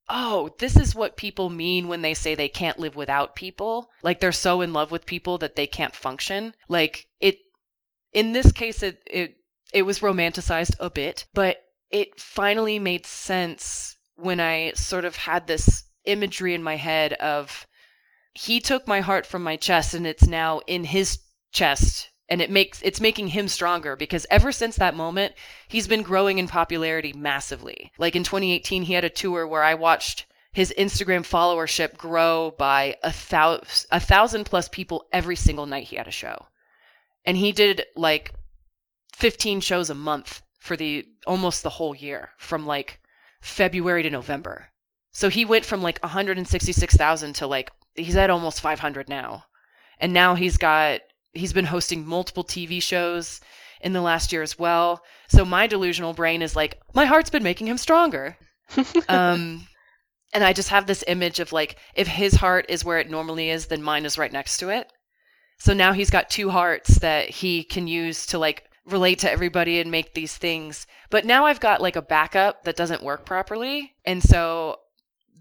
oh, 0.08 0.50
this 0.58 0.76
is 0.76 0.94
what 0.94 1.16
people 1.16 1.50
mean 1.50 1.88
when 1.88 2.02
they 2.02 2.14
say 2.14 2.34
they 2.34 2.48
can't 2.48 2.78
live 2.78 2.96
without 2.96 3.36
people. 3.36 3.90
Like 4.02 4.20
they're 4.20 4.32
so 4.32 4.60
in 4.60 4.72
love 4.72 4.90
with 4.90 5.06
people 5.06 5.38
that 5.38 5.56
they 5.56 5.66
can't 5.66 5.94
function. 5.94 6.54
Like 6.68 7.08
it 7.20 7.38
in 8.12 8.32
this 8.32 8.52
case 8.52 8.82
it 8.82 9.02
it 9.06 9.36
it 9.72 9.82
was 9.82 10.00
romanticized 10.00 10.74
a 10.80 10.90
bit, 10.90 11.26
but 11.34 11.58
it 11.90 12.20
finally 12.20 12.78
made 12.78 13.06
sense 13.06 13.96
when 14.16 14.40
I 14.40 14.72
sort 14.72 15.04
of 15.04 15.16
had 15.16 15.46
this 15.46 15.84
imagery 16.04 16.54
in 16.54 16.62
my 16.62 16.76
head 16.76 17.12
of 17.14 17.66
he 18.34 18.60
took 18.60 18.86
my 18.86 19.00
heart 19.00 19.26
from 19.26 19.42
my 19.42 19.56
chest 19.56 19.94
and 19.94 20.06
it's 20.06 20.26
now 20.26 20.60
in 20.66 20.84
his 20.84 21.18
chest 21.52 22.10
and 22.28 22.42
it 22.42 22.50
makes 22.50 22.82
it's 22.82 23.00
making 23.00 23.28
him 23.28 23.48
stronger 23.48 23.96
because 23.96 24.26
ever 24.30 24.52
since 24.52 24.76
that 24.76 24.94
moment 24.94 25.34
he's 25.68 25.88
been 25.88 26.02
growing 26.02 26.38
in 26.38 26.46
popularity 26.46 27.12
massively. 27.12 27.92
Like 27.98 28.16
in 28.16 28.24
2018 28.24 28.82
he 28.82 28.92
had 28.92 29.04
a 29.04 29.10
tour 29.10 29.46
where 29.46 29.62
i 29.62 29.74
watched 29.74 30.26
his 30.52 30.74
instagram 30.78 31.20
followership 31.20 31.96
grow 31.96 32.54
by 32.58 32.96
a 33.02 33.12
thousand 33.12 33.86
a 33.90 34.00
thousand 34.00 34.44
plus 34.44 34.68
people 34.68 35.06
every 35.12 35.36
single 35.36 35.66
night 35.66 35.84
he 35.84 35.96
had 35.96 36.08
a 36.08 36.12
show. 36.12 36.46
And 37.24 37.36
he 37.36 37.52
did 37.52 37.84
like 37.96 38.32
15 39.14 39.60
shows 39.60 39.90
a 39.90 39.94
month 39.94 40.42
for 40.58 40.76
the 40.76 41.06
almost 41.26 41.62
the 41.62 41.70
whole 41.70 41.94
year 41.94 42.30
from 42.38 42.66
like 42.66 43.00
february 43.40 44.02
to 44.02 44.10
november. 44.10 44.68
So 45.12 45.28
he 45.28 45.44
went 45.44 45.64
from 45.64 45.82
like 45.82 45.98
166000 46.02 47.32
to 47.34 47.46
like 47.46 47.70
he's 47.94 48.16
at 48.16 48.30
almost 48.30 48.60
500 48.60 49.08
now. 49.08 49.44
And 50.00 50.12
now 50.12 50.36
he's 50.36 50.56
got 50.56 51.00
he's 51.32 51.52
been 51.52 51.66
hosting 51.66 52.06
multiple 52.06 52.44
TV 52.44 52.82
shows 52.82 53.40
in 53.80 53.92
the 53.92 54.00
last 54.00 54.32
year 54.32 54.42
as 54.42 54.58
well. 54.58 55.02
So 55.28 55.44
my 55.44 55.66
delusional 55.66 56.14
brain 56.14 56.42
is 56.42 56.56
like, 56.56 56.80
my 56.94 57.04
heart's 57.04 57.30
been 57.30 57.42
making 57.42 57.68
him 57.68 57.78
stronger. 57.78 58.36
um, 59.08 59.66
and 60.34 60.44
I 60.44 60.52
just 60.52 60.70
have 60.70 60.86
this 60.86 61.04
image 61.06 61.40
of 61.40 61.52
like, 61.52 61.76
if 61.94 62.06
his 62.06 62.34
heart 62.34 62.66
is 62.68 62.84
where 62.84 62.98
it 62.98 63.10
normally 63.10 63.50
is, 63.50 63.66
then 63.66 63.82
mine 63.82 64.04
is 64.04 64.18
right 64.18 64.32
next 64.32 64.58
to 64.58 64.68
it. 64.68 64.92
So 65.58 65.72
now 65.74 65.92
he's 65.92 66.10
got 66.10 66.30
two 66.30 66.50
hearts 66.50 67.00
that 67.00 67.30
he 67.30 67.64
can 67.64 67.86
use 67.86 68.26
to 68.26 68.38
like 68.38 68.64
relate 68.86 69.18
to 69.20 69.30
everybody 69.30 69.80
and 69.80 69.90
make 69.90 70.14
these 70.14 70.36
things. 70.36 70.86
But 71.10 71.24
now 71.24 71.46
I've 71.46 71.60
got 71.60 71.82
like 71.82 71.96
a 71.96 72.02
backup 72.02 72.64
that 72.64 72.76
doesn't 72.76 73.02
work 73.02 73.26
properly. 73.26 73.92
And 74.04 74.22
so 74.22 74.78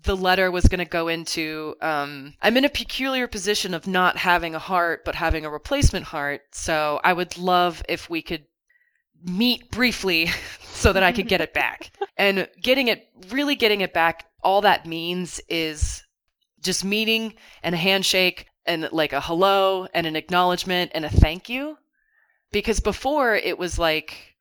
the 0.03 0.15
letter 0.15 0.51
was 0.51 0.65
going 0.65 0.79
to 0.79 0.85
go 0.85 1.07
into 1.07 1.75
um, 1.81 2.33
I'm 2.41 2.57
in 2.57 2.65
a 2.65 2.69
peculiar 2.69 3.27
position 3.27 3.73
of 3.73 3.87
not 3.87 4.17
having 4.17 4.55
a 4.55 4.59
heart, 4.59 5.03
but 5.05 5.15
having 5.15 5.45
a 5.45 5.49
replacement 5.49 6.05
heart. 6.05 6.41
So 6.51 6.99
I 7.03 7.13
would 7.13 7.37
love 7.37 7.83
if 7.89 8.09
we 8.09 8.21
could 8.21 8.45
meet 9.23 9.71
briefly 9.71 10.29
so 10.63 10.93
that 10.93 11.03
I 11.03 11.11
could 11.11 11.27
get 11.27 11.41
it 11.41 11.53
back. 11.53 11.91
And 12.19 12.49
getting 12.59 12.87
it, 12.87 13.07
really 13.29 13.53
getting 13.53 13.81
it 13.81 13.93
back, 13.93 14.25
all 14.41 14.61
that 14.61 14.87
means 14.87 15.39
is 15.47 16.03
just 16.61 16.83
meeting 16.83 17.35
and 17.61 17.75
a 17.75 17.77
handshake 17.77 18.47
and 18.65 18.89
like 18.91 19.13
a 19.13 19.21
hello 19.21 19.87
and 19.93 20.07
an 20.07 20.15
acknowledgement 20.15 20.93
and 20.95 21.05
a 21.05 21.09
thank 21.11 21.47
you. 21.47 21.77
Because 22.51 22.79
before 22.79 23.35
it 23.35 23.59
was 23.59 23.77
like, 23.77 24.35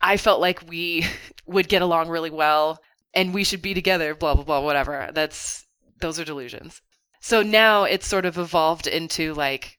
I 0.00 0.16
felt 0.16 0.40
like 0.40 0.68
we 0.68 1.06
would 1.46 1.68
get 1.68 1.82
along 1.82 2.08
really 2.08 2.30
well 2.30 2.80
and 3.14 3.34
we 3.34 3.44
should 3.44 3.62
be 3.62 3.74
together, 3.74 4.14
blah, 4.14 4.34
blah, 4.34 4.44
blah, 4.44 4.60
whatever. 4.60 5.10
That's, 5.12 5.66
those 6.00 6.18
are 6.18 6.24
delusions. 6.24 6.80
So 7.20 7.42
now 7.42 7.84
it's 7.84 8.06
sort 8.06 8.26
of 8.26 8.38
evolved 8.38 8.86
into 8.86 9.34
like, 9.34 9.78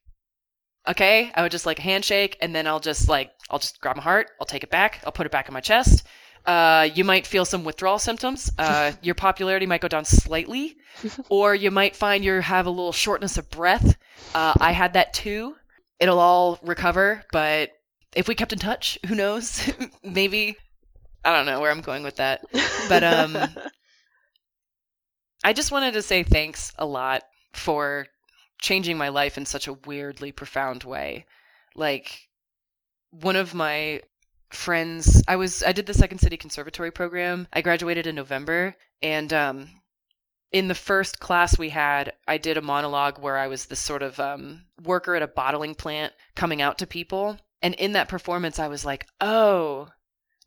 okay, 0.88 1.32
I 1.36 1.42
would 1.42 1.52
just 1.52 1.66
like 1.66 1.80
a 1.80 1.84
handshake 1.84 2.38
and 2.42 2.54
then 2.56 2.68
I'll 2.68 2.80
just 2.80 3.08
like, 3.08 3.32
I'll 3.50 3.60
just 3.60 3.80
grab 3.80 3.96
my 3.96 4.02
heart, 4.02 4.28
I'll 4.40 4.48
take 4.48 4.64
it 4.64 4.70
back, 4.70 5.02
I'll 5.06 5.12
put 5.12 5.26
it 5.26 5.32
back 5.32 5.48
in 5.48 5.54
my 5.54 5.62
chest. 5.62 6.06
Uh, 6.46 6.90
you 6.96 7.04
might 7.04 7.28
feel 7.28 7.46
some 7.46 7.64
withdrawal 7.64 8.00
symptoms. 8.00 8.52
Uh, 8.58 8.94
your 9.02 9.16
popularity 9.16 9.66
might 9.66 9.82
go 9.82 9.88
down 9.88 10.06
slightly, 10.06 10.78
or 11.30 11.54
you 11.54 11.70
might 11.70 11.96
find 11.96 12.24
you 12.24 12.40
have 12.42 12.66
a 12.66 12.72
little 12.72 12.92
shortness 12.92 13.38
of 13.38 13.50
breath. 13.50 13.96
Uh, 14.34 14.54
I 14.60 14.72
had 14.72 14.94
that 14.94 15.14
too. 15.14 15.56
It'll 16.00 16.20
all 16.20 16.58
recover, 16.64 17.24
but 17.32 17.72
if 18.16 18.28
we 18.28 18.36
kept 18.36 18.54
in 18.54 18.60
touch, 18.60 18.98
who 19.08 19.16
knows? 19.16 19.72
Maybe 20.04 20.56
I 21.24 21.36
don't 21.36 21.46
know 21.46 21.60
where 21.60 21.72
I'm 21.72 21.82
going 21.82 22.04
with 22.04 22.18
that. 22.18 22.46
But 22.90 23.04
um 23.04 23.38
I 25.44 25.54
just 25.54 25.72
wanted 25.72 25.94
to 25.94 26.02
say 26.02 26.24
thanks 26.24 26.74
a 26.78 26.86
lot 26.86 27.24
for 27.54 28.08
changing 28.60 28.98
my 28.98 29.10
life 29.10 29.38
in 29.38 29.46
such 29.46 29.68
a 29.68 29.74
weirdly 29.74 30.32
profound 30.32 30.84
way. 30.84 31.26
Like 31.76 32.28
one 33.12 33.36
of 33.36 33.54
my 33.54 34.02
friends 34.50 35.24
I 35.28 35.36
was 35.36 35.62
I 35.64 35.72
did 35.72 35.86
the 35.86 35.94
Second 35.94 36.20
City 36.20 36.38
Conservatory 36.38 36.92
program. 36.92 37.48
I 37.54 37.62
graduated 37.62 38.08
in 38.08 38.16
November 38.16 38.76
and 39.02 39.32
um 39.32 39.70
in 40.52 40.68
the 40.68 40.76
first 40.76 41.20
class 41.20 41.58
we 41.58 41.70
had, 41.70 42.14
I 42.28 42.38
did 42.38 42.58
a 42.58 42.62
monologue 42.62 43.20
where 43.20 43.38
I 43.38 43.48
was 43.48 43.66
this 43.66 43.80
sort 43.80 44.02
of 44.02 44.20
um, 44.20 44.66
worker 44.84 45.16
at 45.16 45.22
a 45.22 45.28
bottling 45.28 45.76
plant 45.76 46.14
coming 46.36 46.62
out 46.62 46.80
to 46.80 46.88
people. 46.88 47.38
And 47.62 47.76
in 47.76 47.94
that 47.94 48.10
performance, 48.10 48.58
I 48.58 48.68
was 48.68 48.86
like, 48.86 49.06
oh, 49.22 49.90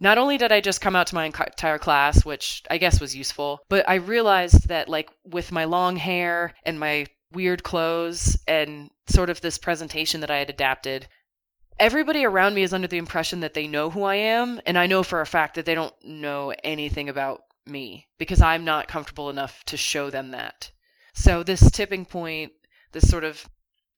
not 0.02 0.18
only 0.18 0.36
did 0.36 0.50
I 0.50 0.60
just 0.60 0.80
come 0.80 0.96
out 0.96 1.06
to 1.06 1.14
my 1.14 1.26
entire 1.26 1.78
class, 1.78 2.24
which 2.24 2.64
I 2.68 2.78
guess 2.78 3.00
was 3.00 3.14
useful, 3.14 3.60
but 3.68 3.88
I 3.88 3.94
realized 3.94 4.66
that, 4.66 4.88
like, 4.88 5.08
with 5.24 5.52
my 5.52 5.62
long 5.62 5.94
hair 5.94 6.54
and 6.64 6.80
my 6.80 7.06
weird 7.32 7.62
clothes 7.62 8.36
and 8.48 8.90
sort 9.06 9.30
of 9.30 9.40
this 9.40 9.58
presentation 9.58 10.20
that 10.20 10.30
I 10.30 10.38
had 10.38 10.50
adapted, 10.50 11.06
everybody 11.78 12.24
around 12.24 12.54
me 12.54 12.64
is 12.64 12.74
under 12.74 12.88
the 12.88 12.98
impression 12.98 13.38
that 13.40 13.54
they 13.54 13.68
know 13.68 13.90
who 13.90 14.02
I 14.02 14.16
am. 14.16 14.60
And 14.66 14.76
I 14.76 14.88
know 14.88 15.04
for 15.04 15.20
a 15.20 15.26
fact 15.26 15.54
that 15.54 15.66
they 15.66 15.74
don't 15.76 15.94
know 16.04 16.52
anything 16.64 17.08
about 17.08 17.42
me 17.64 18.08
because 18.18 18.42
I'm 18.42 18.64
not 18.64 18.88
comfortable 18.88 19.30
enough 19.30 19.62
to 19.66 19.76
show 19.76 20.10
them 20.10 20.32
that. 20.32 20.72
So, 21.14 21.44
this 21.44 21.70
tipping 21.70 22.06
point, 22.06 22.50
this 22.90 23.08
sort 23.08 23.22
of 23.22 23.48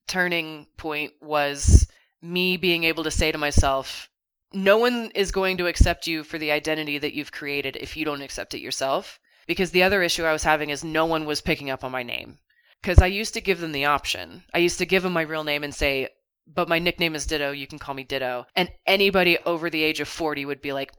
turning 0.07 0.67
point 0.77 1.13
was 1.19 1.87
me 2.21 2.57
being 2.57 2.83
able 2.83 3.03
to 3.05 3.11
say 3.11 3.31
to 3.31 3.39
myself, 3.39 4.07
no 4.55 4.77
one 4.77 5.11
is 5.13 5.31
going 5.31 5.57
to 5.57 5.67
accept 5.67 6.07
you 6.07 6.23
for 6.23 6.37
the 6.37 6.51
identity 6.51 6.97
that 6.97 7.13
you've 7.13 7.31
created 7.31 7.75
if 7.75 7.97
you 7.97 8.05
don't 8.05 8.21
accept 8.21 8.53
it 8.53 8.61
yourself. 8.61 9.19
Because 9.47 9.71
the 9.71 9.83
other 9.83 10.01
issue 10.01 10.23
I 10.23 10.33
was 10.33 10.43
having 10.43 10.69
is 10.69 10.83
no 10.83 11.05
one 11.05 11.25
was 11.25 11.41
picking 11.41 11.69
up 11.69 11.83
on 11.83 11.91
my 11.91 12.01
name. 12.01 12.39
Because 12.81 12.99
I 12.99 13.07
used 13.07 13.33
to 13.35 13.41
give 13.41 13.59
them 13.59 13.73
the 13.73 13.85
option. 13.85 14.43
I 14.53 14.59
used 14.59 14.79
to 14.79 14.85
give 14.85 15.03
them 15.03 15.13
my 15.13 15.21
real 15.21 15.43
name 15.43 15.63
and 15.63 15.73
say, 15.73 16.09
but 16.47 16.69
my 16.69 16.79
nickname 16.79 17.15
is 17.15 17.25
Ditto. 17.25 17.51
You 17.51 17.67
can 17.67 17.79
call 17.79 17.93
me 17.93 18.03
Ditto. 18.03 18.45
And 18.55 18.71
anybody 18.87 19.37
over 19.45 19.69
the 19.69 19.83
age 19.83 19.99
of 19.99 20.07
40 20.07 20.45
would 20.45 20.61
be 20.61 20.73
like, 20.73 20.91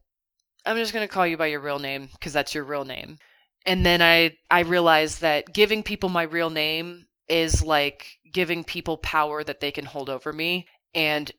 I'm 0.65 0.77
just 0.77 0.93
going 0.93 1.07
to 1.07 1.13
call 1.13 1.27
you 1.27 1.37
by 1.37 1.47
your 1.47 1.61
real 1.61 1.79
name 1.79 2.09
because 2.13 2.33
that's 2.33 2.55
your 2.55 2.65
real 2.65 2.85
name. 2.85 3.19
And 3.65 3.85
then 3.85 4.03
I, 4.03 4.37
I 4.51 4.61
realized 4.61 5.23
that 5.23 5.53
giving 5.53 5.83
people 5.83 6.09
my 6.09 6.23
real 6.23 6.51
name 6.51 7.07
is 7.29 7.63
like 7.63 8.19
giving 8.33 8.65
people 8.65 8.99
power 8.99 9.43
that 9.43 9.61
they 9.61 9.71
can 9.71 9.85
hold 9.85 10.11
over 10.11 10.33
me. 10.33 10.67
And 10.95 11.33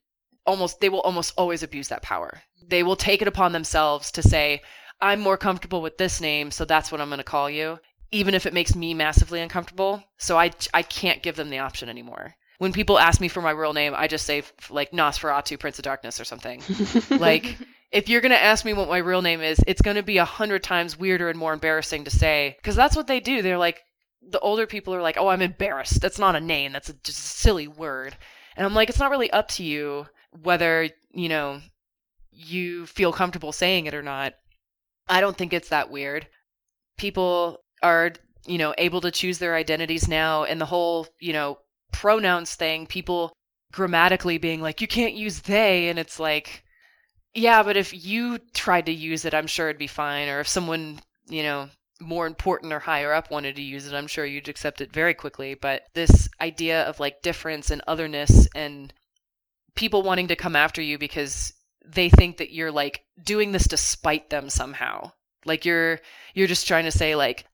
almost, 0.47 0.79
they 0.79 0.89
will 0.89 1.01
almost 1.01 1.33
always 1.37 1.61
abuse 1.61 1.89
that 1.89 2.01
power. 2.01 2.41
They 2.67 2.81
will 2.81 2.95
take 2.95 3.21
it 3.21 3.27
upon 3.27 3.51
themselves 3.51 4.11
to 4.11 4.23
say, 4.23 4.61
I'm 4.99 5.19
more 5.19 5.37
comfortable 5.37 5.81
with 5.81 5.97
this 5.97 6.19
name, 6.19 6.49
so 6.49 6.65
that's 6.65 6.91
what 6.91 7.01
I'm 7.01 7.09
going 7.09 7.19
to 7.19 7.23
call 7.23 7.49
you, 7.49 7.79
even 8.11 8.33
if 8.33 8.45
it 8.45 8.53
makes 8.53 8.75
me 8.75 8.93
massively 8.93 9.41
uncomfortable. 9.41 10.03
So 10.17 10.37
I, 10.39 10.51
I 10.73 10.81
can't 10.81 11.21
give 11.21 11.35
them 11.35 11.49
the 11.49 11.59
option 11.59 11.89
anymore 11.89 12.35
when 12.57 12.73
people 12.73 12.97
ask 12.97 13.21
me 13.21 13.27
for 13.27 13.41
my 13.41 13.51
real 13.51 13.73
name, 13.73 13.93
I 13.95 14.07
just 14.07 14.25
say 14.25 14.43
like 14.69 14.91
Nosferatu, 14.91 15.59
Prince 15.59 15.79
of 15.79 15.83
Darkness, 15.83 16.19
or 16.19 16.25
something. 16.25 16.63
like 17.11 17.57
if 17.91 18.09
you're 18.09 18.21
gonna 18.21 18.35
ask 18.35 18.65
me 18.65 18.73
what 18.73 18.89
my 18.89 18.97
real 18.97 19.21
name 19.21 19.41
is, 19.41 19.59
it's 19.67 19.81
gonna 19.81 20.03
be 20.03 20.17
a 20.17 20.25
hundred 20.25 20.63
times 20.63 20.97
weirder 20.97 21.29
and 21.29 21.37
more 21.37 21.53
embarrassing 21.53 22.05
to 22.05 22.11
say 22.11 22.55
because 22.57 22.75
that's 22.75 22.95
what 22.95 23.07
they 23.07 23.19
do. 23.19 23.41
They're 23.41 23.57
like 23.57 23.83
the 24.29 24.39
older 24.39 24.65
people 24.65 24.93
are 24.93 25.01
like, 25.01 25.17
"Oh, 25.17 25.27
I'm 25.27 25.41
embarrassed. 25.41 26.01
That's 26.01 26.19
not 26.19 26.35
a 26.35 26.41
name. 26.41 26.73
That's 26.73 26.89
a, 26.89 26.93
just 26.93 27.19
a 27.19 27.37
silly 27.37 27.67
word." 27.67 28.17
And 28.55 28.65
I'm 28.65 28.73
like, 28.73 28.89
it's 28.89 28.99
not 28.99 29.11
really 29.11 29.29
up 29.29 29.49
to 29.49 29.63
you 29.63 30.07
whether 30.43 30.89
you 31.11 31.29
know 31.29 31.61
you 32.31 32.85
feel 32.85 33.11
comfortable 33.11 33.51
saying 33.51 33.85
it 33.85 33.93
or 33.93 34.03
not. 34.03 34.33
I 35.09 35.21
don't 35.21 35.37
think 35.37 35.53
it's 35.53 35.69
that 35.69 35.89
weird. 35.89 36.27
People 36.97 37.63
are 37.83 38.13
you 38.45 38.57
know 38.57 38.73
able 38.77 39.01
to 39.01 39.11
choose 39.11 39.37
their 39.39 39.55
identities 39.55 40.07
now, 40.07 40.43
and 40.43 40.59
the 40.59 40.65
whole 40.65 41.07
you 41.19 41.33
know 41.33 41.59
pronouns 41.91 42.55
thing, 42.55 42.85
people 42.85 43.33
grammatically 43.71 44.37
being 44.37 44.61
like, 44.61 44.81
you 44.81 44.87
can't 44.87 45.13
use 45.13 45.41
they. 45.41 45.89
And 45.89 45.99
it's 45.99 46.19
like, 46.19 46.63
yeah, 47.33 47.63
but 47.63 47.77
if 47.77 47.93
you 48.05 48.39
tried 48.53 48.85
to 48.87 48.91
use 48.91 49.25
it, 49.25 49.33
I'm 49.33 49.47
sure 49.47 49.69
it'd 49.69 49.79
be 49.79 49.87
fine. 49.87 50.29
Or 50.29 50.39
if 50.39 50.47
someone, 50.47 50.99
you 51.29 51.43
know, 51.43 51.69
more 51.99 52.27
important 52.27 52.73
or 52.73 52.79
higher 52.79 53.13
up 53.13 53.31
wanted 53.31 53.55
to 53.55 53.61
use 53.61 53.87
it, 53.87 53.93
I'm 53.93 54.07
sure 54.07 54.25
you'd 54.25 54.49
accept 54.49 54.81
it 54.81 54.93
very 54.93 55.13
quickly. 55.13 55.55
But 55.55 55.83
this 55.93 56.29
idea 56.41 56.83
of 56.83 56.99
like 56.99 57.21
difference 57.21 57.71
and 57.71 57.81
otherness 57.87 58.47
and 58.55 58.93
people 59.77 60.01
wanting 60.01 60.27
to 60.27 60.35
come 60.35 60.55
after 60.55 60.81
you 60.81 60.97
because 60.97 61.53
they 61.85 62.09
think 62.09 62.37
that 62.37 62.51
you're 62.51 62.71
like 62.71 63.03
doing 63.23 63.53
this 63.53 63.67
to 63.69 63.77
spite 63.77 64.29
them 64.29 64.49
somehow. 64.49 65.11
Like 65.45 65.63
you're 65.63 66.01
you're 66.33 66.47
just 66.47 66.67
trying 66.67 66.83
to 66.85 66.91
say 66.91 67.15
like, 67.15 67.45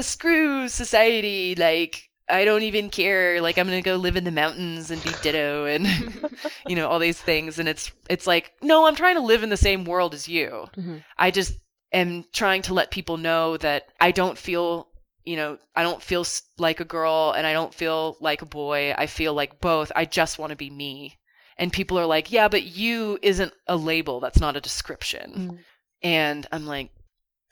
screw 0.00 0.68
society, 0.68 1.54
like 1.54 2.08
I 2.28 2.44
don't 2.44 2.62
even 2.62 2.88
care. 2.88 3.40
Like 3.42 3.58
I'm 3.58 3.66
gonna 3.66 3.82
go 3.82 3.96
live 3.96 4.16
in 4.16 4.24
the 4.24 4.30
mountains 4.30 4.90
and 4.90 5.02
be 5.02 5.10
Ditto 5.22 5.66
and 5.66 5.86
you 6.66 6.76
know 6.76 6.88
all 6.88 6.98
these 6.98 7.20
things. 7.20 7.58
And 7.58 7.68
it's 7.68 7.92
it's 8.08 8.26
like 8.26 8.52
no, 8.62 8.86
I'm 8.86 8.96
trying 8.96 9.16
to 9.16 9.22
live 9.22 9.42
in 9.42 9.50
the 9.50 9.56
same 9.56 9.84
world 9.84 10.14
as 10.14 10.28
you. 10.28 10.68
Mm-hmm. 10.76 10.98
I 11.18 11.30
just 11.30 11.54
am 11.92 12.24
trying 12.32 12.62
to 12.62 12.74
let 12.74 12.90
people 12.90 13.18
know 13.18 13.58
that 13.58 13.84
I 14.00 14.12
don't 14.12 14.38
feel 14.38 14.88
you 15.24 15.36
know 15.36 15.58
I 15.76 15.82
don't 15.82 16.02
feel 16.02 16.24
like 16.58 16.80
a 16.80 16.86
girl 16.86 17.34
and 17.36 17.46
I 17.46 17.52
don't 17.52 17.74
feel 17.74 18.16
like 18.20 18.40
a 18.40 18.46
boy. 18.46 18.94
I 18.96 19.06
feel 19.06 19.34
like 19.34 19.60
both. 19.60 19.92
I 19.94 20.06
just 20.06 20.38
want 20.38 20.50
to 20.50 20.56
be 20.56 20.70
me. 20.70 21.18
And 21.58 21.72
people 21.72 21.98
are 21.98 22.06
like, 22.06 22.32
yeah, 22.32 22.48
but 22.48 22.64
you 22.64 23.18
isn't 23.22 23.52
a 23.66 23.76
label. 23.76 24.20
That's 24.20 24.40
not 24.40 24.56
a 24.56 24.60
description. 24.60 25.32
Mm-hmm. 25.32 25.56
And 26.02 26.46
I'm 26.50 26.66
like, 26.66 26.90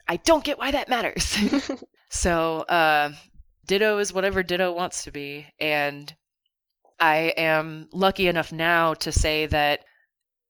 I 0.07 0.17
don't 0.17 0.43
get 0.43 0.57
why 0.57 0.71
that 0.71 0.89
matters. 0.89 1.37
so 2.09 2.61
uh, 2.61 3.13
Ditto 3.65 3.97
is 3.99 4.13
whatever 4.13 4.43
Ditto 4.43 4.73
wants 4.73 5.03
to 5.03 5.11
be. 5.11 5.47
And 5.59 6.13
I 6.99 7.33
am 7.37 7.87
lucky 7.93 8.27
enough 8.27 8.51
now 8.51 8.93
to 8.95 9.11
say 9.11 9.45
that 9.47 9.85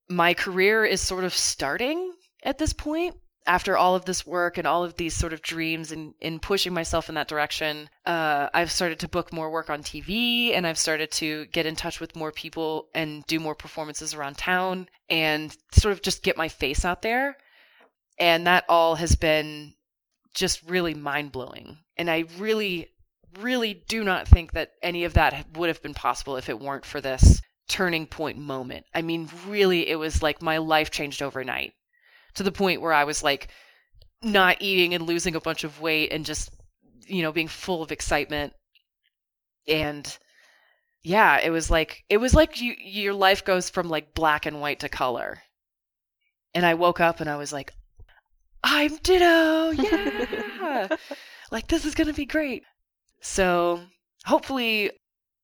my 0.09 0.33
career 0.33 0.83
is 0.83 1.01
sort 1.01 1.23
of 1.23 1.33
starting 1.33 2.13
at 2.43 2.57
this 2.57 2.73
point 2.73 3.15
after 3.45 3.75
all 3.75 3.95
of 3.95 4.05
this 4.05 4.25
work 4.25 4.57
and 4.57 4.67
all 4.67 4.83
of 4.83 4.95
these 4.95 5.15
sort 5.15 5.33
of 5.33 5.41
dreams 5.41 5.91
and 5.91 6.13
in 6.21 6.39
pushing 6.39 6.73
myself 6.73 7.09
in 7.09 7.15
that 7.15 7.27
direction, 7.27 7.89
uh, 8.05 8.47
I've 8.53 8.71
started 8.71 8.99
to 8.99 9.07
book 9.07 9.33
more 9.33 9.49
work 9.49 9.69
on 9.69 9.81
TV 9.81 10.55
and 10.55 10.67
I've 10.67 10.77
started 10.77 11.11
to 11.13 11.45
get 11.47 11.65
in 11.65 11.75
touch 11.75 11.99
with 11.99 12.15
more 12.15 12.31
people 12.31 12.87
and 12.93 13.25
do 13.25 13.39
more 13.39 13.55
performances 13.55 14.13
around 14.13 14.37
town 14.37 14.87
and 15.09 15.55
sort 15.71 15.93
of 15.93 16.01
just 16.01 16.23
get 16.23 16.37
my 16.37 16.49
face 16.49 16.85
out 16.85 17.01
there. 17.01 17.37
And 18.19 18.45
that 18.45 18.65
all 18.69 18.95
has 18.95 19.15
been 19.15 19.73
just 20.33 20.61
really 20.69 20.93
mind 20.93 21.31
blowing. 21.31 21.79
And 21.97 22.09
I 22.09 22.25
really 22.37 22.89
really 23.39 23.73
do 23.87 24.03
not 24.03 24.27
think 24.27 24.51
that 24.51 24.73
any 24.81 25.05
of 25.05 25.13
that 25.13 25.45
would 25.55 25.69
have 25.69 25.81
been 25.81 25.93
possible 25.93 26.35
if 26.35 26.49
it 26.49 26.59
weren't 26.59 26.85
for 26.85 26.99
this 26.99 27.41
turning 27.69 28.05
point 28.05 28.37
moment. 28.37 28.85
I 28.93 29.01
mean, 29.01 29.29
really, 29.47 29.87
it 29.87 29.95
was 29.95 30.21
like 30.21 30.41
my 30.41 30.57
life 30.57 30.91
changed 30.91 31.21
overnight 31.21 31.73
to 32.35 32.43
the 32.43 32.51
point 32.51 32.81
where 32.81 32.93
I 32.93 33.03
was 33.03 33.23
like 33.23 33.49
not 34.23 34.57
eating 34.59 34.93
and 34.93 35.07
losing 35.07 35.35
a 35.35 35.41
bunch 35.41 35.63
of 35.63 35.81
weight 35.81 36.11
and 36.11 36.25
just, 36.25 36.49
you 37.07 37.21
know, 37.21 37.31
being 37.31 37.47
full 37.47 37.81
of 37.81 37.91
excitement. 37.91 38.53
And 39.67 40.17
yeah, 41.03 41.39
it 41.39 41.49
was 41.49 41.71
like, 41.71 42.03
it 42.09 42.17
was 42.17 42.33
like 42.33 42.61
you, 42.61 42.75
your 42.77 43.13
life 43.13 43.43
goes 43.43 43.69
from 43.69 43.89
like 43.89 44.13
black 44.13 44.45
and 44.45 44.61
white 44.61 44.81
to 44.81 44.89
color. 44.89 45.41
And 46.53 46.65
I 46.65 46.75
woke 46.75 46.99
up 46.99 47.19
and 47.19 47.29
I 47.29 47.37
was 47.37 47.51
like, 47.51 47.73
I'm 48.63 48.95
Ditto. 48.97 49.71
Yeah. 49.71 50.87
like, 51.51 51.67
this 51.67 51.85
is 51.85 51.95
going 51.95 52.07
to 52.07 52.13
be 52.13 52.25
great. 52.25 52.63
So 53.21 53.81
hopefully 54.25 54.91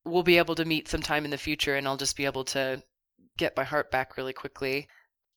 we'll 0.06 0.24
be 0.24 0.38
able 0.38 0.56
to 0.56 0.66
meet 0.66 0.88
sometime 0.88 1.26
in 1.26 1.32
the 1.32 1.38
future 1.38 1.76
and 1.76 1.88
I'll 1.88 1.98
just 1.98 2.18
be 2.18 2.26
able 2.26 2.44
to 2.46 2.82
get 3.38 3.58
my 3.58 3.64
heart 3.64 3.92
back 3.92 4.18
really 4.18 4.34
quickly. 4.34 4.88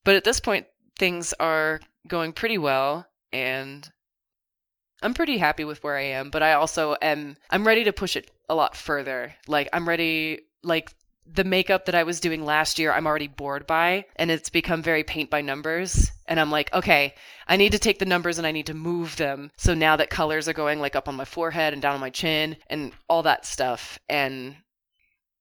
But 0.05 0.16
at 0.16 0.24
this 0.24 0.40
point, 0.40 0.66
things 0.99 1.32
are 1.41 1.80
going 2.07 2.32
pretty 2.32 2.59
well 2.59 3.07
and 3.32 3.88
I'm 5.03 5.14
pretty 5.14 5.38
happy 5.38 5.64
with 5.64 5.82
where 5.82 5.97
I 5.97 6.03
am, 6.03 6.30
but 6.30 6.43
I 6.43 6.53
also 6.53 6.97
am 7.01 7.36
I'm 7.49 7.66
ready 7.66 7.84
to 7.84 7.93
push 7.93 8.16
it 8.16 8.30
a 8.49 8.55
lot 8.55 8.76
further. 8.76 9.34
Like 9.47 9.68
I'm 9.72 9.88
ready 9.88 10.41
like 10.62 10.95
the 11.32 11.45
makeup 11.45 11.86
that 11.86 11.95
I 11.95 12.03
was 12.03 12.20
doing 12.20 12.45
last 12.45 12.78
year, 12.78 12.93
I'm 12.93 13.07
already 13.07 13.28
bored 13.28 13.66
by, 13.66 14.07
and 14.16 14.30
it's 14.30 14.51
become 14.51 14.82
very 14.82 15.05
paint 15.05 15.30
by 15.30 15.41
numbers. 15.41 16.11
And 16.26 16.41
I'm 16.41 16.51
like, 16.51 16.72
okay, 16.72 17.14
I 17.47 17.57
need 17.57 17.72
to 17.72 17.78
take 17.78 17.99
the 17.99 18.05
numbers 18.05 18.38
and 18.38 18.47
I 18.47 18.53
need 18.53 18.66
to 18.66 18.74
move 18.74 19.16
them. 19.16 19.51
So 19.57 19.74
now 19.74 19.97
that 19.97 20.11
colors 20.11 20.49
are 20.49 20.53
going 20.53 20.80
like 20.80 20.97
up 20.97 21.09
on 21.09 21.16
my 21.16 21.24
forehead 21.24 21.72
and 21.72 21.80
down 21.80 21.95
on 21.95 22.01
my 22.01 22.11
chin 22.11 22.57
and 22.68 22.93
all 23.09 23.22
that 23.22 23.47
stuff. 23.47 23.99
And 24.09 24.57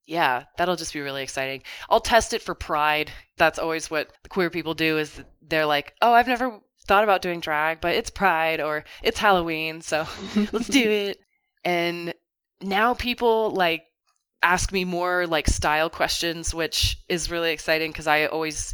yeah, 0.10 0.46
that'll 0.58 0.76
just 0.76 0.94
be 0.94 1.02
really 1.02 1.22
exciting. 1.22 1.62
I'll 1.90 2.00
test 2.00 2.34
it 2.34 2.42
for 2.42 2.56
pride. 2.56 3.12
That's 3.38 3.60
always 3.60 3.92
what 3.92 4.12
queer 4.30 4.50
people 4.50 4.74
do 4.74 4.98
is 4.98 5.22
they're 5.48 5.68
like, 5.68 5.94
oh, 6.02 6.14
I've 6.14 6.28
never 6.28 6.60
thought 6.88 7.04
about 7.04 7.22
doing 7.22 7.40
drag, 7.40 7.80
but 7.80 7.94
it's 7.94 8.10
pride 8.10 8.60
or 8.60 8.84
it's 9.04 9.20
Halloween, 9.20 9.82
so 9.82 10.08
let's 10.52 10.68
do 10.68 10.90
it. 10.90 11.20
And 11.66 12.14
now 12.62 12.94
people 12.94 13.50
like 13.50 13.84
ask 14.42 14.72
me 14.72 14.86
more 14.86 15.28
like 15.28 15.46
style 15.48 15.90
questions, 15.90 16.54
which 16.54 16.98
is 17.10 17.30
really 17.30 17.52
exciting 17.52 17.92
because 17.92 18.08
I 18.08 18.28
always, 18.28 18.74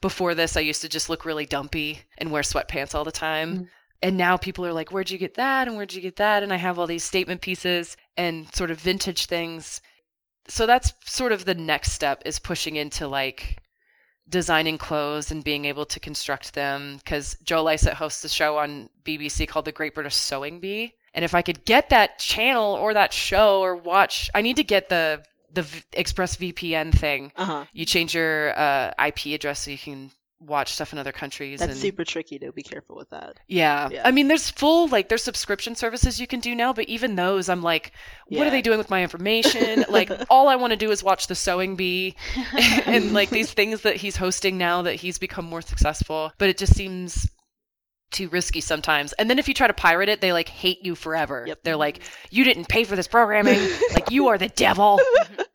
before 0.00 0.34
this, 0.34 0.56
I 0.56 0.60
used 0.60 0.82
to 0.82 0.88
just 0.88 1.08
look 1.08 1.24
really 1.24 1.46
dumpy 1.46 2.00
and 2.18 2.32
wear 2.32 2.42
sweatpants 2.42 2.92
all 2.92 3.04
the 3.04 3.12
time. 3.12 3.54
Mm-hmm. 3.54 3.64
And 4.02 4.16
now 4.16 4.36
people 4.36 4.66
are 4.66 4.72
like, 4.72 4.90
where'd 4.90 5.10
you 5.10 5.16
get 5.16 5.34
that? 5.34 5.68
And 5.68 5.76
where'd 5.76 5.94
you 5.94 6.02
get 6.02 6.16
that? 6.16 6.42
And 6.42 6.52
I 6.52 6.56
have 6.56 6.76
all 6.76 6.88
these 6.88 7.04
statement 7.04 7.40
pieces 7.40 7.96
and 8.16 8.52
sort 8.52 8.72
of 8.72 8.80
vintage 8.80 9.26
things. 9.26 9.80
So 10.48 10.66
that's 10.66 10.92
sort 11.04 11.32
of 11.32 11.44
the 11.44 11.54
next 11.54 11.92
step 11.92 12.22
is 12.26 12.38
pushing 12.38 12.76
into 12.76 13.08
like 13.08 13.58
designing 14.28 14.78
clothes 14.78 15.30
and 15.30 15.44
being 15.44 15.64
able 15.64 15.86
to 15.86 16.00
construct 16.00 16.54
them. 16.54 16.96
Because 16.98 17.36
Joe 17.44 17.62
Lycett 17.62 17.94
hosts 17.94 18.24
a 18.24 18.28
show 18.28 18.58
on 18.58 18.88
BBC 19.04 19.48
called 19.48 19.64
The 19.64 19.72
Great 19.72 19.94
British 19.94 20.14
Sewing 20.14 20.60
Bee 20.60 20.94
and 21.14 21.24
if 21.24 21.34
I 21.34 21.42
could 21.42 21.64
get 21.64 21.90
that 21.90 22.18
channel 22.18 22.74
or 22.74 22.92
that 22.94 23.12
show 23.12 23.60
or 23.60 23.76
watch, 23.76 24.28
I 24.34 24.42
need 24.42 24.56
to 24.56 24.64
get 24.64 24.88
the 24.88 25.22
the 25.52 25.62
v- 25.62 25.82
Express 25.92 26.36
VPN 26.36 26.92
thing. 26.92 27.30
Uh-huh. 27.36 27.64
You 27.72 27.86
change 27.86 28.12
your 28.12 28.58
uh, 28.58 28.90
IP 29.06 29.26
address 29.26 29.60
so 29.60 29.70
you 29.70 29.78
can 29.78 30.10
watch 30.46 30.72
stuff 30.72 30.92
in 30.92 30.98
other 30.98 31.12
countries. 31.12 31.60
That's 31.60 31.72
and, 31.72 31.80
super 31.80 32.04
tricky 32.04 32.38
to 32.38 32.52
be 32.52 32.62
careful 32.62 32.96
with 32.96 33.10
that. 33.10 33.38
Yeah. 33.48 33.88
yeah. 33.90 34.02
I 34.04 34.10
mean, 34.10 34.28
there's 34.28 34.50
full 34.50 34.88
like 34.88 35.08
there's 35.08 35.22
subscription 35.22 35.74
services 35.74 36.20
you 36.20 36.26
can 36.26 36.40
do 36.40 36.54
now, 36.54 36.72
but 36.72 36.88
even 36.88 37.16
those, 37.16 37.48
I'm 37.48 37.62
like, 37.62 37.92
what 38.28 38.38
yeah. 38.38 38.46
are 38.46 38.50
they 38.50 38.62
doing 38.62 38.78
with 38.78 38.90
my 38.90 39.02
information? 39.02 39.84
like, 39.90 40.10
all 40.30 40.48
I 40.48 40.56
want 40.56 40.72
to 40.72 40.76
do 40.76 40.90
is 40.90 41.02
watch 41.02 41.26
the 41.26 41.34
Sewing 41.34 41.76
Bee 41.76 42.16
and 42.86 43.12
like 43.12 43.30
these 43.30 43.52
things 43.52 43.82
that 43.82 43.96
he's 43.96 44.16
hosting 44.16 44.58
now 44.58 44.82
that 44.82 44.94
he's 44.94 45.18
become 45.18 45.44
more 45.44 45.62
successful. 45.62 46.32
But 46.38 46.48
it 46.48 46.58
just 46.58 46.74
seems 46.74 47.28
too 48.14 48.28
risky 48.28 48.60
sometimes. 48.60 49.12
And 49.14 49.28
then 49.28 49.38
if 49.38 49.48
you 49.48 49.54
try 49.54 49.66
to 49.66 49.74
pirate 49.74 50.08
it, 50.08 50.20
they 50.20 50.32
like 50.32 50.48
hate 50.48 50.84
you 50.84 50.94
forever. 50.94 51.44
Yep. 51.46 51.60
They're 51.64 51.76
like, 51.76 52.00
you 52.30 52.44
didn't 52.44 52.68
pay 52.68 52.84
for 52.84 52.96
this 52.96 53.08
programming. 53.08 53.58
like 53.92 54.10
you 54.10 54.28
are 54.28 54.38
the 54.38 54.48
devil. 54.48 55.00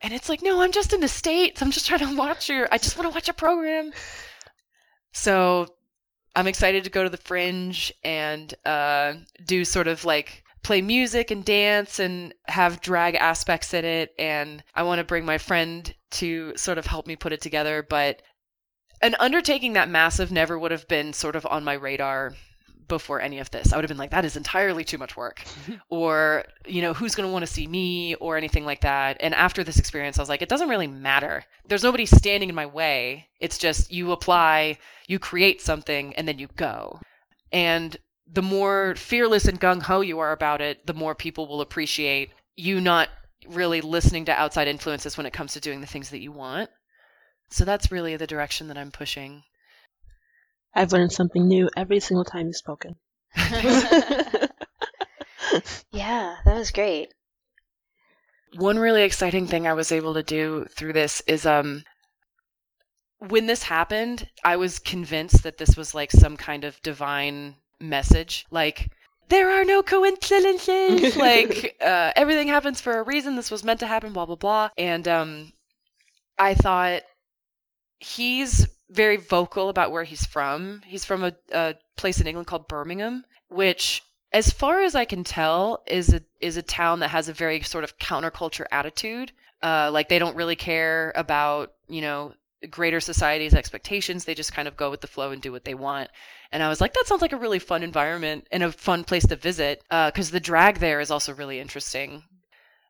and 0.00 0.12
it's 0.12 0.28
like, 0.28 0.42
no, 0.42 0.60
I'm 0.60 0.70
just 0.70 0.92
in 0.92 1.00
the 1.00 1.08
States. 1.08 1.62
I'm 1.62 1.70
just 1.70 1.86
trying 1.86 2.06
to 2.06 2.14
watch 2.16 2.48
your, 2.48 2.68
I 2.70 2.78
just 2.78 2.96
want 2.96 3.10
to 3.10 3.14
watch 3.14 3.28
a 3.28 3.32
program. 3.32 3.92
So 5.12 5.66
I'm 6.36 6.46
excited 6.46 6.84
to 6.84 6.90
go 6.90 7.02
to 7.02 7.10
the 7.10 7.16
Fringe 7.16 7.92
and 8.04 8.54
uh, 8.64 9.14
do 9.44 9.64
sort 9.64 9.88
of 9.88 10.04
like 10.04 10.44
play 10.62 10.82
music 10.82 11.30
and 11.30 11.44
dance 11.44 11.98
and 11.98 12.34
have 12.46 12.80
drag 12.80 13.14
aspects 13.14 13.74
in 13.74 13.84
it. 13.84 14.14
And 14.18 14.62
I 14.74 14.82
want 14.82 14.98
to 14.98 15.04
bring 15.04 15.24
my 15.24 15.38
friend 15.38 15.92
to 16.12 16.56
sort 16.56 16.78
of 16.78 16.86
help 16.86 17.06
me 17.06 17.16
put 17.16 17.32
it 17.32 17.40
together. 17.40 17.84
But 17.88 18.22
an 19.02 19.16
undertaking 19.18 19.72
that 19.74 19.88
massive 19.88 20.30
never 20.30 20.58
would 20.58 20.70
have 20.70 20.86
been 20.86 21.12
sort 21.12 21.36
of 21.36 21.46
on 21.46 21.64
my 21.64 21.72
radar 21.74 22.34
before 22.90 23.22
any 23.22 23.38
of 23.38 23.50
this. 23.50 23.72
I 23.72 23.76
would 23.76 23.84
have 23.84 23.88
been 23.88 23.96
like, 23.96 24.10
that 24.10 24.26
is 24.26 24.36
entirely 24.36 24.84
too 24.84 24.98
much 24.98 25.16
work. 25.16 25.42
or, 25.88 26.44
you 26.66 26.82
know, 26.82 26.92
who's 26.92 27.14
going 27.14 27.26
to 27.26 27.32
want 27.32 27.46
to 27.46 27.50
see 27.50 27.66
me 27.66 28.14
or 28.16 28.36
anything 28.36 28.66
like 28.66 28.82
that. 28.82 29.16
And 29.20 29.34
after 29.34 29.64
this 29.64 29.78
experience, 29.78 30.18
I 30.18 30.22
was 30.22 30.28
like, 30.28 30.42
it 30.42 30.50
doesn't 30.50 30.68
really 30.68 30.86
matter. 30.86 31.44
There's 31.66 31.82
nobody 31.82 32.04
standing 32.04 32.50
in 32.50 32.54
my 32.54 32.66
way. 32.66 33.28
It's 33.40 33.56
just 33.56 33.90
you 33.90 34.12
apply, 34.12 34.76
you 35.06 35.18
create 35.18 35.62
something, 35.62 36.14
and 36.16 36.28
then 36.28 36.38
you 36.38 36.48
go. 36.56 37.00
And 37.50 37.96
the 38.30 38.42
more 38.42 38.94
fearless 38.96 39.46
and 39.46 39.58
gung 39.58 39.80
ho 39.80 40.02
you 40.02 40.18
are 40.18 40.32
about 40.32 40.60
it, 40.60 40.86
the 40.86 40.94
more 40.94 41.14
people 41.14 41.48
will 41.48 41.62
appreciate 41.62 42.30
you 42.56 42.80
not 42.80 43.08
really 43.48 43.80
listening 43.80 44.26
to 44.26 44.32
outside 44.38 44.68
influences 44.68 45.16
when 45.16 45.26
it 45.26 45.32
comes 45.32 45.54
to 45.54 45.60
doing 45.60 45.80
the 45.80 45.86
things 45.86 46.10
that 46.10 46.20
you 46.20 46.30
want. 46.30 46.68
So 47.50 47.64
that's 47.64 47.90
really 47.90 48.16
the 48.16 48.26
direction 48.26 48.68
that 48.68 48.78
I'm 48.78 48.92
pushing. 48.92 49.42
I've 50.74 50.92
learned 50.92 51.12
something 51.12 51.46
new 51.46 51.68
every 51.76 52.00
single 52.00 52.24
time 52.24 52.46
you've 52.46 52.56
spoken. 52.56 52.96
yeah, 55.92 56.36
that 56.44 56.56
was 56.56 56.70
great. 56.70 57.12
One 58.56 58.78
really 58.78 59.02
exciting 59.02 59.46
thing 59.46 59.66
I 59.66 59.74
was 59.74 59.92
able 59.92 60.14
to 60.14 60.22
do 60.22 60.66
through 60.76 60.92
this 60.92 61.22
is 61.26 61.46
um 61.46 61.84
when 63.18 63.46
this 63.46 63.62
happened, 63.62 64.28
I 64.44 64.56
was 64.56 64.78
convinced 64.78 65.42
that 65.42 65.58
this 65.58 65.76
was 65.76 65.94
like 65.94 66.10
some 66.10 66.36
kind 66.36 66.64
of 66.64 66.80
divine 66.82 67.56
message. 67.78 68.46
Like 68.50 68.90
there 69.28 69.50
are 69.50 69.64
no 69.64 69.82
coincidences. 69.82 71.16
like 71.16 71.76
uh, 71.80 72.12
everything 72.16 72.48
happens 72.48 72.80
for 72.80 72.98
a 72.98 73.02
reason. 73.02 73.36
This 73.36 73.50
was 73.50 73.64
meant 73.64 73.80
to 73.80 73.86
happen. 73.86 74.12
Blah 74.12 74.26
blah 74.26 74.36
blah. 74.36 74.70
And 74.78 75.06
um, 75.06 75.52
I 76.38 76.54
thought 76.54 77.02
he's 77.98 78.66
very 78.90 79.16
vocal 79.16 79.68
about 79.68 79.92
where 79.92 80.04
he's 80.04 80.26
from. 80.26 80.82
He's 80.84 81.04
from 81.04 81.24
a, 81.24 81.32
a 81.52 81.74
place 81.96 82.20
in 82.20 82.26
England 82.26 82.46
called 82.46 82.68
Birmingham, 82.68 83.24
which, 83.48 84.02
as 84.32 84.50
far 84.50 84.80
as 84.80 84.94
I 84.94 85.04
can 85.04 85.24
tell, 85.24 85.82
is 85.86 86.12
a 86.12 86.22
is 86.40 86.56
a 86.56 86.62
town 86.62 87.00
that 87.00 87.08
has 87.10 87.28
a 87.28 87.32
very 87.32 87.62
sort 87.62 87.84
of 87.84 87.98
counterculture 87.98 88.66
attitude. 88.70 89.32
Uh, 89.62 89.90
like 89.92 90.08
they 90.08 90.18
don't 90.18 90.36
really 90.36 90.56
care 90.56 91.12
about 91.14 91.72
you 91.88 92.00
know 92.00 92.34
greater 92.68 93.00
society's 93.00 93.54
expectations. 93.54 94.24
They 94.24 94.34
just 94.34 94.52
kind 94.52 94.68
of 94.68 94.76
go 94.76 94.90
with 94.90 95.00
the 95.00 95.06
flow 95.06 95.30
and 95.30 95.40
do 95.40 95.52
what 95.52 95.64
they 95.64 95.74
want. 95.74 96.10
And 96.52 96.62
I 96.62 96.68
was 96.68 96.80
like, 96.80 96.92
that 96.94 97.06
sounds 97.06 97.22
like 97.22 97.32
a 97.32 97.38
really 97.38 97.58
fun 97.58 97.82
environment 97.82 98.46
and 98.50 98.62
a 98.62 98.72
fun 98.72 99.04
place 99.04 99.26
to 99.28 99.36
visit 99.36 99.82
because 99.88 100.30
uh, 100.30 100.32
the 100.32 100.40
drag 100.40 100.78
there 100.78 101.00
is 101.00 101.10
also 101.10 101.32
really 101.32 101.58
interesting. 101.58 102.24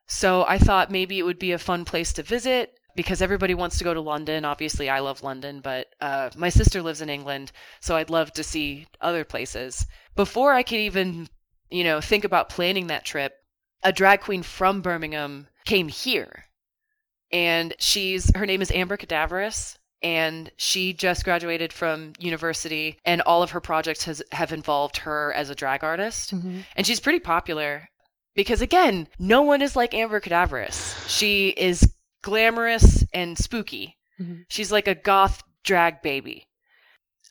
So 0.07 0.43
I 0.45 0.57
thought 0.57 0.91
maybe 0.91 1.19
it 1.19 1.23
would 1.23 1.39
be 1.39 1.53
a 1.53 1.57
fun 1.57 1.85
place 1.85 2.11
to 2.13 2.23
visit 2.23 2.77
because 2.95 3.21
everybody 3.21 3.53
wants 3.53 3.77
to 3.77 3.83
go 3.83 3.93
to 3.93 4.01
London. 4.01 4.45
Obviously, 4.45 4.89
I 4.89 4.99
love 4.99 5.23
London, 5.23 5.61
but 5.61 5.87
uh, 6.01 6.29
my 6.35 6.49
sister 6.49 6.81
lives 6.81 7.01
in 7.01 7.09
England, 7.09 7.51
so 7.79 7.95
I'd 7.95 8.09
love 8.09 8.31
to 8.33 8.43
see 8.43 8.87
other 8.99 9.23
places. 9.23 9.85
Before 10.15 10.53
I 10.53 10.63
could 10.63 10.79
even, 10.79 11.29
you 11.69 11.83
know, 11.83 12.01
think 12.01 12.23
about 12.23 12.49
planning 12.49 12.87
that 12.87 13.05
trip, 13.05 13.33
a 13.83 13.91
drag 13.91 14.21
queen 14.21 14.43
from 14.43 14.81
Birmingham 14.81 15.47
came 15.65 15.87
here, 15.87 16.45
and 17.31 17.73
she's 17.79 18.31
her 18.35 18.45
name 18.45 18.61
is 18.61 18.71
Amber 18.71 18.97
Cadaverous, 18.97 19.77
and 20.03 20.51
she 20.57 20.93
just 20.93 21.23
graduated 21.23 21.71
from 21.71 22.13
university, 22.19 22.97
and 23.05 23.21
all 23.21 23.43
of 23.43 23.51
her 23.51 23.61
projects 23.61 24.03
has 24.05 24.21
have 24.31 24.51
involved 24.51 24.97
her 24.97 25.33
as 25.33 25.49
a 25.49 25.55
drag 25.55 25.83
artist, 25.83 26.35
mm-hmm. 26.35 26.59
and 26.75 26.85
she's 26.85 26.99
pretty 26.99 27.19
popular. 27.19 27.87
Because 28.33 28.61
again, 28.61 29.09
no 29.19 29.41
one 29.41 29.61
is 29.61 29.75
like 29.75 29.93
Amber 29.93 30.21
Cadaverous. 30.21 30.95
She 31.09 31.49
is 31.49 31.93
glamorous 32.21 33.05
and 33.13 33.37
spooky. 33.37 33.97
Mm-hmm. 34.19 34.41
She's 34.47 34.71
like 34.71 34.87
a 34.87 34.95
goth 34.95 35.43
drag 35.63 36.01
baby. 36.01 36.47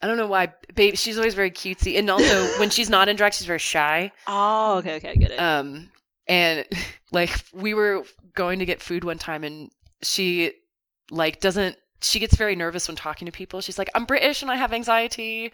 I 0.03 0.07
don't 0.07 0.17
know 0.17 0.27
why. 0.27 0.53
Baby, 0.75 0.97
she's 0.97 1.19
always 1.19 1.35
very 1.35 1.51
cutesy, 1.51 1.99
and 1.99 2.09
also 2.11 2.47
when 2.59 2.71
she's 2.71 2.91
not 2.91 3.09
in 3.09 3.17
drag, 3.17 3.35
she's 3.35 3.47
very 3.47 3.59
shy. 3.59 4.13
Oh, 4.27 4.79
okay, 4.79 4.97
okay, 4.97 5.11
I 5.11 5.15
get 5.15 5.31
it. 5.33 5.39
Um, 5.39 5.91
and 6.27 6.65
like 7.13 7.31
we 7.53 7.75
were 7.75 8.05
going 8.35 8.61
to 8.61 8.67
get 8.67 8.81
food 8.81 9.05
one 9.05 9.19
time, 9.19 9.45
and 9.45 9.71
she 10.03 10.53
like 11.11 11.41
doesn't. 11.41 11.77
She 12.03 12.19
gets 12.19 12.35
very 12.35 12.57
nervous 12.57 12.89
when 12.89 12.97
talking 12.97 13.27
to 13.27 13.33
people. 13.33 13.61
She's 13.61 13.79
like, 13.79 13.91
"I'm 13.95 14.07
British 14.07 14.41
and 14.41 14.51
I 14.51 14.57
have 14.57 14.73
anxiety," 14.73 15.53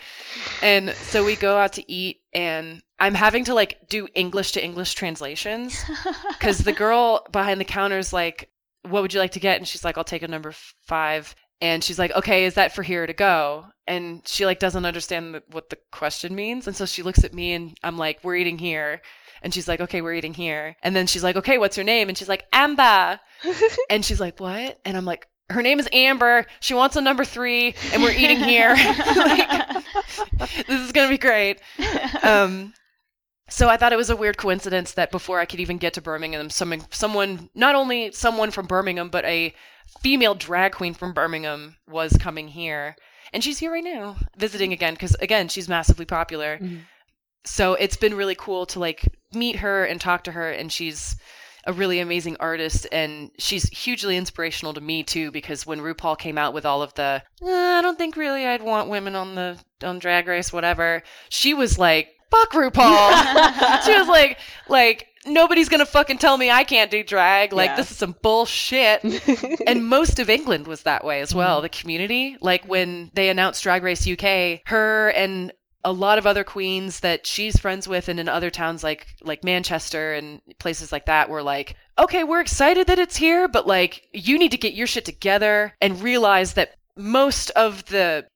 and 0.62 0.90
so 0.90 1.24
we 1.24 1.34
go 1.34 1.58
out 1.58 1.72
to 1.72 1.92
eat, 1.92 2.20
and 2.32 2.82
I'm 3.00 3.14
having 3.14 3.44
to 3.46 3.54
like 3.54 3.88
do 3.88 4.06
English 4.14 4.52
to 4.52 4.64
English 4.64 4.94
translations 4.94 5.84
because 6.28 6.58
the 6.58 6.72
girl 6.84 7.26
behind 7.32 7.60
the 7.60 7.64
counter 7.64 7.98
is 7.98 8.12
like, 8.12 8.48
what 8.88 9.02
would 9.02 9.14
you 9.14 9.20
like 9.20 9.32
to 9.32 9.40
get? 9.40 9.58
And 9.58 9.66
she's 9.66 9.84
like, 9.84 9.98
I'll 9.98 10.04
take 10.04 10.22
a 10.22 10.28
number 10.28 10.52
five. 10.86 11.34
And 11.60 11.82
she's 11.82 11.98
like, 11.98 12.12
okay, 12.12 12.44
is 12.44 12.54
that 12.54 12.74
for 12.74 12.82
here 12.82 13.06
to 13.06 13.12
go? 13.12 13.66
And 13.86 14.26
she 14.26 14.44
like 14.44 14.58
doesn't 14.58 14.84
understand 14.84 15.34
the, 15.34 15.42
what 15.50 15.70
the 15.70 15.78
question 15.90 16.34
means. 16.34 16.66
And 16.66 16.76
so 16.76 16.84
she 16.84 17.02
looks 17.02 17.24
at 17.24 17.34
me 17.34 17.52
and 17.52 17.76
I'm 17.82 17.96
like, 17.96 18.18
we're 18.22 18.36
eating 18.36 18.58
here. 18.58 19.00
And 19.42 19.54
she's 19.54 19.68
like, 19.68 19.80
okay, 19.80 20.00
we're 20.00 20.14
eating 20.14 20.34
here. 20.34 20.76
And 20.82 20.94
then 20.94 21.06
she's 21.06 21.22
like, 21.22 21.36
okay, 21.36 21.58
what's 21.58 21.76
your 21.76 21.84
name? 21.84 22.08
And 22.08 22.18
she's 22.18 22.28
like, 22.28 22.44
Amber. 22.52 23.20
and 23.90 24.04
she's 24.04 24.20
like, 24.20 24.40
what? 24.40 24.78
And 24.84 24.96
I'm 24.96 25.04
like, 25.04 25.26
her 25.50 25.62
name 25.62 25.78
is 25.78 25.88
Amber. 25.92 26.46
She 26.60 26.74
wants 26.74 26.96
a 26.96 27.00
number 27.00 27.24
three, 27.24 27.74
and 27.92 28.02
we're 28.02 28.10
eating 28.10 28.38
here. 28.38 28.70
like, 29.16 29.84
this 30.66 30.80
is 30.80 30.92
gonna 30.92 31.08
be 31.08 31.18
great. 31.18 31.60
Um, 32.22 32.72
so 33.48 33.68
I 33.68 33.76
thought 33.76 33.92
it 33.92 33.96
was 33.96 34.10
a 34.10 34.16
weird 34.16 34.36
coincidence 34.36 34.92
that 34.92 35.10
before 35.10 35.38
I 35.38 35.44
could 35.44 35.60
even 35.60 35.78
get 35.78 35.94
to 35.94 36.00
Birmingham, 36.00 36.50
someone, 36.50 36.82
someone, 36.90 37.48
not 37.54 37.74
only 37.74 38.10
someone 38.12 38.50
from 38.50 38.66
Birmingham, 38.66 39.08
but 39.08 39.24
a 39.24 39.54
female 40.00 40.34
drag 40.34 40.72
queen 40.72 40.94
from 40.94 41.12
Birmingham 41.12 41.76
was 41.88 42.16
coming 42.18 42.48
here, 42.48 42.96
and 43.32 43.44
she's 43.44 43.58
here 43.58 43.72
right 43.72 43.84
now 43.84 44.16
visiting 44.36 44.72
again 44.72 44.94
because 44.94 45.14
again 45.16 45.48
she's 45.48 45.68
massively 45.68 46.04
popular. 46.04 46.58
Mm-hmm. 46.58 46.78
So 47.44 47.74
it's 47.74 47.96
been 47.96 48.14
really 48.14 48.34
cool 48.34 48.66
to 48.66 48.80
like 48.80 49.06
meet 49.32 49.56
her 49.56 49.84
and 49.84 50.00
talk 50.00 50.24
to 50.24 50.32
her, 50.32 50.50
and 50.50 50.72
she's 50.72 51.16
a 51.66 51.72
really 51.72 51.98
amazing 51.98 52.36
artist 52.38 52.86
and 52.92 53.30
she's 53.38 53.68
hugely 53.70 54.16
inspirational 54.16 54.72
to 54.72 54.80
me 54.80 55.02
too 55.02 55.32
because 55.32 55.66
when 55.66 55.80
RuPaul 55.80 56.16
came 56.16 56.38
out 56.38 56.54
with 56.54 56.64
all 56.64 56.80
of 56.80 56.94
the 56.94 57.22
eh, 57.42 57.78
I 57.78 57.82
don't 57.82 57.98
think 57.98 58.16
really 58.16 58.46
I'd 58.46 58.62
want 58.62 58.88
women 58.88 59.16
on 59.16 59.34
the 59.34 59.58
on 59.82 59.98
drag 59.98 60.28
race 60.28 60.52
whatever 60.52 61.02
she 61.28 61.54
was 61.54 61.76
like 61.76 62.15
fuck 62.30 62.52
RuPaul. 62.52 63.82
she 63.84 63.98
was 63.98 64.08
like, 64.08 64.38
like 64.68 65.08
nobody's 65.26 65.68
gonna 65.68 65.86
fucking 65.86 66.18
tell 66.18 66.36
me 66.36 66.50
I 66.50 66.64
can't 66.64 66.90
do 66.90 67.02
drag. 67.02 67.52
Like 67.52 67.70
yeah. 67.70 67.76
this 67.76 67.90
is 67.90 67.96
some 67.96 68.16
bullshit. 68.22 69.02
and 69.66 69.86
most 69.86 70.18
of 70.18 70.30
England 70.30 70.66
was 70.66 70.82
that 70.82 71.04
way 71.04 71.20
as 71.20 71.34
well. 71.34 71.56
Mm-hmm. 71.56 71.62
The 71.62 71.68
community, 71.70 72.36
like 72.40 72.64
when 72.66 73.10
they 73.14 73.28
announced 73.28 73.62
Drag 73.62 73.82
Race 73.82 74.08
UK, 74.08 74.60
her 74.66 75.10
and 75.10 75.52
a 75.84 75.92
lot 75.92 76.18
of 76.18 76.26
other 76.26 76.42
queens 76.42 77.00
that 77.00 77.26
she's 77.26 77.60
friends 77.60 77.86
with 77.86 78.08
and 78.08 78.18
in 78.18 78.28
other 78.28 78.50
towns 78.50 78.82
like 78.82 79.06
like 79.22 79.44
Manchester 79.44 80.14
and 80.14 80.40
places 80.58 80.90
like 80.90 81.06
that 81.06 81.28
were 81.28 81.42
like, 81.42 81.76
okay, 81.98 82.24
we're 82.24 82.40
excited 82.40 82.86
that 82.88 82.98
it's 82.98 83.16
here, 83.16 83.46
but 83.48 83.66
like 83.66 84.08
you 84.12 84.38
need 84.38 84.50
to 84.50 84.58
get 84.58 84.74
your 84.74 84.86
shit 84.86 85.04
together 85.04 85.74
and 85.80 86.02
realize 86.02 86.54
that 86.54 86.76
most 86.96 87.50
of 87.50 87.84
the 87.86 88.26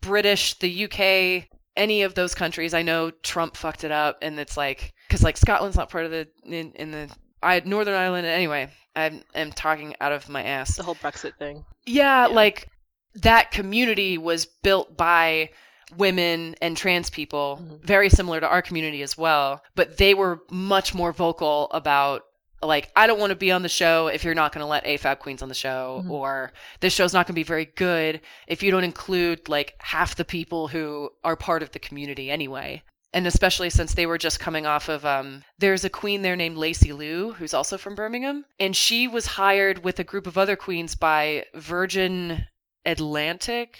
British, 0.00 0.58
the 0.58 0.84
UK, 0.84 1.48
any 1.78 2.02
of 2.02 2.14
those 2.14 2.34
countries. 2.34 2.74
I 2.74 2.82
know 2.82 3.10
Trump 3.22 3.56
fucked 3.56 3.84
it 3.84 3.92
up, 3.92 4.18
and 4.20 4.38
it's 4.38 4.56
like 4.56 4.92
because 5.06 5.22
like 5.22 5.38
Scotland's 5.38 5.76
not 5.76 5.90
part 5.90 6.04
of 6.04 6.10
the 6.10 6.28
in, 6.44 6.72
in 6.72 6.90
the 6.90 7.08
I 7.42 7.62
Northern 7.64 7.94
Ireland. 7.94 8.26
Anyway, 8.26 8.68
I 8.94 9.22
am 9.34 9.52
talking 9.52 9.94
out 10.00 10.12
of 10.12 10.28
my 10.28 10.42
ass. 10.42 10.76
The 10.76 10.82
whole 10.82 10.96
Brexit 10.96 11.38
thing. 11.38 11.64
Yeah, 11.86 12.26
yeah, 12.26 12.34
like 12.34 12.68
that 13.14 13.50
community 13.50 14.18
was 14.18 14.44
built 14.44 14.96
by 14.96 15.50
women 15.96 16.54
and 16.60 16.76
trans 16.76 17.08
people, 17.08 17.60
mm-hmm. 17.62 17.86
very 17.86 18.10
similar 18.10 18.40
to 18.40 18.48
our 18.48 18.60
community 18.60 19.02
as 19.02 19.16
well. 19.16 19.62
But 19.74 19.96
they 19.96 20.14
were 20.14 20.40
much 20.50 20.94
more 20.94 21.12
vocal 21.12 21.70
about 21.70 22.22
like 22.62 22.90
I 22.96 23.06
don't 23.06 23.20
want 23.20 23.30
to 23.30 23.36
be 23.36 23.52
on 23.52 23.62
the 23.62 23.68
show 23.68 24.08
if 24.08 24.24
you're 24.24 24.34
not 24.34 24.52
going 24.52 24.62
to 24.62 24.68
let 24.68 24.84
AFAB 24.84 25.18
queens 25.18 25.42
on 25.42 25.48
the 25.48 25.54
show, 25.54 26.00
mm-hmm. 26.02 26.10
or 26.10 26.52
this 26.80 26.92
show's 26.92 27.12
not 27.12 27.26
going 27.26 27.34
to 27.34 27.38
be 27.40 27.44
very 27.44 27.66
good 27.66 28.20
if 28.46 28.62
you 28.62 28.70
don't 28.70 28.84
include 28.84 29.48
like 29.48 29.74
half 29.78 30.16
the 30.16 30.24
people 30.24 30.68
who 30.68 31.10
are 31.24 31.36
part 31.36 31.62
of 31.62 31.70
the 31.72 31.78
community 31.78 32.30
anyway. 32.30 32.82
And 33.14 33.26
especially 33.26 33.70
since 33.70 33.94
they 33.94 34.04
were 34.04 34.18
just 34.18 34.38
coming 34.38 34.66
off 34.66 34.90
of, 34.90 35.06
um, 35.06 35.42
there's 35.58 35.84
a 35.84 35.90
queen 35.90 36.20
there 36.20 36.36
named 36.36 36.58
Lacey 36.58 36.92
Lou, 36.92 37.32
who's 37.32 37.54
also 37.54 37.78
from 37.78 37.94
Birmingham, 37.94 38.44
and 38.60 38.76
she 38.76 39.08
was 39.08 39.24
hired 39.24 39.82
with 39.82 39.98
a 39.98 40.04
group 40.04 40.26
of 40.26 40.36
other 40.36 40.56
queens 40.56 40.94
by 40.94 41.46
Virgin 41.54 42.44
Atlantic, 42.84 43.78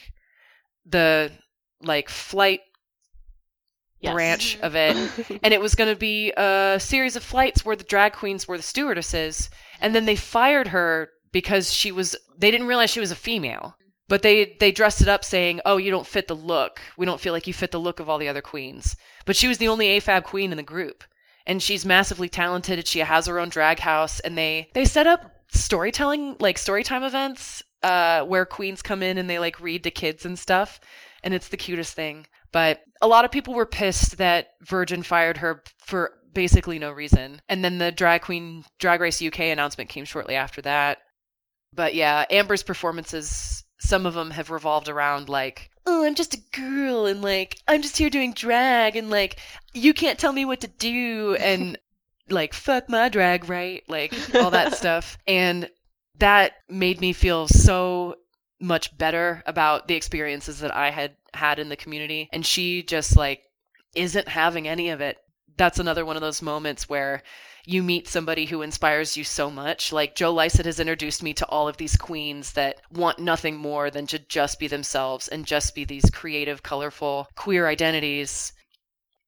the 0.86 1.30
like 1.82 2.08
flight 2.08 2.60
yes. 4.00 4.14
branch 4.14 4.58
of 4.60 4.74
it. 4.74 4.96
and 5.42 5.54
it 5.54 5.60
was 5.60 5.74
going 5.74 5.92
to 5.92 5.98
be 5.98 6.32
a 6.36 6.78
series 6.80 7.16
of 7.16 7.22
flights 7.22 7.64
where 7.64 7.76
the 7.76 7.84
drag 7.84 8.12
queens 8.12 8.46
were 8.46 8.56
the 8.56 8.62
stewardesses. 8.62 9.50
And 9.80 9.94
then 9.94 10.06
they 10.06 10.16
fired 10.16 10.68
her 10.68 11.10
because 11.32 11.72
she 11.72 11.92
was, 11.92 12.16
they 12.36 12.50
didn't 12.50 12.66
realize 12.66 12.90
she 12.90 13.00
was 13.00 13.10
a 13.10 13.16
female. 13.16 13.76
But 14.08 14.22
they 14.22 14.56
they 14.58 14.72
dressed 14.72 15.02
it 15.02 15.08
up 15.08 15.22
saying, 15.22 15.60
"Oh, 15.66 15.76
you 15.76 15.90
don't 15.90 16.06
fit 16.06 16.28
the 16.28 16.34
look. 16.34 16.80
We 16.96 17.04
don't 17.04 17.20
feel 17.20 17.34
like 17.34 17.46
you 17.46 17.52
fit 17.52 17.72
the 17.72 17.78
look 17.78 18.00
of 18.00 18.08
all 18.08 18.16
the 18.16 18.28
other 18.28 18.40
queens." 18.40 18.96
But 19.26 19.36
she 19.36 19.48
was 19.48 19.58
the 19.58 19.68
only 19.68 19.88
AFAB 19.88 20.24
queen 20.24 20.50
in 20.50 20.56
the 20.56 20.62
group, 20.62 21.04
and 21.46 21.62
she's 21.62 21.84
massively 21.84 22.30
talented. 22.30 22.86
She 22.86 23.00
has 23.00 23.26
her 23.26 23.38
own 23.38 23.50
drag 23.50 23.80
house, 23.80 24.18
and 24.20 24.38
they 24.38 24.70
they 24.72 24.86
set 24.86 25.06
up 25.06 25.30
storytelling 25.52 26.36
like 26.40 26.56
storytime 26.56 27.06
events 27.06 27.62
uh, 27.82 28.22
where 28.22 28.46
queens 28.46 28.80
come 28.80 29.02
in 29.02 29.18
and 29.18 29.28
they 29.28 29.38
like 29.38 29.60
read 29.60 29.84
to 29.84 29.90
kids 29.90 30.24
and 30.24 30.38
stuff, 30.38 30.80
and 31.22 31.34
it's 31.34 31.48
the 31.48 31.58
cutest 31.58 31.94
thing. 31.94 32.26
But 32.52 32.80
a 33.00 33.08
lot 33.08 33.24
of 33.24 33.30
people 33.30 33.54
were 33.54 33.66
pissed 33.66 34.18
that 34.18 34.48
Virgin 34.62 35.02
fired 35.02 35.38
her 35.38 35.62
for 35.84 36.12
basically 36.32 36.78
no 36.78 36.90
reason, 36.90 37.40
and 37.48 37.64
then 37.64 37.78
the 37.78 37.92
drag 37.92 38.22
queen 38.22 38.64
Drag 38.78 39.00
Race 39.00 39.22
UK 39.22 39.40
announcement 39.40 39.90
came 39.90 40.04
shortly 40.04 40.34
after 40.34 40.62
that. 40.62 40.98
But 41.74 41.94
yeah, 41.94 42.24
Amber's 42.30 42.62
performances, 42.62 43.64
some 43.78 44.06
of 44.06 44.14
them 44.14 44.30
have 44.30 44.50
revolved 44.50 44.88
around 44.88 45.28
like, 45.28 45.70
oh, 45.86 46.04
I'm 46.04 46.14
just 46.14 46.34
a 46.34 46.42
girl 46.52 47.06
and 47.06 47.22
like, 47.22 47.58
I'm 47.66 47.82
just 47.82 47.96
here 47.96 48.10
doing 48.10 48.32
drag 48.32 48.96
and 48.96 49.10
like, 49.10 49.38
you 49.72 49.94
can't 49.94 50.18
tell 50.18 50.32
me 50.32 50.44
what 50.44 50.60
to 50.60 50.68
do 50.68 51.36
and 51.40 51.78
like, 52.28 52.52
fuck 52.54 52.88
my 52.88 53.08
drag, 53.08 53.48
right? 53.48 53.82
Like, 53.88 54.14
all 54.34 54.50
that 54.50 54.74
stuff. 54.74 55.18
And 55.26 55.70
that 56.18 56.52
made 56.68 57.00
me 57.00 57.12
feel 57.12 57.48
so 57.48 58.16
much 58.60 58.96
better 58.98 59.42
about 59.46 59.88
the 59.88 59.94
experiences 59.94 60.60
that 60.60 60.74
I 60.74 60.90
had 60.90 61.14
had 61.34 61.58
in 61.58 61.68
the 61.68 61.76
community. 61.76 62.28
And 62.32 62.44
she 62.44 62.82
just 62.82 63.16
like 63.16 63.42
isn't 63.94 64.28
having 64.28 64.68
any 64.68 64.90
of 64.90 65.00
it. 65.00 65.16
That's 65.56 65.78
another 65.78 66.04
one 66.04 66.16
of 66.16 66.22
those 66.22 66.42
moments 66.42 66.88
where 66.88 67.22
you 67.66 67.82
meet 67.82 68.08
somebody 68.08 68.46
who 68.46 68.62
inspires 68.62 69.16
you 69.16 69.24
so 69.24 69.50
much. 69.50 69.92
Like 69.92 70.14
Joe 70.14 70.32
Lycett 70.32 70.64
has 70.64 70.80
introduced 70.80 71.22
me 71.22 71.34
to 71.34 71.46
all 71.46 71.68
of 71.68 71.76
these 71.76 71.96
queens 71.96 72.52
that 72.52 72.80
want 72.90 73.18
nothing 73.18 73.56
more 73.56 73.90
than 73.90 74.06
to 74.06 74.18
just 74.18 74.58
be 74.58 74.68
themselves 74.68 75.28
and 75.28 75.44
just 75.44 75.74
be 75.74 75.84
these 75.84 76.10
creative, 76.10 76.62
colorful, 76.62 77.28
queer 77.34 77.66
identities. 77.66 78.52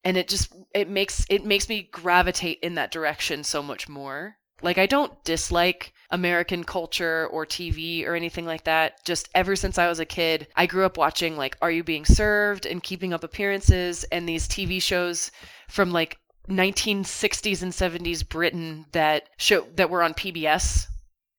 And 0.04 0.16
it 0.16 0.28
just 0.28 0.54
it 0.74 0.88
makes 0.88 1.26
it 1.28 1.44
makes 1.44 1.68
me 1.68 1.88
gravitate 1.92 2.60
in 2.62 2.76
that 2.76 2.90
direction 2.90 3.44
so 3.44 3.62
much 3.62 3.88
more. 3.88 4.36
Like 4.62 4.78
I 4.78 4.86
don't 4.86 5.22
dislike 5.24 5.92
American 6.10 6.64
culture 6.64 7.28
or 7.28 7.46
TV 7.46 8.06
or 8.06 8.14
anything 8.14 8.44
like 8.44 8.64
that. 8.64 9.04
Just 9.04 9.28
ever 9.34 9.56
since 9.56 9.78
I 9.78 9.88
was 9.88 10.00
a 10.00 10.04
kid, 10.04 10.48
I 10.56 10.66
grew 10.66 10.84
up 10.84 10.96
watching 10.96 11.36
like 11.36 11.56
Are 11.62 11.70
You 11.70 11.84
Being 11.84 12.04
Served 12.04 12.66
and 12.66 12.82
Keeping 12.82 13.12
Up 13.12 13.24
Appearances 13.24 14.04
and 14.04 14.28
these 14.28 14.48
TV 14.48 14.82
shows 14.82 15.30
from 15.68 15.92
like 15.92 16.18
1960s 16.48 17.62
and 17.62 17.72
70s 17.72 18.28
Britain 18.28 18.86
that 18.92 19.28
show 19.36 19.66
that 19.76 19.90
were 19.90 20.02
on 20.02 20.14
PBS 20.14 20.86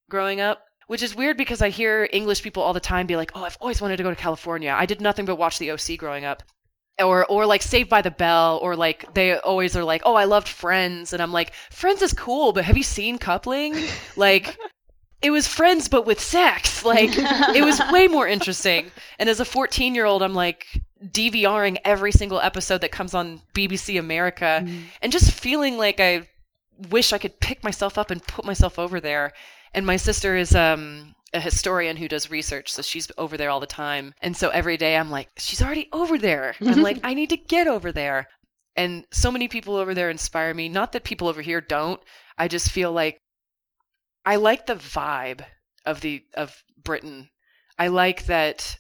growing 0.09 0.39
up. 0.39 0.65
Which 0.87 1.03
is 1.03 1.15
weird 1.15 1.37
because 1.37 1.61
I 1.61 1.69
hear 1.69 2.09
English 2.11 2.43
people 2.43 2.63
all 2.63 2.73
the 2.73 2.81
time 2.81 3.07
be 3.07 3.15
like, 3.15 3.31
"Oh, 3.33 3.45
I've 3.45 3.57
always 3.61 3.79
wanted 3.79 3.97
to 3.97 4.03
go 4.03 4.09
to 4.09 4.15
California. 4.15 4.75
I 4.77 4.85
did 4.85 4.99
nothing 4.99 5.25
but 5.25 5.37
watch 5.37 5.57
the 5.57 5.71
OC 5.71 5.95
growing 5.95 6.25
up." 6.25 6.43
Or 7.01 7.25
or 7.25 7.45
like 7.45 7.61
Saved 7.61 7.89
by 7.89 8.01
the 8.01 8.11
Bell 8.11 8.59
or 8.61 8.75
like 8.75 9.13
they 9.13 9.37
always 9.37 9.75
are 9.75 9.83
like, 9.83 10.01
"Oh, 10.05 10.15
I 10.15 10.25
loved 10.25 10.47
Friends." 10.47 11.13
And 11.13 11.21
I'm 11.21 11.31
like, 11.33 11.53
"Friends 11.71 12.01
is 12.01 12.13
cool, 12.13 12.53
but 12.53 12.63
have 12.65 12.77
you 12.77 12.83
seen 12.83 13.17
Coupling?" 13.17 13.75
like 14.15 14.57
it 15.21 15.29
was 15.29 15.47
friends 15.47 15.87
but 15.87 16.05
with 16.05 16.19
sex. 16.19 16.83
Like 16.85 17.11
it 17.13 17.63
was 17.63 17.79
way 17.91 18.07
more 18.07 18.27
interesting. 18.27 18.91
And 19.19 19.29
as 19.29 19.39
a 19.39 19.45
14 19.45 19.93
year 19.93 20.05
old, 20.05 20.23
I'm 20.23 20.33
like 20.33 20.65
DVRing 21.05 21.77
every 21.85 22.11
single 22.11 22.39
episode 22.39 22.81
that 22.81 22.91
comes 22.91 23.13
on 23.13 23.41
BBC 23.53 23.99
America 23.99 24.63
Mm. 24.65 24.83
and 25.01 25.11
just 25.11 25.31
feeling 25.31 25.77
like 25.77 25.99
I 25.99 26.27
wish 26.89 27.13
I 27.13 27.19
could 27.19 27.39
pick 27.39 27.63
myself 27.63 27.97
up 27.99 28.09
and 28.09 28.25
put 28.25 28.45
myself 28.45 28.79
over 28.79 28.99
there. 28.99 29.33
And 29.75 29.85
my 29.85 29.97
sister 29.97 30.35
is 30.35 30.55
um 30.55 31.13
a 31.33 31.39
historian 31.39 31.97
who 31.97 32.07
does 32.07 32.29
research, 32.29 32.71
so 32.71 32.81
she's 32.81 33.11
over 33.17 33.37
there 33.37 33.49
all 33.49 33.59
the 33.59 33.65
time. 33.65 34.13
And 34.21 34.35
so 34.35 34.49
every 34.49 34.77
day 34.77 34.97
I'm 34.97 35.09
like, 35.09 35.29
she's 35.37 35.61
already 35.61 35.87
over 35.93 36.17
there. 36.17 36.55
I'm 36.59 36.81
like, 36.81 36.99
I 37.03 37.13
need 37.13 37.29
to 37.29 37.37
get 37.37 37.67
over 37.67 37.91
there. 37.91 38.27
And 38.75 39.05
so 39.11 39.31
many 39.31 39.47
people 39.47 39.75
over 39.75 39.93
there 39.93 40.09
inspire 40.09 40.53
me. 40.53 40.69
Not 40.69 40.91
that 40.91 41.03
people 41.03 41.27
over 41.27 41.41
here 41.41 41.61
don't. 41.61 42.01
I 42.37 42.47
just 42.47 42.71
feel 42.71 42.91
like 42.91 43.17
I 44.25 44.37
like 44.37 44.65
the 44.65 44.75
vibe 44.75 45.45
of 45.85 46.01
the 46.01 46.23
of 46.33 46.63
Britain. 46.83 47.29
I 47.77 47.87
like 47.87 48.25
that 48.25 48.77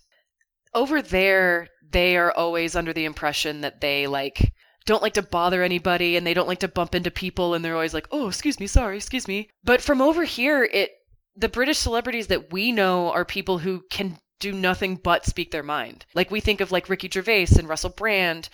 over 0.73 1.01
there 1.01 1.67
they 1.89 2.15
are 2.15 2.31
always 2.31 2.75
under 2.75 2.93
the 2.93 3.05
impression 3.05 3.61
that 3.61 3.81
they 3.81 4.07
like 4.07 4.53
don't 4.85 5.03
like 5.03 5.13
to 5.13 5.21
bother 5.21 5.63
anybody 5.63 6.15
and 6.15 6.25
they 6.25 6.33
don't 6.33 6.47
like 6.47 6.59
to 6.59 6.67
bump 6.67 6.95
into 6.95 7.11
people 7.11 7.53
and 7.53 7.63
they're 7.63 7.75
always 7.75 7.93
like, 7.93 8.07
"Oh, 8.11 8.27
excuse 8.27 8.59
me, 8.59 8.67
sorry, 8.67 8.97
excuse 8.97 9.27
me." 9.27 9.49
But 9.63 9.81
from 9.81 10.01
over 10.01 10.23
here, 10.23 10.63
it 10.63 10.91
the 11.35 11.49
British 11.49 11.77
celebrities 11.77 12.27
that 12.27 12.51
we 12.51 12.71
know 12.71 13.11
are 13.11 13.25
people 13.25 13.59
who 13.59 13.83
can 13.89 14.17
do 14.39 14.51
nothing 14.51 14.95
but 14.95 15.25
speak 15.25 15.51
their 15.51 15.63
mind. 15.63 16.05
Like 16.15 16.31
we 16.31 16.39
think 16.39 16.61
of 16.61 16.71
like 16.71 16.89
Ricky 16.89 17.09
Gervais 17.11 17.47
and 17.57 17.69
Russell 17.69 17.91
Brand 17.91 18.49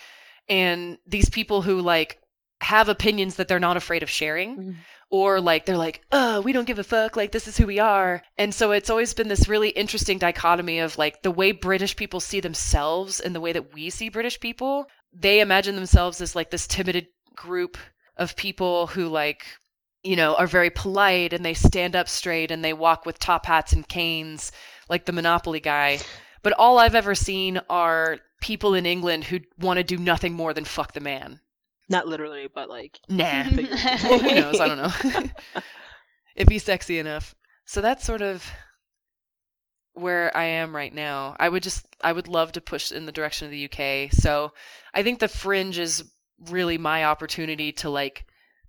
and 0.49 0.97
these 1.05 1.29
people 1.29 1.61
who 1.61 1.81
like 1.81 2.19
have 2.61 2.89
opinions 2.89 3.35
that 3.35 3.47
they're 3.47 3.59
not 3.59 3.77
afraid 3.77 4.03
of 4.03 4.09
sharing 4.09 4.57
Mhm. 4.57 4.75
or 5.11 5.39
like 5.39 5.65
they're 5.65 5.77
like, 5.77 6.01
"Oh, 6.11 6.41
we 6.41 6.51
don't 6.53 6.65
give 6.65 6.79
a 6.79 6.83
fuck, 6.83 7.15
like 7.15 7.31
this 7.31 7.47
is 7.47 7.55
who 7.57 7.67
we 7.67 7.79
are." 7.79 8.23
And 8.37 8.53
so 8.53 8.71
it's 8.71 8.89
always 8.89 9.13
been 9.13 9.27
this 9.27 9.47
really 9.47 9.69
interesting 9.69 10.17
dichotomy 10.17 10.79
of 10.79 10.97
like 10.97 11.21
the 11.21 11.31
way 11.31 11.51
British 11.51 11.95
people 11.95 12.19
see 12.19 12.39
themselves 12.39 13.19
and 13.19 13.33
the 13.35 13.41
way 13.41 13.53
that 13.53 13.73
we 13.73 13.89
see 13.89 14.09
British 14.09 14.39
people. 14.39 14.87
They 15.13 15.39
imagine 15.39 15.75
themselves 15.75 16.19
as 16.19 16.35
like 16.35 16.49
this 16.49 16.67
timid 16.67 17.07
group 17.35 17.77
of 18.17 18.35
people 18.35 18.87
who 18.87 19.07
like 19.07 19.45
you 20.07 20.15
know, 20.15 20.35
are 20.35 20.47
very 20.47 20.69
polite 20.69 21.33
and 21.33 21.43
they 21.43 21.53
stand 21.53 21.93
up 21.93 22.07
straight 22.07 22.49
and 22.49 22.63
they 22.63 22.71
walk 22.71 23.05
with 23.05 23.19
top 23.19 23.45
hats 23.45 23.73
and 23.73 23.85
canes 23.89 24.53
like 24.87 25.05
the 25.05 25.11
Monopoly 25.11 25.59
guy. 25.59 25.99
But 26.43 26.53
all 26.53 26.79
I've 26.79 26.95
ever 26.95 27.13
seen 27.13 27.59
are 27.69 28.19
people 28.39 28.73
in 28.73 28.85
England 28.85 29.25
who 29.25 29.41
want 29.59 29.77
to 29.77 29.83
do 29.83 29.97
nothing 29.97 30.33
more 30.33 30.53
than 30.53 30.63
fuck 30.63 30.93
the 30.93 31.01
man. 31.01 31.41
Not 31.89 32.07
literally, 32.07 32.47
but 32.53 32.69
like 32.69 32.99
Nah. 33.09 33.43
well, 33.53 34.19
who 34.19 34.35
knows? 34.35 34.61
I 34.61 34.67
don't 34.69 34.77
know. 34.77 35.61
if 36.37 36.47
he's 36.47 36.63
sexy 36.63 36.99
enough. 36.99 37.35
So 37.65 37.81
that's 37.81 38.05
sort 38.05 38.21
of 38.21 38.49
where 39.91 40.35
I 40.37 40.45
am 40.45 40.73
right 40.73 40.93
now. 40.93 41.35
I 41.37 41.49
would 41.49 41.63
just, 41.63 41.85
I 42.01 42.13
would 42.13 42.29
love 42.29 42.53
to 42.53 42.61
push 42.61 42.93
in 42.93 43.05
the 43.05 43.11
direction 43.11 43.45
of 43.45 43.51
the 43.51 43.65
UK. 43.65 44.13
So 44.13 44.53
I 44.93 45.03
think 45.03 45.19
the 45.19 45.27
fringe 45.27 45.77
is 45.79 46.09
really 46.49 46.77
my 46.77 47.03
opportunity 47.03 47.73
to 47.73 47.89
like 47.89 48.26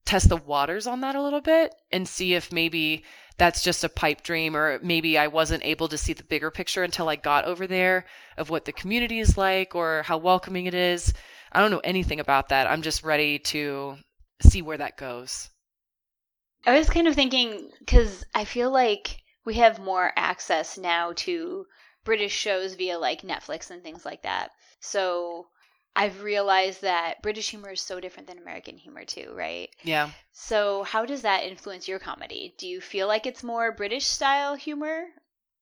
test 0.08 0.30
the 0.30 0.38
waters 0.38 0.86
on 0.86 1.02
that 1.02 1.14
a 1.14 1.22
little 1.22 1.42
bit 1.42 1.74
and 1.92 2.08
see 2.08 2.32
if 2.32 2.50
maybe 2.50 3.04
that's 3.36 3.62
just 3.62 3.84
a 3.84 3.90
pipe 3.90 4.22
dream 4.22 4.56
or 4.56 4.78
maybe 4.82 5.18
I 5.18 5.26
wasn't 5.26 5.66
able 5.66 5.86
to 5.88 5.98
see 5.98 6.14
the 6.14 6.24
bigger 6.24 6.50
picture 6.50 6.82
until 6.82 7.10
I 7.10 7.16
got 7.16 7.44
over 7.44 7.66
there 7.66 8.06
of 8.38 8.48
what 8.48 8.64
the 8.64 8.72
community 8.72 9.20
is 9.20 9.36
like 9.36 9.74
or 9.74 10.02
how 10.04 10.16
welcoming 10.16 10.64
it 10.64 10.72
is. 10.72 11.12
I 11.52 11.60
don't 11.60 11.70
know 11.70 11.82
anything 11.84 12.20
about 12.20 12.48
that. 12.48 12.66
I'm 12.66 12.80
just 12.80 13.04
ready 13.04 13.38
to 13.50 13.98
see 14.40 14.62
where 14.62 14.78
that 14.78 14.96
goes. 14.96 15.50
I 16.64 16.78
was 16.78 16.88
kind 16.88 17.06
of 17.06 17.14
thinking 17.14 17.70
because 17.78 18.24
I 18.34 18.46
feel 18.46 18.70
like 18.70 19.18
we 19.44 19.54
have 19.54 19.78
more 19.78 20.10
access 20.16 20.78
now 20.78 21.12
to 21.16 21.66
British 22.04 22.32
shows 22.32 22.76
via 22.76 22.98
like 22.98 23.20
Netflix 23.20 23.70
and 23.70 23.82
things 23.82 24.06
like 24.06 24.22
that. 24.22 24.52
So 24.80 25.48
I've 25.98 26.22
realized 26.22 26.82
that 26.82 27.20
British 27.22 27.50
humor 27.50 27.72
is 27.72 27.80
so 27.80 27.98
different 27.98 28.28
than 28.28 28.38
American 28.38 28.78
humor 28.78 29.04
too, 29.04 29.32
right? 29.34 29.68
Yeah. 29.82 30.10
So 30.32 30.84
how 30.84 31.04
does 31.04 31.22
that 31.22 31.42
influence 31.42 31.88
your 31.88 31.98
comedy? 31.98 32.54
Do 32.56 32.68
you 32.68 32.80
feel 32.80 33.08
like 33.08 33.26
it's 33.26 33.42
more 33.42 33.72
British 33.72 34.06
style 34.06 34.54
humor? 34.54 35.06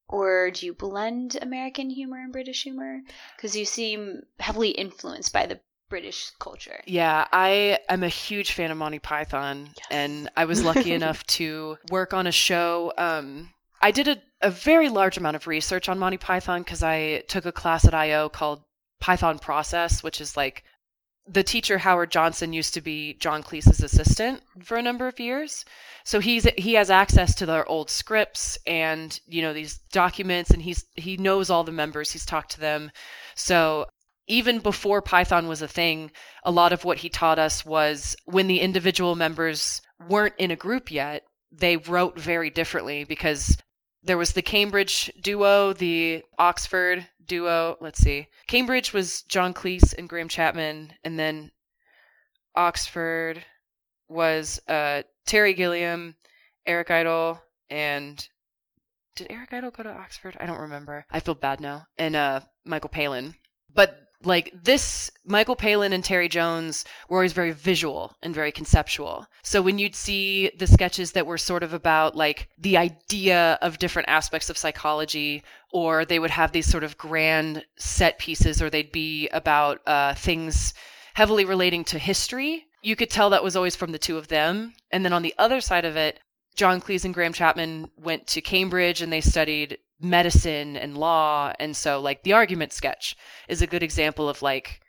Or 0.08 0.50
do 0.50 0.66
you 0.66 0.74
blend 0.74 1.38
American 1.40 1.88
humor 1.88 2.18
and 2.18 2.32
British 2.32 2.62
humor? 2.64 3.00
Because 3.34 3.56
you 3.56 3.64
seem 3.64 4.24
heavily 4.38 4.70
influenced 4.70 5.32
by 5.32 5.46
the 5.46 5.58
British 5.88 6.30
culture. 6.38 6.80
Yeah, 6.86 7.26
I 7.32 7.78
am 7.88 8.02
a 8.02 8.08
huge 8.08 8.52
fan 8.52 8.70
of 8.70 8.76
Monty 8.76 8.98
Python, 8.98 9.70
and 9.90 10.28
I 10.36 10.44
was 10.44 10.62
lucky 10.62 10.92
enough 11.00 11.26
to 11.38 11.78
work 11.90 12.12
on 12.12 12.26
a 12.26 12.32
show. 12.32 12.92
Um, 12.98 13.54
I 13.80 13.90
did 13.90 14.08
a, 14.08 14.16
a 14.42 14.50
very 14.50 14.88
large 14.88 15.16
amount 15.16 15.36
of 15.36 15.46
research 15.46 15.88
on 15.88 15.98
Monty 15.98 16.18
Python 16.18 16.62
because 16.62 16.82
I 16.82 17.22
took 17.28 17.46
a 17.46 17.52
class 17.52 17.84
at 17.84 17.94
IO 17.94 18.28
called 18.28 18.62
Python 19.00 19.38
Process, 19.38 20.02
which 20.02 20.20
is 20.20 20.36
like 20.36 20.64
the 21.28 21.42
teacher 21.42 21.78
Howard 21.78 22.10
Johnson 22.10 22.52
used 22.52 22.74
to 22.74 22.80
be 22.80 23.14
John 23.14 23.42
Cleese's 23.42 23.82
assistant 23.82 24.42
for 24.62 24.76
a 24.76 24.82
number 24.82 25.08
of 25.08 25.18
years. 25.18 25.64
So 26.04 26.20
he's 26.20 26.44
he 26.56 26.74
has 26.74 26.90
access 26.90 27.34
to 27.36 27.46
their 27.46 27.68
old 27.68 27.90
scripts 27.90 28.56
and 28.66 29.18
you 29.26 29.42
know 29.42 29.52
these 29.52 29.78
documents, 29.92 30.50
and 30.50 30.62
he's 30.62 30.84
he 30.94 31.16
knows 31.16 31.50
all 31.50 31.64
the 31.64 31.72
members. 31.72 32.12
He's 32.12 32.26
talked 32.26 32.52
to 32.52 32.60
them. 32.60 32.92
So 33.34 33.86
even 34.28 34.58
before 34.60 35.02
Python 35.02 35.48
was 35.48 35.62
a 35.62 35.68
thing, 35.68 36.10
a 36.44 36.50
lot 36.50 36.72
of 36.72 36.84
what 36.84 36.98
he 36.98 37.08
taught 37.08 37.38
us 37.38 37.64
was 37.64 38.16
when 38.24 38.46
the 38.46 38.60
individual 38.60 39.14
members 39.14 39.80
weren't 40.08 40.34
in 40.38 40.50
a 40.50 40.56
group 40.56 40.90
yet, 40.90 41.22
they 41.52 41.76
wrote 41.76 42.18
very 42.18 42.50
differently 42.50 43.04
because 43.04 43.56
there 44.06 44.18
was 44.18 44.32
the 44.32 44.42
Cambridge 44.42 45.10
duo, 45.20 45.72
the 45.72 46.22
Oxford 46.38 47.06
duo. 47.26 47.76
Let's 47.80 47.98
see. 47.98 48.28
Cambridge 48.46 48.92
was 48.92 49.22
John 49.22 49.52
Cleese 49.52 49.94
and 49.96 50.08
Graham 50.08 50.28
Chapman, 50.28 50.92
and 51.04 51.18
then 51.18 51.50
Oxford 52.54 53.44
was 54.08 54.60
uh, 54.68 55.02
Terry 55.26 55.54
Gilliam, 55.54 56.14
Eric 56.66 56.90
Idle, 56.90 57.42
and 57.68 58.28
did 59.16 59.26
Eric 59.30 59.52
Idle 59.52 59.70
go 59.70 59.82
to 59.82 59.90
Oxford? 59.90 60.36
I 60.38 60.46
don't 60.46 60.60
remember. 60.60 61.04
I 61.10 61.20
feel 61.20 61.34
bad 61.34 61.60
now. 61.60 61.86
And 61.98 62.14
uh, 62.14 62.40
Michael 62.64 62.90
Palin. 62.90 63.34
But 63.74 64.05
like 64.24 64.52
this, 64.64 65.10
Michael 65.24 65.56
Palin 65.56 65.92
and 65.92 66.04
Terry 66.04 66.28
Jones 66.28 66.84
were 67.08 67.18
always 67.18 67.32
very 67.32 67.52
visual 67.52 68.16
and 68.22 68.34
very 68.34 68.52
conceptual. 68.52 69.26
So 69.42 69.62
when 69.62 69.78
you'd 69.78 69.94
see 69.94 70.50
the 70.58 70.66
sketches 70.66 71.12
that 71.12 71.26
were 71.26 71.38
sort 71.38 71.62
of 71.62 71.72
about 71.72 72.16
like 72.16 72.48
the 72.58 72.76
idea 72.76 73.58
of 73.62 73.78
different 73.78 74.08
aspects 74.08 74.50
of 74.50 74.58
psychology, 74.58 75.42
or 75.72 76.04
they 76.04 76.18
would 76.18 76.30
have 76.30 76.52
these 76.52 76.66
sort 76.66 76.84
of 76.84 76.98
grand 76.98 77.64
set 77.78 78.18
pieces, 78.18 78.62
or 78.62 78.70
they'd 78.70 78.92
be 78.92 79.28
about 79.28 79.80
uh, 79.86 80.14
things 80.14 80.74
heavily 81.14 81.44
relating 81.44 81.84
to 81.84 81.98
history. 81.98 82.66
You 82.82 82.96
could 82.96 83.10
tell 83.10 83.30
that 83.30 83.44
was 83.44 83.56
always 83.56 83.76
from 83.76 83.92
the 83.92 83.98
two 83.98 84.18
of 84.18 84.28
them. 84.28 84.74
And 84.90 85.04
then 85.04 85.12
on 85.12 85.22
the 85.22 85.34
other 85.38 85.60
side 85.60 85.84
of 85.84 85.96
it, 85.96 86.20
John 86.56 86.80
Cleese 86.80 87.04
and 87.04 87.12
Graham 87.12 87.34
Chapman 87.34 87.90
went 87.96 88.26
to 88.28 88.40
Cambridge 88.40 89.02
and 89.02 89.12
they 89.12 89.20
studied 89.20 89.78
medicine 90.00 90.76
and 90.76 90.96
law. 90.96 91.52
And 91.58 91.76
so, 91.76 92.00
like, 92.00 92.22
the 92.22 92.32
argument 92.32 92.72
sketch 92.72 93.16
is 93.48 93.62
a 93.62 93.66
good 93.66 93.82
example 93.82 94.28
of 94.28 94.42
like 94.42 94.80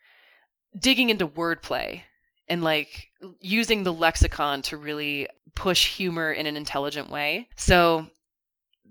digging 0.78 1.10
into 1.10 1.28
wordplay 1.28 2.02
and 2.48 2.64
like 2.64 3.10
using 3.40 3.84
the 3.84 3.94
lexicon 3.94 4.62
to 4.64 4.78
really 4.78 5.28
push 5.56 5.96
humor 5.96 6.32
in 6.32 6.46
an 6.46 6.58
intelligent 6.58 7.10
way. 7.10 7.48
So, 7.56 8.08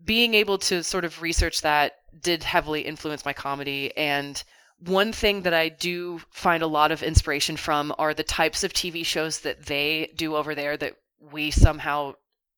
being 0.04 0.34
able 0.34 0.58
to 0.58 0.82
sort 0.82 1.04
of 1.04 1.20
research 1.20 1.62
that 1.62 1.96
did 2.22 2.42
heavily 2.42 2.82
influence 2.82 3.24
my 3.24 3.32
comedy. 3.32 3.96
And 3.96 4.42
one 4.78 5.12
thing 5.12 5.42
that 5.42 5.54
I 5.54 5.68
do 5.68 6.20
find 6.30 6.62
a 6.62 6.68
lot 6.68 6.92
of 6.92 7.02
inspiration 7.02 7.56
from 7.56 7.94
are 7.98 8.14
the 8.14 8.22
types 8.22 8.62
of 8.62 8.72
TV 8.72 9.04
shows 9.04 9.40
that 9.40 9.66
they 9.66 10.12
do 10.16 10.36
over 10.36 10.54
there 10.54 10.76
that 10.76 10.96
we 11.18 11.50
somehow 11.50 12.14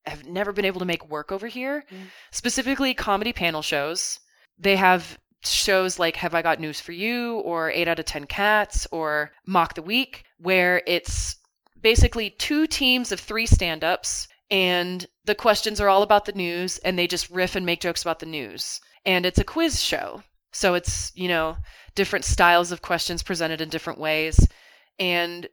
have 0.09 0.27
never 0.27 0.53
been 0.53 0.65
able 0.65 0.81
to 0.81 0.87
make 0.87 1.09
work 1.09 1.33
over 1.33 1.47
here. 1.47 1.85
Mm. 1.91 2.07
Specifically, 2.31 2.95
comedy 2.95 3.33
panel 3.33 3.63
shows. 3.63 4.21
They 4.59 4.77
have 4.77 5.19
shows 5.45 5.99
like 5.99 6.17
Have 6.17 6.35
I 6.35 6.43
Got 6.43 6.61
News 6.61 6.81
for 6.81 6.93
You 6.93 7.39
or 7.41 7.71
8 7.71 7.89
out 7.89 7.99
of 7.99 8.05
10 8.05 8.25
Cats 8.27 8.87
or 8.91 9.33
Mock 9.47 9.75
the 9.75 9.83
Week, 9.83 10.25
where 10.39 10.83
it's 10.87 11.37
basically 11.81 12.31
two 12.31 12.67
teams 12.67 13.13
of 13.13 13.21
three 13.21 13.47
stand 13.47 13.85
ups 13.85 14.27
and 14.51 15.07
the 15.25 15.35
questions 15.35 15.81
are 15.81 15.89
all 15.89 16.03
about 16.03 16.25
the 16.25 16.33
news 16.33 16.79
and 16.79 16.99
they 16.99 17.07
just 17.07 17.31
riff 17.31 17.55
and 17.55 17.67
make 17.67 17.81
jokes 17.81 18.03
about 18.03 18.19
the 18.19 18.27
news. 18.27 18.81
And 19.05 19.27
it's 19.27 19.39
a 19.39 19.45
quiz 19.45 19.83
show. 19.83 20.23
So 20.53 20.75
it's, 20.75 21.13
you 21.15 21.29
know, 21.29 21.57
different 21.95 22.25
styles 22.25 22.73
of 22.73 22.83
questions 22.83 23.23
presented 23.23 23.61
in 23.61 23.69
different 23.69 24.01
ways. 24.01 24.47
And 24.99 25.49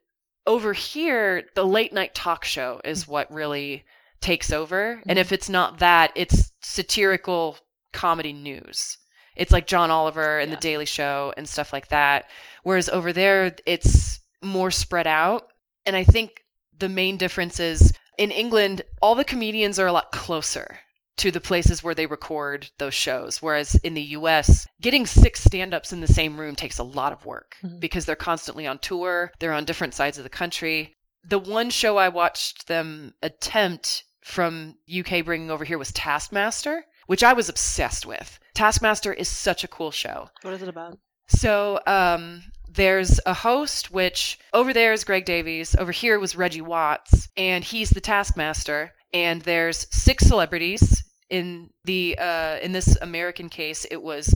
over 0.47 0.73
here, 0.73 1.43
the 1.55 1.65
late 1.65 1.91
night 1.91 2.15
talk 2.15 2.45
show 2.45 2.79
is 2.85 3.07
what 3.07 3.31
really 3.31 3.83
takes 4.25 4.51
over. 4.51 5.01
And 5.07 5.19
if 5.19 5.31
it's 5.31 5.49
not 5.49 5.79
that, 5.79 6.11
it's 6.15 6.51
satirical 6.61 7.57
comedy 7.93 8.33
news. 8.33 8.97
It's 9.35 9.51
like 9.51 9.67
John 9.67 9.91
Oliver 9.91 10.39
and 10.39 10.49
Yeah. 10.49 10.55
The 10.55 10.61
Daily 10.61 10.85
Show 10.85 11.33
and 11.37 11.47
stuff 11.47 11.71
like 11.73 11.89
that. 11.89 12.25
Whereas 12.63 12.89
over 12.89 13.13
there, 13.13 13.55
it's 13.65 14.19
more 14.41 14.71
spread 14.71 15.07
out. 15.07 15.47
And 15.85 15.95
I 15.95 16.03
think 16.03 16.41
the 16.77 16.89
main 16.89 17.17
difference 17.17 17.59
is 17.59 17.93
in 18.17 18.31
England, 18.31 18.81
all 19.01 19.13
the 19.15 19.23
comedians 19.33 19.77
are 19.77 19.87
a 19.87 19.91
lot 19.91 20.11
closer 20.11 20.79
to 21.17 21.31
the 21.31 21.41
places 21.41 21.83
where 21.83 21.95
they 21.95 22.05
record 22.07 22.69
those 22.79 22.93
shows. 22.93 23.41
Whereas 23.41 23.75
in 23.75 23.93
the 23.93 24.01
US, 24.17 24.67
getting 24.81 25.05
six 25.05 25.41
stand 25.43 25.73
ups 25.73 25.93
in 25.93 26.01
the 26.01 26.07
same 26.07 26.37
room 26.39 26.55
takes 26.55 26.79
a 26.79 26.83
lot 26.83 27.13
of 27.13 27.25
work 27.25 27.55
Mhm. 27.63 27.79
because 27.79 28.05
they're 28.05 28.15
constantly 28.15 28.65
on 28.67 28.79
tour, 28.79 29.31
they're 29.39 29.53
on 29.53 29.65
different 29.65 29.93
sides 29.93 30.17
of 30.17 30.23
the 30.23 30.29
country. 30.29 30.95
The 31.27 31.39
one 31.39 31.69
show 31.69 31.97
I 31.97 32.09
watched 32.09 32.67
them 32.67 33.13
attempt 33.21 34.03
from 34.25 34.75
UK 34.89 35.23
bringing 35.23 35.51
over 35.51 35.63
here 35.63 35.77
was 35.77 35.91
Taskmaster, 35.93 36.83
which 37.05 37.23
I 37.23 37.33
was 37.33 37.47
obsessed 37.47 38.07
with. 38.07 38.39
Taskmaster 38.55 39.13
is 39.13 39.29
such 39.29 39.63
a 39.63 39.67
cool 39.67 39.91
show. 39.91 40.29
What 40.41 40.55
is 40.55 40.63
it 40.63 40.67
about? 40.67 40.97
So 41.27 41.79
um, 41.85 42.43
there's 42.67 43.19
a 43.27 43.35
host, 43.35 43.91
which 43.91 44.39
over 44.51 44.73
there 44.73 44.93
is 44.93 45.03
Greg 45.03 45.25
Davies. 45.25 45.75
Over 45.75 45.91
here 45.91 46.19
was 46.19 46.35
Reggie 46.35 46.61
Watts, 46.61 47.29
and 47.37 47.63
he's 47.63 47.91
the 47.91 48.01
taskmaster. 48.01 48.93
And 49.13 49.43
there's 49.43 49.85
six 49.95 50.25
celebrities 50.25 51.03
in 51.29 51.69
the 51.83 52.17
uh, 52.17 52.57
in 52.63 52.71
this 52.71 52.97
American 53.01 53.47
case. 53.47 53.85
It 53.91 54.01
was 54.01 54.33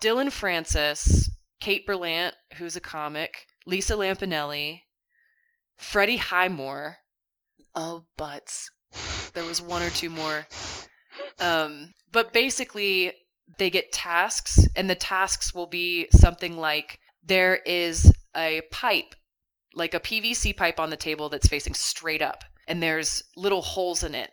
Dillon 0.00 0.30
Francis, 0.30 1.28
Kate 1.60 1.84
Berlant, 1.84 2.34
who's 2.58 2.76
a 2.76 2.80
comic, 2.80 3.46
Lisa 3.66 3.94
Lampanelli, 3.94 4.82
Freddie 5.76 6.18
Highmore. 6.18 6.98
Oh, 7.74 8.04
butts. 8.16 8.70
There 9.34 9.44
was 9.44 9.62
one 9.62 9.82
or 9.82 9.90
two 9.90 10.10
more. 10.10 10.46
Um, 11.40 11.94
but 12.10 12.32
basically, 12.32 13.12
they 13.58 13.70
get 13.70 13.92
tasks, 13.92 14.66
and 14.76 14.88
the 14.88 14.94
tasks 14.94 15.54
will 15.54 15.66
be 15.66 16.08
something 16.12 16.56
like 16.56 16.98
there 17.22 17.56
is 17.56 18.12
a 18.36 18.62
pipe, 18.70 19.14
like 19.74 19.94
a 19.94 20.00
PVC 20.00 20.56
pipe 20.56 20.80
on 20.80 20.90
the 20.90 20.96
table 20.96 21.28
that's 21.28 21.48
facing 21.48 21.74
straight 21.74 22.22
up, 22.22 22.44
and 22.66 22.82
there's 22.82 23.22
little 23.36 23.62
holes 23.62 24.02
in 24.02 24.14
it 24.14 24.30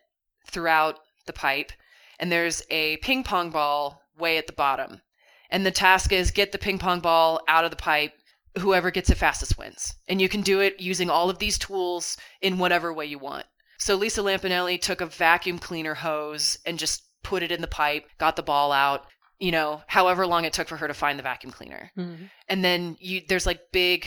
throughout 0.47 0.99
the 1.25 1.33
pipe, 1.33 1.71
and 2.19 2.31
there's 2.31 2.63
a 2.69 2.97
ping 2.97 3.23
pong 3.23 3.49
ball 3.49 4.01
way 4.17 4.37
at 4.37 4.47
the 4.47 4.53
bottom. 4.53 5.01
And 5.49 5.65
the 5.65 5.71
task 5.71 6.11
is 6.11 6.31
get 6.31 6.51
the 6.51 6.57
ping 6.57 6.77
pong 6.77 6.99
ball 6.99 7.41
out 7.47 7.65
of 7.65 7.71
the 7.71 7.77
pipe. 7.77 8.13
Whoever 8.57 8.91
gets 8.91 9.09
it 9.09 9.15
fastest 9.15 9.57
wins. 9.57 9.95
And 10.07 10.21
you 10.21 10.29
can 10.29 10.41
do 10.41 10.59
it 10.59 10.79
using 10.79 11.09
all 11.09 11.29
of 11.29 11.39
these 11.39 11.57
tools 11.57 12.17
in 12.41 12.57
whatever 12.57 12.93
way 12.93 13.05
you 13.05 13.19
want. 13.19 13.45
So 13.79 13.95
Lisa 13.95 14.21
Lampanelli 14.21 14.79
took 14.81 15.01
a 15.01 15.05
vacuum 15.05 15.57
cleaner 15.59 15.95
hose 15.95 16.57
and 16.65 16.77
just 16.77 17.03
put 17.23 17.43
it 17.43 17.51
in 17.51 17.61
the 17.61 17.67
pipe, 17.67 18.05
got 18.17 18.35
the 18.35 18.43
ball 18.43 18.71
out, 18.71 19.05
you 19.39 19.51
know, 19.51 19.81
however 19.87 20.27
long 20.27 20.45
it 20.45 20.53
took 20.53 20.67
for 20.67 20.77
her 20.77 20.87
to 20.87 20.93
find 20.93 21.17
the 21.17 21.23
vacuum 21.23 21.51
cleaner. 21.51 21.91
Mhm. 21.97 22.29
And 22.47 22.63
then 22.63 22.97
you 22.99 23.21
there's 23.27 23.45
like 23.45 23.61
big 23.71 24.05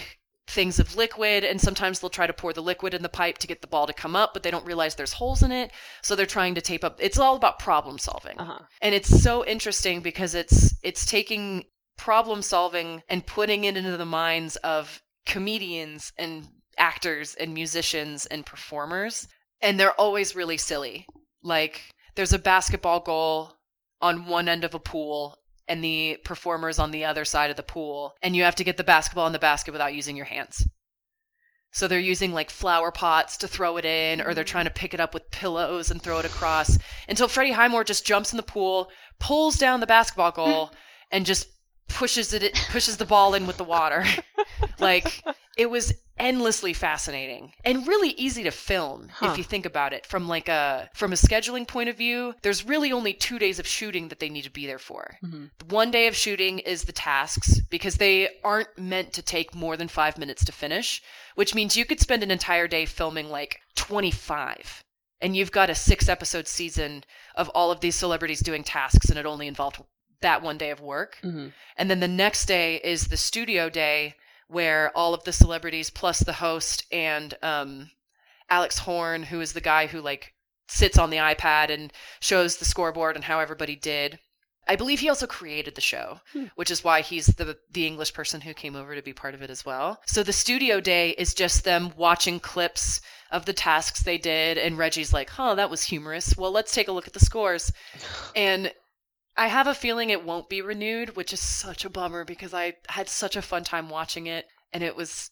things 0.48 0.78
of 0.78 0.96
liquid 0.96 1.44
and 1.44 1.60
sometimes 1.60 2.00
they'll 2.00 2.10
try 2.10 2.26
to 2.26 2.32
pour 2.32 2.52
the 2.52 2.62
liquid 2.62 2.92
in 2.94 3.02
the 3.02 3.08
pipe 3.08 3.38
to 3.38 3.46
get 3.46 3.62
the 3.62 3.66
ball 3.66 3.86
to 3.86 3.92
come 3.92 4.14
up, 4.16 4.34
but 4.34 4.42
they 4.42 4.50
don't 4.50 4.66
realize 4.66 4.94
there's 4.94 5.14
holes 5.14 5.42
in 5.42 5.52
it, 5.52 5.70
so 6.02 6.14
they're 6.14 6.26
trying 6.26 6.54
to 6.54 6.60
tape 6.60 6.84
up. 6.84 6.96
It's 7.00 7.18
all 7.18 7.36
about 7.36 7.58
problem 7.58 7.98
solving 7.98 8.38
Uh 8.38 8.44
huh. 8.44 8.58
and 8.82 8.94
it's 8.94 9.22
so 9.22 9.44
interesting 9.46 10.00
because 10.00 10.34
it's 10.34 10.74
it's 10.82 11.06
taking 11.06 11.64
problem 11.96 12.42
solving 12.42 13.02
and 13.08 13.26
putting 13.26 13.64
it 13.64 13.76
into 13.76 13.96
the 13.96 14.04
minds 14.04 14.56
of 14.56 15.00
comedians 15.24 16.12
and 16.18 16.48
actors 16.76 17.34
and 17.36 17.54
musicians 17.54 18.26
and 18.26 18.44
performers 18.44 19.28
and 19.62 19.78
they're 19.78 19.98
always 20.00 20.36
really 20.36 20.58
silly. 20.58 21.06
Like 21.42 21.80
there's 22.14 22.32
a 22.32 22.38
basketball 22.38 23.00
goal 23.00 23.52
on 24.00 24.26
one 24.26 24.48
end 24.48 24.64
of 24.64 24.74
a 24.74 24.78
pool 24.78 25.38
and 25.68 25.82
the 25.82 26.18
performers 26.24 26.78
on 26.78 26.90
the 26.90 27.04
other 27.04 27.24
side 27.24 27.50
of 27.50 27.56
the 27.56 27.62
pool 27.62 28.14
and 28.22 28.34
you 28.36 28.42
have 28.42 28.56
to 28.56 28.64
get 28.64 28.76
the 28.76 28.84
basketball 28.84 29.26
in 29.26 29.32
the 29.32 29.38
basket 29.38 29.72
without 29.72 29.94
using 29.94 30.16
your 30.16 30.26
hands. 30.26 30.66
So 31.72 31.88
they're 31.88 31.98
using 31.98 32.32
like 32.32 32.50
flower 32.50 32.90
pots 32.90 33.38
to 33.38 33.48
throw 33.48 33.78
it 33.78 33.86
in, 33.86 34.20
or 34.20 34.34
they're 34.34 34.44
mm-hmm. 34.44 34.50
trying 34.50 34.64
to 34.66 34.70
pick 34.70 34.92
it 34.92 35.00
up 35.00 35.14
with 35.14 35.30
pillows 35.30 35.90
and 35.90 36.00
throw 36.00 36.18
it 36.18 36.26
across 36.26 36.78
until 37.08 37.28
Freddie 37.28 37.52
Highmore 37.52 37.82
just 37.82 38.04
jumps 38.04 38.32
in 38.32 38.36
the 38.36 38.42
pool, 38.42 38.90
pulls 39.18 39.56
down 39.56 39.80
the 39.80 39.86
basketball 39.86 40.32
goal, 40.32 40.70
and 41.10 41.24
just 41.24 41.48
pushes 41.88 42.32
it 42.32 42.54
pushes 42.70 42.98
the 42.98 43.06
ball 43.06 43.34
in 43.34 43.46
with 43.46 43.56
the 43.56 43.64
water. 43.64 44.04
like 44.78 45.22
it 45.56 45.70
was 45.70 45.94
endlessly 46.22 46.72
fascinating 46.72 47.52
and 47.64 47.86
really 47.86 48.10
easy 48.10 48.42
to 48.44 48.50
film 48.50 49.08
Huh. 49.12 49.30
if 49.30 49.38
you 49.38 49.44
think 49.44 49.66
about 49.66 49.92
it 49.92 50.06
from 50.06 50.28
like 50.28 50.48
a 50.48 50.88
from 50.94 51.12
a 51.12 51.16
scheduling 51.16 51.66
point 51.66 51.88
of 51.90 51.96
view. 51.98 52.34
There's 52.42 52.64
really 52.64 52.92
only 52.92 53.12
2 53.12 53.38
days 53.38 53.58
of 53.58 53.66
shooting 53.66 54.08
that 54.08 54.20
they 54.20 54.28
need 54.28 54.44
to 54.44 54.50
be 54.50 54.66
there 54.66 54.78
for. 54.78 55.18
Mhm. 55.24 55.50
One 55.68 55.90
day 55.90 56.06
of 56.06 56.16
shooting 56.16 56.60
is 56.60 56.84
the 56.84 56.92
tasks 56.92 57.60
because 57.70 57.96
they 57.96 58.28
aren't 58.44 58.78
meant 58.78 59.12
to 59.14 59.22
take 59.22 59.54
more 59.54 59.76
than 59.76 59.88
five 59.88 60.16
minutes 60.16 60.44
to 60.44 60.52
finish, 60.52 61.02
which 61.34 61.54
means 61.54 61.76
you 61.76 61.84
could 61.84 62.00
spend 62.00 62.22
an 62.22 62.30
entire 62.30 62.68
day 62.68 62.86
filming 62.86 63.28
like 63.28 63.60
25. 63.74 64.84
And 65.20 65.36
you've 65.36 65.52
got 65.52 65.70
a 65.70 65.74
six 65.74 66.08
episode 66.08 66.48
season 66.48 67.04
of 67.34 67.48
all 67.50 67.70
of 67.70 67.80
these 67.80 67.94
celebrities 67.96 68.40
doing 68.40 68.64
tasks, 68.64 69.08
and 69.08 69.18
it 69.18 69.26
only 69.26 69.46
involved 69.46 69.78
that 70.20 70.42
one 70.42 70.58
day 70.58 70.70
of 70.70 70.80
work. 70.80 71.18
Mhm. 71.22 71.52
And 71.76 71.90
then 71.90 72.00
the 72.00 72.08
next 72.08 72.46
day 72.46 72.76
is 72.82 73.08
the 73.08 73.16
studio 73.16 73.68
day 73.68 74.14
where 74.53 74.90
all 74.96 75.14
of 75.14 75.24
the 75.24 75.32
celebrities 75.32 75.90
plus 75.90 76.20
the 76.20 76.32
host 76.34 76.84
and 76.92 77.34
um, 77.42 77.90
Alex 78.50 78.78
Horne, 78.78 79.22
who 79.24 79.40
is 79.40 79.53
the 79.53 79.61
guy 79.61 79.86
who 79.86 80.00
like 80.00 80.34
sits 80.68 80.98
on 80.98 81.11
the 81.11 81.16
iPad 81.18 81.70
and 81.70 81.92
shows 82.20 82.57
the 82.57 82.64
scoreboard 82.64 83.16
and 83.16 83.24
how 83.24 83.40
everybody 83.40 83.76
did. 83.76 84.18
I 84.68 84.76
believe 84.76 85.00
he 85.00 85.09
also 85.09 85.26
created 85.26 85.74
the 85.74 85.80
show, 85.80 86.20
Hmm. 86.32 86.44
which 86.55 86.70
is 86.70 86.84
why 86.84 87.00
he's 87.00 87.26
the 87.26 87.59
the 87.72 87.84
English 87.86 88.14
person 88.14 88.40
who 88.42 88.55
came 88.55 88.76
over 88.76 88.94
to 88.94 89.03
be 89.03 89.12
part 89.12 89.34
of 89.34 89.42
it 89.42 89.50
as 89.50 89.64
well. 89.64 90.00
So 90.07 90.22
the 90.22 90.32
studio 90.32 90.80
day 90.80 91.11
is 91.11 91.34
just 91.34 91.64
them 91.64 91.92
watching 91.96 92.38
clips 92.38 93.00
of 93.32 93.44
the 93.44 93.53
tasks 93.53 94.03
they 94.05 94.18
did 94.18 94.59
and 94.59 94.78
Reggie's 94.78 95.12
like, 95.12 95.30
"Huh, 95.30 95.57
that 95.57 95.68
was 95.70 95.82
humorous. 95.82 96.36
Well, 96.36 96.53
let's 96.53 96.72
take 96.72 96.86
a 96.88 96.92
look 96.92 97.09
at 97.09 97.12
the 97.12 97.18
scores." 97.20 97.72
And 98.36 98.72
I 99.37 99.49
have 99.49 99.66
a 99.66 99.74
feeling 99.74 100.11
it 100.11 100.24
won't 100.24 100.49
be 100.49 100.61
renewed, 100.61 101.16
which 101.16 101.33
is 101.33 101.41
such 101.41 101.85
a 101.85 101.91
bummer 101.91 102.24
because 102.24 102.53
I 102.53 102.74
had 102.89 103.09
such 103.09 103.37
a 103.37 103.43
fun 103.43 103.64
time 103.64 103.89
watching 103.89 104.26
it 104.26 104.47
and 104.72 104.83
it 104.83 104.97
was 104.97 105.30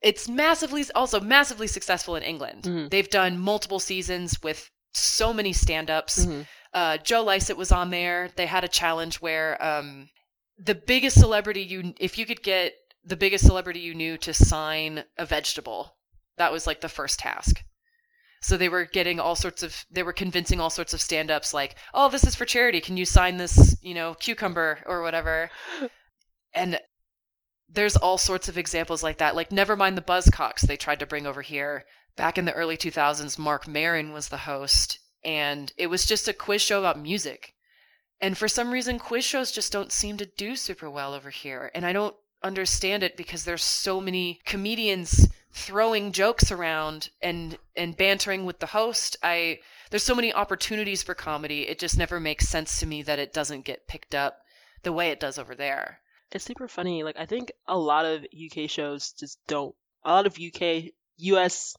it's 0.00 0.28
massively 0.28 0.84
also 0.94 1.18
massively 1.18 1.66
successful 1.66 2.14
in 2.14 2.22
England. 2.22 2.64
Mhm. 2.64 2.90
They've 2.90 3.10
done 3.10 3.38
multiple 3.38 3.80
seasons 3.80 4.40
with 4.42 4.70
so 4.94 5.32
many 5.32 5.52
stand-ups. 5.52 6.24
Mhm. 6.24 6.46
Uh, 6.72 6.98
Joe 6.98 7.22
Lycett 7.22 7.56
was 7.56 7.72
on 7.72 7.90
there. 7.90 8.30
They 8.36 8.46
had 8.46 8.62
a 8.62 8.68
challenge 8.68 9.20
where 9.20 9.60
um, 9.62 10.08
the 10.56 10.74
biggest 10.74 11.18
celebrity 11.18 11.62
you, 11.62 11.94
if 11.98 12.18
you 12.18 12.26
could 12.26 12.42
get 12.42 12.74
the 13.04 13.16
biggest 13.16 13.44
celebrity 13.46 13.80
you 13.80 13.94
knew 13.94 14.18
to 14.18 14.34
sign 14.34 15.04
a 15.16 15.24
vegetable, 15.24 15.96
that 16.36 16.52
was 16.52 16.66
like 16.66 16.80
the 16.80 16.88
first 16.88 17.18
task. 17.18 17.62
So 18.40 18.56
they 18.56 18.68
were 18.68 18.84
getting 18.84 19.18
all 19.18 19.34
sorts 19.34 19.62
of, 19.62 19.84
they 19.90 20.02
were 20.02 20.12
convincing 20.12 20.60
all 20.60 20.70
sorts 20.70 20.94
of 20.94 21.00
stand 21.00 21.30
ups 21.30 21.52
like, 21.52 21.74
oh, 21.92 22.08
this 22.08 22.24
is 22.24 22.34
for 22.34 22.44
charity. 22.44 22.80
Can 22.80 22.96
you 22.96 23.04
sign 23.04 23.36
this, 23.36 23.76
you 23.82 23.94
know, 23.94 24.14
cucumber 24.14 24.78
or 24.86 25.02
whatever? 25.02 25.50
And 26.54 26.78
there's 27.68 27.96
all 27.96 28.18
sorts 28.18 28.48
of 28.48 28.56
examples 28.56 29.02
like 29.02 29.18
that. 29.18 29.36
Like, 29.36 29.52
never 29.52 29.76
mind 29.76 29.96
the 29.96 30.02
Buzzcocks 30.02 30.60
they 30.62 30.76
tried 30.76 31.00
to 31.00 31.06
bring 31.06 31.26
over 31.26 31.42
here. 31.42 31.84
Back 32.16 32.38
in 32.38 32.44
the 32.46 32.54
early 32.54 32.76
2000s, 32.76 33.38
Marc 33.38 33.68
Maron 33.68 34.12
was 34.12 34.28
the 34.28 34.38
host, 34.38 34.98
and 35.22 35.72
it 35.76 35.88
was 35.88 36.06
just 36.06 36.26
a 36.26 36.32
quiz 36.32 36.62
show 36.62 36.80
about 36.80 36.98
music. 36.98 37.54
And 38.20 38.36
for 38.36 38.48
some 38.48 38.72
reason, 38.72 38.98
quiz 38.98 39.24
shows 39.24 39.52
just 39.52 39.70
don't 39.72 39.92
seem 39.92 40.16
to 40.16 40.26
do 40.26 40.56
super 40.56 40.90
well 40.90 41.14
over 41.14 41.30
here. 41.30 41.70
And 41.74 41.86
I 41.86 41.92
don't 41.92 42.16
understand 42.42 43.02
it 43.02 43.16
because 43.16 43.44
there's 43.44 43.62
so 43.62 44.00
many 44.00 44.40
comedians 44.44 45.28
throwing 45.52 46.12
jokes 46.12 46.50
around 46.52 47.10
and 47.22 47.58
and 47.76 47.96
bantering 47.96 48.44
with 48.44 48.58
the 48.58 48.66
host. 48.66 49.16
I 49.22 49.60
there's 49.90 50.02
so 50.02 50.14
many 50.14 50.32
opportunities 50.32 51.02
for 51.02 51.14
comedy. 51.14 51.62
It 51.68 51.78
just 51.78 51.96
never 51.96 52.20
makes 52.20 52.48
sense 52.48 52.80
to 52.80 52.86
me 52.86 53.02
that 53.02 53.18
it 53.18 53.32
doesn't 53.32 53.64
get 53.64 53.88
picked 53.88 54.14
up 54.14 54.38
the 54.82 54.92
way 54.92 55.08
it 55.10 55.20
does 55.20 55.38
over 55.38 55.54
there. 55.54 56.00
It's 56.30 56.44
super 56.44 56.68
funny. 56.68 57.02
Like 57.02 57.18
I 57.18 57.26
think 57.26 57.52
a 57.66 57.78
lot 57.78 58.04
of 58.04 58.24
UK 58.34 58.68
shows 58.68 59.12
just 59.12 59.38
don't. 59.46 59.74
A 60.04 60.12
lot 60.12 60.26
of 60.26 60.38
UK, 60.38 60.92
US, 61.18 61.74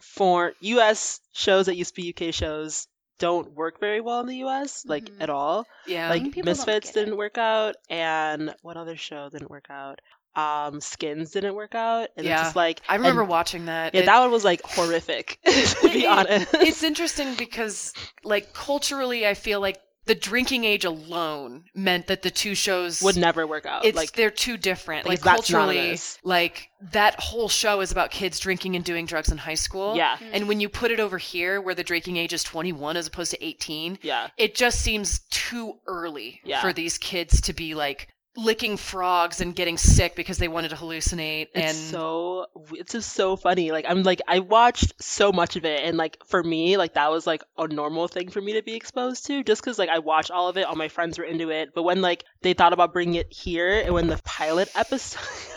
foreign, 0.00 0.54
US 0.60 1.20
shows 1.32 1.66
that 1.66 1.76
used 1.76 1.94
to 1.94 2.00
be 2.00 2.14
UK 2.16 2.32
shows 2.32 2.86
don't 3.18 3.52
work 3.52 3.80
very 3.80 4.00
well 4.00 4.20
in 4.20 4.26
the 4.28 4.44
US, 4.44 4.84
like 4.86 5.06
Mhm. 5.06 5.20
at 5.20 5.28
all. 5.30 5.66
Yeah. 5.88 6.08
like 6.08 6.36
Misfits 6.44 6.92
didn't 6.92 7.16
work 7.16 7.36
out, 7.36 7.74
and 7.90 8.54
what 8.62 8.76
other 8.76 8.96
show 8.96 9.28
didn't 9.28 9.50
work 9.50 9.66
out? 9.70 10.00
Um, 10.38 10.80
Skins 10.80 11.32
didn't 11.32 11.54
work 11.54 11.74
out, 11.74 12.10
and 12.16 12.24
Yeah. 12.24 12.34
it's 12.34 12.42
just 12.44 12.56
like 12.56 12.80
I 12.88 12.94
remember 12.96 13.22
and- 13.22 13.30
watching 13.30 13.66
that. 13.66 13.94
yeah, 13.94 14.02
It- 14.02 14.06
that 14.06 14.20
one 14.20 14.30
was 14.30 14.44
like 14.44 14.62
horrific 14.62 15.38
to 15.46 15.88
be 15.92 16.04
it- 16.04 16.06
honest. 16.08 16.54
it's 16.54 16.82
interesting 16.82 17.34
because 17.34 17.92
like 18.24 18.52
culturally 18.52 19.26
I 19.26 19.34
feel 19.34 19.60
like 19.60 19.80
the 20.04 20.14
drinking 20.14 20.64
age 20.64 20.86
alone 20.86 21.64
meant 21.74 22.06
that 22.06 22.22
the 22.22 22.30
two 22.30 22.54
shows 22.54 23.02
would 23.02 23.16
never 23.18 23.46
work 23.46 23.66
out. 23.66 23.84
it's 23.84 23.94
like 23.94 24.12
they're 24.12 24.30
too 24.30 24.56
different. 24.56 25.06
like, 25.06 25.22
Like, 25.22 25.34
culturally, 25.36 25.98
like 26.22 26.70
that 26.92 27.20
whole 27.20 27.50
show 27.50 27.80
is 27.82 27.92
about 27.92 28.10
kids 28.10 28.38
drinking 28.38 28.74
and 28.74 28.82
doing 28.82 29.04
drugs 29.04 29.30
in 29.30 29.36
high 29.36 29.52
school. 29.54 29.96
yeah, 29.96 30.16
And 30.32 30.48
when 30.48 30.60
you 30.60 30.70
put 30.70 30.90
it 30.92 30.98
over 30.98 31.18
here 31.18 31.60
where 31.60 31.74
the 31.74 31.84
drinking 31.84 32.16
age 32.16 32.32
is 32.32 32.42
21 32.42 32.96
as 32.96 33.06
opposed 33.06 33.32
to 33.32 33.44
18, 33.44 33.98
yeah, 34.00 34.28
it 34.38 34.54
just 34.54 34.80
seems 34.80 35.18
too 35.30 35.78
early 35.86 36.40
Yeah. 36.42 36.62
for 36.62 36.72
these 36.72 36.96
kids 36.96 37.42
to 37.42 37.52
be 37.52 37.74
like 37.74 38.08
licking 38.38 38.76
frogs 38.76 39.40
and 39.40 39.56
getting 39.56 39.76
sick 39.76 40.14
because 40.14 40.38
they 40.38 40.46
wanted 40.46 40.68
to 40.68 40.76
hallucinate 40.76 41.48
it's 41.54 41.56
and 41.56 41.76
so 41.76 42.46
it's 42.72 42.92
just 42.92 43.12
so 43.12 43.34
funny. 43.36 43.72
Like 43.72 43.84
I'm 43.88 44.04
like 44.04 44.20
I 44.28 44.38
watched 44.38 44.94
so 45.02 45.32
much 45.32 45.56
of 45.56 45.64
it, 45.64 45.80
and 45.84 45.96
like 45.96 46.18
for 46.26 46.42
me, 46.42 46.76
like 46.76 46.94
that 46.94 47.10
was 47.10 47.26
like 47.26 47.42
a 47.58 47.66
normal 47.66 48.06
thing 48.06 48.28
for 48.28 48.40
me 48.40 48.52
to 48.52 48.62
be 48.62 48.74
exposed 48.76 49.26
to, 49.26 49.42
just 49.42 49.60
because 49.60 49.78
like 49.78 49.88
I 49.88 49.98
watched 49.98 50.30
all 50.30 50.48
of 50.48 50.56
it, 50.56 50.66
all 50.66 50.76
my 50.76 50.86
friends 50.88 51.18
were 51.18 51.24
into 51.24 51.50
it. 51.50 51.70
But 51.74 51.82
when 51.82 52.00
like 52.00 52.24
they 52.42 52.54
thought 52.54 52.72
about 52.72 52.92
bringing 52.92 53.16
it 53.16 53.32
here, 53.32 53.80
and 53.80 53.92
when 53.92 54.06
the 54.06 54.20
pilot 54.24 54.70
episode, 54.76 55.18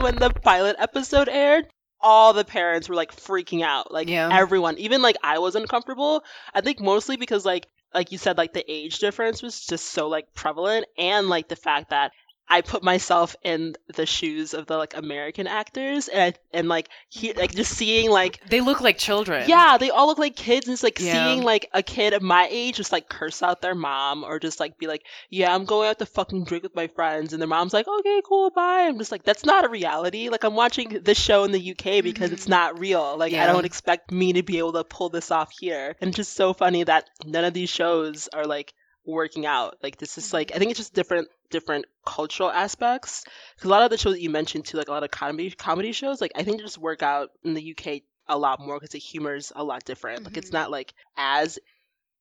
when 0.00 0.16
the 0.16 0.32
pilot 0.42 0.76
episode 0.78 1.28
aired. 1.28 1.66
All 2.00 2.32
the 2.32 2.44
parents 2.44 2.88
were 2.88 2.94
like 2.94 3.10
freaking 3.16 3.62
out, 3.64 3.92
like 3.92 4.08
Yeah. 4.08 4.28
everyone, 4.32 4.78
even 4.78 5.02
like 5.02 5.16
I 5.24 5.40
was 5.40 5.56
uncomfortable. 5.56 6.22
I 6.54 6.60
think 6.60 6.78
mostly 6.78 7.16
because 7.16 7.44
like 7.44 7.66
like 7.94 8.12
you 8.12 8.18
said, 8.18 8.38
like 8.38 8.52
the 8.52 8.64
age 8.70 8.98
difference 8.98 9.42
was 9.42 9.64
just 9.66 9.86
so 9.86 10.08
like 10.08 10.34
prevalent, 10.34 10.86
and 10.96 11.28
like 11.28 11.48
the 11.48 11.56
fact 11.56 11.90
that 11.90 12.12
I 12.50 12.62
put 12.62 12.82
myself 12.82 13.36
in 13.42 13.76
the 13.94 14.06
shoes 14.06 14.54
of 14.54 14.66
the 14.66 14.76
like 14.76 14.96
American 14.96 15.46
actors, 15.46 16.08
and 16.08 16.34
I, 16.34 16.56
and 16.56 16.68
like 16.68 16.88
he 17.08 17.32
like 17.32 17.54
just 17.54 17.72
seeing 17.76 18.10
like 18.10 18.40
they 18.48 18.60
look 18.60 18.80
like 18.80 18.98
children. 18.98 19.48
yeah, 19.48 19.76
they 19.78 19.90
all 19.90 20.06
look 20.06 20.18
like 20.18 20.36
kids, 20.36 20.66
and 20.66 20.72
it's 20.72 20.82
like 20.82 20.98
Yeah. 20.98 21.12
seeing 21.26 21.42
like 21.42 21.68
a 21.74 21.82
kid 21.82 22.14
of 22.14 22.22
my 22.22 22.48
age 22.50 22.76
just 22.76 22.92
like 22.92 23.08
curse 23.08 23.42
out 23.42 23.60
their 23.60 23.74
mom 23.74 24.24
or 24.24 24.38
just 24.38 24.60
like 24.60 24.78
be 24.78 24.86
like, 24.86 25.02
yeah, 25.30 25.54
I'm 25.54 25.64
going 25.64 25.88
out 25.88 25.98
to 25.98 26.06
fucking 26.06 26.44
drink 26.44 26.62
with 26.62 26.74
my 26.74 26.86
friends, 26.86 27.32
and 27.32 27.42
their 27.42 27.48
mom's 27.48 27.74
like, 27.74 27.86
okay, 27.86 28.22
cool, 28.24 28.50
bye. 28.50 28.86
I'm 28.88 28.98
just 28.98 29.12
like, 29.12 29.24
that's 29.24 29.44
not 29.44 29.64
a 29.64 29.68
reality. 29.68 30.28
Like 30.28 30.44
I'm 30.44 30.54
watching 30.54 31.00
this 31.02 31.18
show 31.18 31.44
in 31.44 31.52
the 31.52 31.70
UK 31.72 32.02
because 32.02 32.32
it's 32.32 32.44
mm-hmm. 32.44 32.50
not 32.50 32.78
real. 32.78 33.16
Like 33.18 33.34
I 33.34 33.46
don't 33.46 33.66
expect 33.66 34.10
me 34.10 34.34
to 34.34 34.42
be 34.42 34.58
able 34.58 34.72
to 34.72 34.84
pull 34.84 35.10
this 35.10 35.30
off 35.30 35.52
here, 35.52 35.96
and 36.00 36.08
it's 36.08 36.16
just 36.16 36.34
so 36.34 36.52
funny 36.52 36.84
that 36.84 37.08
none 37.24 37.44
of 37.44 37.52
these 37.52 37.70
shows 37.70 38.28
are 38.32 38.46
like 38.46 38.72
working 39.08 39.46
out. 39.46 39.76
Like 39.82 39.96
this 39.96 40.18
is 40.18 40.32
like 40.32 40.52
I 40.54 40.58
think 40.58 40.70
it's 40.70 40.78
just 40.78 40.94
different 40.94 41.28
different 41.50 41.86
cultural 42.04 42.50
aspects. 42.50 43.24
'Cause 43.56 43.64
a 43.64 43.68
lot 43.68 43.82
of 43.82 43.90
the 43.90 43.98
shows 43.98 44.12
that 44.14 44.20
you 44.20 44.30
mentioned 44.30 44.66
too, 44.66 44.76
like 44.76 44.88
a 44.88 44.92
lot 44.92 45.02
of 45.02 45.10
comedy 45.10 45.50
comedy 45.50 45.92
shows, 45.92 46.20
like 46.20 46.32
I 46.34 46.42
think 46.44 46.58
they 46.58 46.64
just 46.64 46.78
work 46.78 47.02
out 47.02 47.30
in 47.42 47.54
the 47.54 47.62
UK 47.74 48.02
a 48.28 48.36
lot 48.38 48.60
more 48.60 48.76
because 48.76 48.90
the 48.90 48.98
humor 48.98 49.34
is 49.34 49.52
a 49.56 49.64
lot 49.64 49.84
different. 49.84 50.24
Like 50.24 50.36
it's 50.36 50.50
Mhm. 50.50 50.54
not 50.54 50.70
like 50.70 50.92
as 51.16 51.58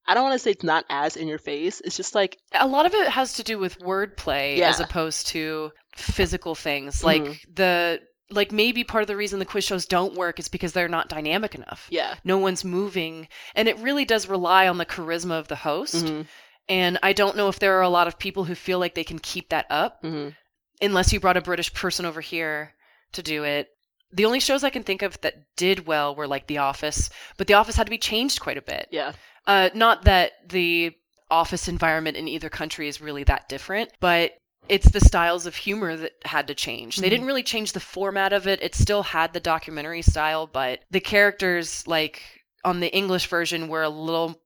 I 0.10 0.14
don't 0.14 0.24
want 0.24 0.36
to 0.36 0.40
say 0.40 0.52
it's 0.52 0.64
not 0.64 0.86
as 0.90 1.18
in 1.18 1.28
your 1.28 1.38
face. 1.38 1.82
It's 1.84 1.98
just 1.98 2.16
like 2.16 2.38
a 2.54 2.66
lot 2.66 2.86
of 2.86 2.94
it 2.94 3.10
has 3.10 3.34
to 3.34 3.44
do 3.44 3.60
with 3.60 3.80
wordplay 3.80 4.60
as 4.62 4.80
opposed 4.80 5.28
to 5.28 5.74
physical 5.98 6.56
things 6.56 7.04
like 7.04 7.22
Mhm. 7.24 7.56
the 7.56 8.02
like 8.30 8.52
maybe 8.52 8.84
part 8.84 9.02
of 9.02 9.08
the 9.08 9.16
reason 9.16 9.40
the 9.40 9.46
quiz 9.46 9.64
shows 9.64 9.86
don't 9.86 10.14
work 10.14 10.38
is 10.38 10.48
because 10.50 10.74
they're 10.74 10.90
not 10.90 11.08
dynamic 11.10 11.56
enough 11.56 11.88
yeah. 11.90 12.14
no 12.26 12.38
one's 12.38 12.64
moving 12.66 13.28
and 13.56 13.68
it 13.70 13.78
really 13.80 14.04
does 14.04 14.28
rely 14.28 14.68
on 14.68 14.78
the 14.78 14.86
charisma 14.86 15.40
of 15.40 15.48
the 15.48 15.56
host 15.56 15.96
Mhm, 16.06 16.28
and 16.70 16.98
i 17.04 17.14
don't 17.14 17.38
know 17.38 17.48
if 17.48 17.60
there 17.60 17.78
are 17.78 17.82
a 17.84 17.90
lot 17.90 18.08
of 18.08 18.20
people 18.20 18.44
who 18.46 18.56
feel 18.56 18.80
like 18.80 18.96
they 18.96 19.04
can 19.04 19.20
keep 19.20 19.50
that 19.50 19.66
up 19.70 20.02
mhm. 20.04 20.36
unless 20.82 21.12
you 21.14 21.20
brought 21.20 21.38
a 21.38 21.42
british 21.42 21.74
person 21.74 22.06
over 22.06 22.22
here 22.22 22.74
to 23.12 23.22
do 23.24 23.44
it 23.44 23.70
the 24.12 24.26
only 24.26 24.40
shows 24.40 24.64
i 24.64 24.70
can 24.70 24.84
think 24.84 25.02
of 25.02 25.20
that 25.22 25.36
did 25.56 25.86
well 25.88 26.16
were 26.16 26.28
like 26.28 26.48
the 26.48 26.58
office 26.58 27.10
but 27.38 27.48
the 27.48 27.54
office 27.54 27.76
had 27.76 27.86
to 27.86 27.92
be 27.92 27.98
changed 27.98 28.40
quite 28.40 28.58
a 28.58 28.62
bit 28.62 28.88
Yeah. 28.92 29.14
uh, 29.46 29.70
not 29.74 30.04
that 30.06 30.32
the 30.50 30.94
office 31.30 31.68
environment 31.68 32.16
in 32.16 32.28
either 32.28 32.50
country 32.50 32.88
is 32.88 33.02
really 33.02 33.26
that 33.26 33.50
different, 33.50 33.92
but 34.00 34.32
it's 34.70 34.90
the 34.92 35.02
styles 35.02 35.46
of 35.46 35.58
humor 35.58 35.98
that 35.98 36.14
had 36.24 36.48
to 36.48 36.56
change. 36.56 36.96
They 36.96 37.08
Mhm. 37.08 37.10
didn't 37.10 37.26
really 37.26 37.44
change 37.44 37.74
the 37.74 37.82
format 37.82 38.32
of 38.32 38.48
it. 38.48 38.64
It 38.64 38.74
still 38.76 39.04
had 39.04 39.34
the 39.34 39.42
documentary 39.42 40.02
style, 40.02 40.48
but 40.48 40.80
the 40.90 41.02
characters, 41.02 41.86
like 41.86 42.22
on 42.64 42.80
the 42.80 42.88
English 42.96 43.28
version, 43.28 43.68
were 43.68 43.84
a 43.84 43.90
little 43.90 44.42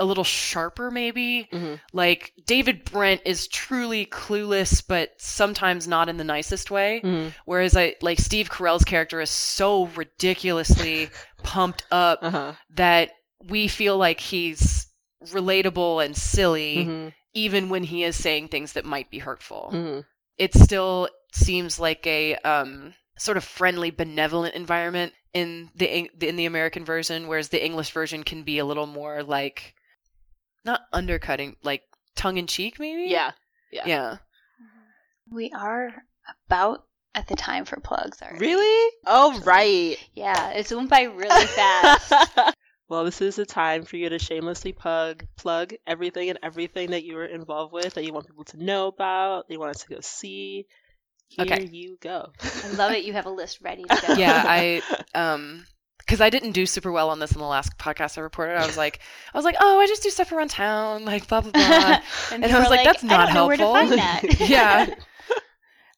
a 0.00 0.04
little 0.04 0.24
sharper 0.24 0.90
maybe 0.90 1.48
Mhm. 1.52 1.78
like 1.92 2.32
david 2.46 2.84
brent 2.84 3.20
is 3.24 3.46
truly 3.46 4.06
clueless 4.06 4.82
but 4.86 5.10
sometimes 5.18 5.86
not 5.86 6.08
in 6.08 6.16
the 6.16 6.24
nicest 6.24 6.70
way 6.70 7.00
Mhm. 7.04 7.32
whereas 7.44 7.76
i 7.76 7.94
like 8.00 8.18
steve 8.18 8.48
carell's 8.50 8.84
character 8.84 9.20
is 9.20 9.30
so 9.30 9.86
ridiculously 9.96 11.10
pumped 11.42 11.84
up 11.90 12.18
Uh-huh. 12.22 12.52
that 12.70 13.10
we 13.48 13.68
feel 13.68 13.96
like 13.96 14.20
he's 14.20 14.86
relatable 15.26 16.04
and 16.04 16.16
silly 16.16 16.86
Mhm. 16.86 17.12
even 17.34 17.68
when 17.68 17.84
he 17.84 18.04
is 18.04 18.16
saying 18.16 18.48
things 18.48 18.72
that 18.72 18.84
might 18.84 19.10
be 19.10 19.18
hurtful. 19.18 19.70
Mhm. 19.72 20.04
It 20.38 20.54
still 20.54 21.08
seems 21.32 21.78
like 21.78 22.06
a 22.06 22.34
um, 22.36 22.94
sort 23.18 23.36
of 23.36 23.44
friendly, 23.44 23.90
benevolent 23.90 24.54
environment 24.54 25.12
in 25.34 25.70
the 25.76 26.08
in 26.26 26.36
the 26.36 26.46
American 26.46 26.84
version, 26.84 27.28
whereas 27.28 27.50
the 27.50 27.62
English 27.64 27.90
version 27.90 28.24
can 28.24 28.42
be 28.42 28.58
a 28.58 28.64
little 28.64 28.86
more 28.86 29.22
like 29.22 29.74
not 30.64 30.82
undercutting, 30.92 31.56
like 31.62 31.82
tongue 32.14 32.36
in 32.36 32.46
cheek, 32.46 32.78
maybe. 32.78 33.10
Yeah. 33.10 33.32
Yeah. 33.70 33.86
yeah. 33.86 34.16
We 35.30 35.52
are 35.52 35.92
about 36.46 36.84
at 37.14 37.28
the 37.28 37.36
time 37.36 37.64
for 37.64 37.80
plugs 37.80 38.22
already. 38.22 38.46
Really? 38.46 38.96
Oh 39.06 39.40
right. 39.44 39.96
Yeah, 40.14 40.50
it's 40.50 40.72
went 40.72 40.90
by 40.90 41.02
really 41.02 41.46
fast. 41.46 42.12
well, 42.88 43.04
this 43.04 43.20
is 43.20 43.38
a 43.38 43.46
time 43.46 43.84
for 43.84 43.96
you 43.96 44.08
to 44.08 44.18
shamelessly 44.18 44.72
plug 44.72 45.24
plug 45.36 45.74
everything 45.86 46.30
and 46.30 46.38
everything 46.42 46.90
that 46.90 47.04
you 47.04 47.14
were 47.16 47.24
involved 47.24 47.72
with 47.72 47.94
that 47.94 48.04
you 48.04 48.12
want 48.12 48.26
people 48.26 48.44
to 48.44 48.62
know 48.62 48.88
about, 48.88 49.48
that 49.48 49.54
you 49.54 49.60
want 49.60 49.76
us 49.76 49.82
to 49.84 49.88
go 49.88 50.00
see. 50.00 50.66
Here 51.28 51.46
Okay. 51.46 51.68
you 51.70 51.96
go. 52.00 52.32
I 52.64 52.68
love 52.72 52.92
it. 52.92 53.04
You 53.04 53.12
have 53.12 53.26
a 53.26 53.30
list 53.30 53.60
ready 53.60 53.84
to 53.84 54.02
go. 54.02 54.14
Yeah, 54.14 54.42
I 54.44 54.82
um 55.14 55.64
because 56.10 56.20
I 56.20 56.28
didn't 56.28 56.50
do 56.50 56.66
super 56.66 56.90
well 56.90 57.08
on 57.10 57.20
this 57.20 57.30
in 57.30 57.38
the 57.38 57.46
last 57.46 57.78
podcast 57.78 58.18
I 58.18 58.22
reported. 58.22 58.56
I 58.56 58.66
was 58.66 58.76
like, 58.76 58.98
I 59.32 59.38
was 59.38 59.44
like, 59.44 59.54
oh, 59.60 59.78
I 59.78 59.86
just 59.86 60.02
do 60.02 60.10
stuff 60.10 60.32
around 60.32 60.50
town, 60.50 61.04
like 61.04 61.28
blah 61.28 61.40
blah 61.40 61.52
blah. 61.52 61.62
and, 62.32 62.42
And 62.42 62.46
I 62.46 62.58
was 62.58 62.68
were 62.68 62.74
like, 62.74 62.84
that's 62.84 63.04
not 63.04 63.26
don't 63.26 63.34
know 63.36 63.46
where 63.46 63.56
to 63.56 63.62
helpful. 63.62 63.96
that. 63.96 64.48
yeah. 64.48 64.94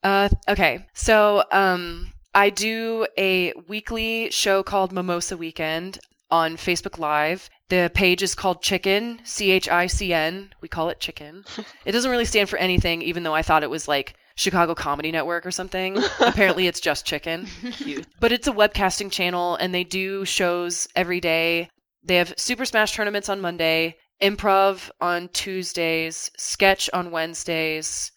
Uh, 0.05 0.29
okay, 0.49 0.85
so 0.95 1.45
um, 1.53 2.13
I 2.35 2.51
do 2.51 3.07
a 3.17 3.53
weekly 3.69 4.33
show 4.33 4.65
called 4.65 4.93
Mimosa 4.93 5.37
Weekend 5.37 6.01
on 6.29 6.57
Facebook 6.57 6.99
Live. 6.99 7.49
The 7.69 7.89
page 7.95 8.21
is 8.21 8.35
called 8.35 8.63
Chicken, 8.63 9.21
C 9.23 9.53
H 9.53 9.69
I 9.69 9.87
C 9.87 10.13
N. 10.13 10.53
We 10.61 10.67
call 10.67 10.89
it 10.89 10.99
Chicken. 10.99 11.45
It 11.85 11.93
doesn't 11.93 12.11
really 12.11 12.25
stand 12.25 12.49
for 12.49 12.57
anything, 12.57 13.01
even 13.03 13.23
though 13.23 13.33
I 13.33 13.43
thought 13.43 13.63
it 13.63 13.71
was 13.71 13.87
like 13.87 14.17
Chicago 14.35 14.75
Comedy 14.75 15.11
Network 15.13 15.45
or 15.47 15.51
something. 15.51 15.99
Apparently, 16.21 16.67
it's 16.67 16.81
just 16.81 17.07
Chicken. 17.07 17.47
Cute. 17.73 18.07
But 18.21 18.33
it's 18.33 18.47
a 18.49 18.53
webcasting 18.53 19.11
channel, 19.11 19.57
and 19.57 19.75
they 19.75 19.85
do 19.85 20.25
shows 20.25 20.89
every 20.97 21.21
day. 21.21 21.69
they 22.03 22.17
have 22.17 22.35
Super 22.37 22.65
Smash 22.65 22.95
tournaments 22.95 23.29
on 23.29 23.41
Monday, 23.41 23.97
improv 24.21 24.91
on 25.01 25.29
Tuesdays, 25.29 26.31
sketch 26.37 26.89
on 26.93 27.11
Wednesdays. 27.11 28.13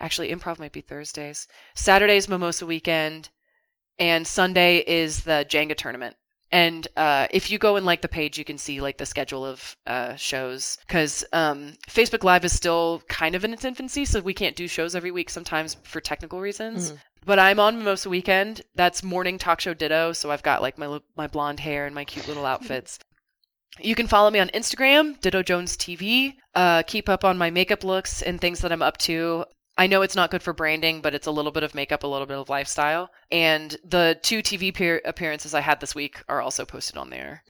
Actually, 0.00 0.30
improv 0.34 0.58
might 0.58 0.72
be 0.72 0.80
Thursdays. 0.80 1.46
Saturday's 1.74 2.28
Mimosa 2.28 2.66
Weekend, 2.66 3.30
and 3.98 4.26
Sunday 4.26 4.78
is 4.78 5.22
the 5.22 5.46
Jenga 5.48 5.76
tournament. 5.76 6.16
And 6.54 6.86
uh, 6.96 7.26
if 7.32 7.50
you 7.50 7.58
go 7.58 7.74
and 7.74 7.84
like 7.84 8.00
the 8.00 8.06
page, 8.06 8.38
you 8.38 8.44
can 8.44 8.58
see 8.58 8.80
like 8.80 8.96
the 8.98 9.06
schedule 9.06 9.44
of 9.44 9.76
uh, 9.88 10.14
shows 10.14 10.78
because 10.86 11.24
um, 11.32 11.72
Facebook 11.88 12.22
Live 12.22 12.44
is 12.44 12.52
still 12.52 13.02
kind 13.08 13.34
of 13.34 13.42
in 13.44 13.52
its 13.52 13.64
infancy, 13.64 14.04
so 14.04 14.20
we 14.20 14.34
can't 14.34 14.54
do 14.54 14.68
shows 14.68 14.94
every 14.94 15.10
week 15.10 15.30
sometimes 15.30 15.76
for 15.82 16.00
technical 16.00 16.40
reasons. 16.40 16.92
Mhm. 16.92 16.98
But 17.26 17.40
I'm 17.40 17.58
on 17.58 17.78
Mimosa 17.78 18.08
Weekend. 18.08 18.60
That's 18.76 19.02
morning 19.02 19.36
talk 19.36 19.60
show 19.60 19.74
ditto. 19.74 20.12
So 20.12 20.30
I've 20.30 20.44
got 20.44 20.62
like 20.62 20.78
my 20.78 21.00
my 21.16 21.26
blonde 21.26 21.58
hair 21.58 21.86
and 21.86 21.94
my 21.94 22.04
cute 22.04 22.28
little 22.28 22.46
outfits. 22.52 23.00
You 23.80 23.96
can 23.96 24.06
follow 24.06 24.30
me 24.30 24.38
on 24.38 24.46
Instagram, 24.50 25.20
Ditto 25.20 25.42
Jones 25.42 25.76
TV. 25.76 26.34
Uh, 26.54 26.84
keep 26.84 27.08
up 27.08 27.24
on 27.24 27.36
my 27.36 27.50
makeup 27.50 27.82
looks 27.82 28.22
and 28.22 28.40
things 28.40 28.60
that 28.60 28.70
I'm 28.70 28.82
up 28.82 28.98
to. 28.98 29.44
I 29.76 29.86
know 29.88 30.02
it's 30.02 30.14
not 30.14 30.30
good 30.30 30.42
for 30.42 30.52
branding, 30.52 31.00
but 31.00 31.14
it's 31.14 31.26
a 31.26 31.30
little 31.32 31.50
bit 31.50 31.62
of 31.64 31.74
makeup, 31.74 32.04
a 32.04 32.06
little 32.06 32.26
bit 32.26 32.38
of 32.38 32.48
lifestyle. 32.48 33.10
And 33.32 33.76
the 33.84 34.18
two 34.22 34.38
TV 34.40 34.72
peer- 34.72 35.02
appearances 35.04 35.52
I 35.54 35.60
had 35.60 35.80
this 35.80 35.94
week 35.94 36.22
are 36.28 36.40
also 36.40 36.64
posted 36.64 36.96
on 36.96 37.10
there. 37.10 37.42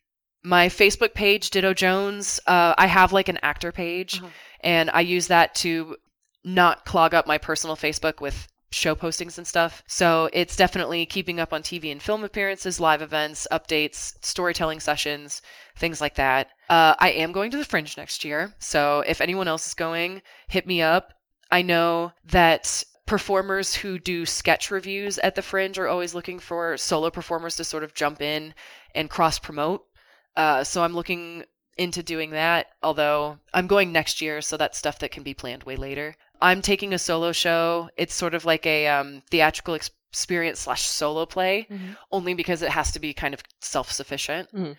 My 0.42 0.68
Facebook 0.68 1.14
page, 1.14 1.50
Ditto 1.50 1.74
Jones, 1.74 2.40
uh, 2.46 2.74
I 2.78 2.86
have 2.86 3.12
like 3.12 3.28
an 3.28 3.38
actor 3.42 3.72
page, 3.72 4.18
Uh-huh. 4.18 4.28
and 4.60 4.90
I 4.90 5.00
use 5.00 5.26
that 5.28 5.54
to 5.56 5.96
not 6.44 6.84
clog 6.84 7.14
up 7.14 7.26
my 7.26 7.38
personal 7.38 7.76
Facebook 7.76 8.20
with 8.20 8.48
show 8.70 8.94
postings 8.94 9.38
and 9.38 9.46
stuff. 9.46 9.82
So 9.86 10.28
it's 10.32 10.56
definitely 10.56 11.06
keeping 11.06 11.38
up 11.40 11.52
on 11.52 11.62
TV 11.62 11.92
and 11.92 12.02
film 12.02 12.24
appearances, 12.24 12.80
live 12.80 13.02
events, 13.02 13.46
updates, 13.52 14.14
storytelling 14.22 14.80
sessions, 14.80 15.40
things 15.76 16.00
like 16.00 16.16
that. 16.16 16.48
Uh, 16.68 16.94
I 16.98 17.10
am 17.10 17.32
going 17.32 17.50
to 17.52 17.56
the 17.56 17.64
Fringe 17.64 17.96
next 17.96 18.24
year. 18.24 18.52
So 18.58 19.04
if 19.06 19.20
anyone 19.20 19.46
else 19.48 19.66
is 19.68 19.74
going, 19.74 20.22
hit 20.48 20.66
me 20.66 20.82
up. 20.82 21.12
I 21.50 21.62
know 21.62 22.12
that 22.24 22.84
performers 23.06 23.74
who 23.74 23.98
do 23.98 24.24
sketch 24.26 24.70
reviews 24.70 25.18
at 25.18 25.34
the 25.34 25.42
Fringe 25.42 25.78
are 25.78 25.88
always 25.88 26.14
looking 26.14 26.38
for 26.38 26.76
solo 26.76 27.10
performers 27.10 27.56
to 27.56 27.64
sort 27.64 27.84
of 27.84 27.94
jump 27.94 28.22
in 28.22 28.54
and 28.94 29.10
cross 29.10 29.38
promote. 29.38 29.84
Uh, 30.36 30.64
so 30.64 30.82
I'm 30.82 30.94
looking 30.94 31.44
into 31.76 32.02
doing 32.02 32.30
that, 32.30 32.68
although 32.82 33.38
I'm 33.52 33.66
going 33.66 33.92
next 33.92 34.20
year, 34.20 34.40
so 34.40 34.56
that's 34.56 34.78
stuff 34.78 34.98
that 35.00 35.10
can 35.10 35.22
be 35.22 35.34
planned 35.34 35.64
way 35.64 35.76
later. 35.76 36.16
I'm 36.40 36.62
taking 36.62 36.92
a 36.92 36.98
solo 36.98 37.32
show. 37.32 37.90
It's 37.96 38.14
sort 38.14 38.34
of 38.34 38.44
like 38.44 38.64
a 38.66 38.86
um, 38.88 39.22
theatrical 39.30 39.74
ex- 39.74 39.90
experience 40.10 40.60
slash 40.60 40.82
solo 40.82 41.26
play, 41.26 41.66
Mhm. 41.70 41.96
only 42.12 42.34
because 42.34 42.62
it 42.62 42.70
has 42.70 42.92
to 42.92 43.00
be 43.00 43.12
kind 43.12 43.34
of 43.34 43.42
self 43.60 43.90
sufficient. 43.90 44.52
Mhm. 44.54 44.76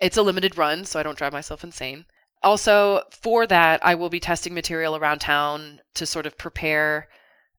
It's 0.00 0.16
a 0.16 0.22
limited 0.22 0.58
run, 0.58 0.84
so 0.84 0.98
I 0.98 1.04
don't 1.04 1.16
drive 1.16 1.32
myself 1.32 1.62
insane. 1.64 2.06
Also, 2.44 3.02
for 3.10 3.46
that, 3.46 3.84
I 3.84 3.94
will 3.94 4.10
be 4.10 4.20
testing 4.20 4.52
material 4.54 4.96
around 4.96 5.20
town 5.20 5.80
to 5.94 6.04
sort 6.04 6.26
of 6.26 6.36
prepare 6.36 7.08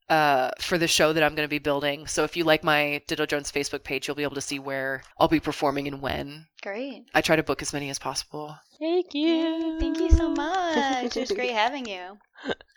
uh, 0.09 0.51
for 0.59 0.77
the 0.77 0.87
show 0.87 1.11
that 1.11 1.23
I'm 1.23 1.33
going 1.33 1.47
to 1.47 1.49
be 1.49 1.57
building. 1.59 2.05
So 2.05 2.23
if 2.23 2.37
you 2.37 2.43
like 2.43 2.63
my 2.63 3.01
Ditto 3.07 3.25
Jones 3.25 3.51
Facebook 3.51 3.83
page, 3.83 4.07
you'll 4.07 4.15
be 4.15 4.21
able 4.23 4.35
to 4.35 4.41
see 4.41 4.59
where 4.59 5.01
I'll 5.19 5.27
be 5.27 5.39
performing 5.39 5.87
and 5.87 6.01
when. 6.01 6.45
Great. 6.61 7.05
I 7.15 7.21
try 7.21 7.35
to 7.35 7.41
book 7.41 7.63
as 7.63 7.73
many 7.73 7.89
as 7.89 7.97
possible. 7.97 8.55
Thank 8.79 9.15
you. 9.15 9.79
Thank 9.79 9.99
you 9.99 10.11
so 10.11 10.29
much. 10.29 11.17
it 11.17 11.19
was 11.19 11.31
great 11.31 11.53
having 11.63 11.87
you. 11.87 12.19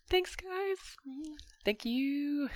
Thanks, 0.09 0.35
guys. 0.35 0.79
Thank 1.65 1.85
you. 1.85 2.49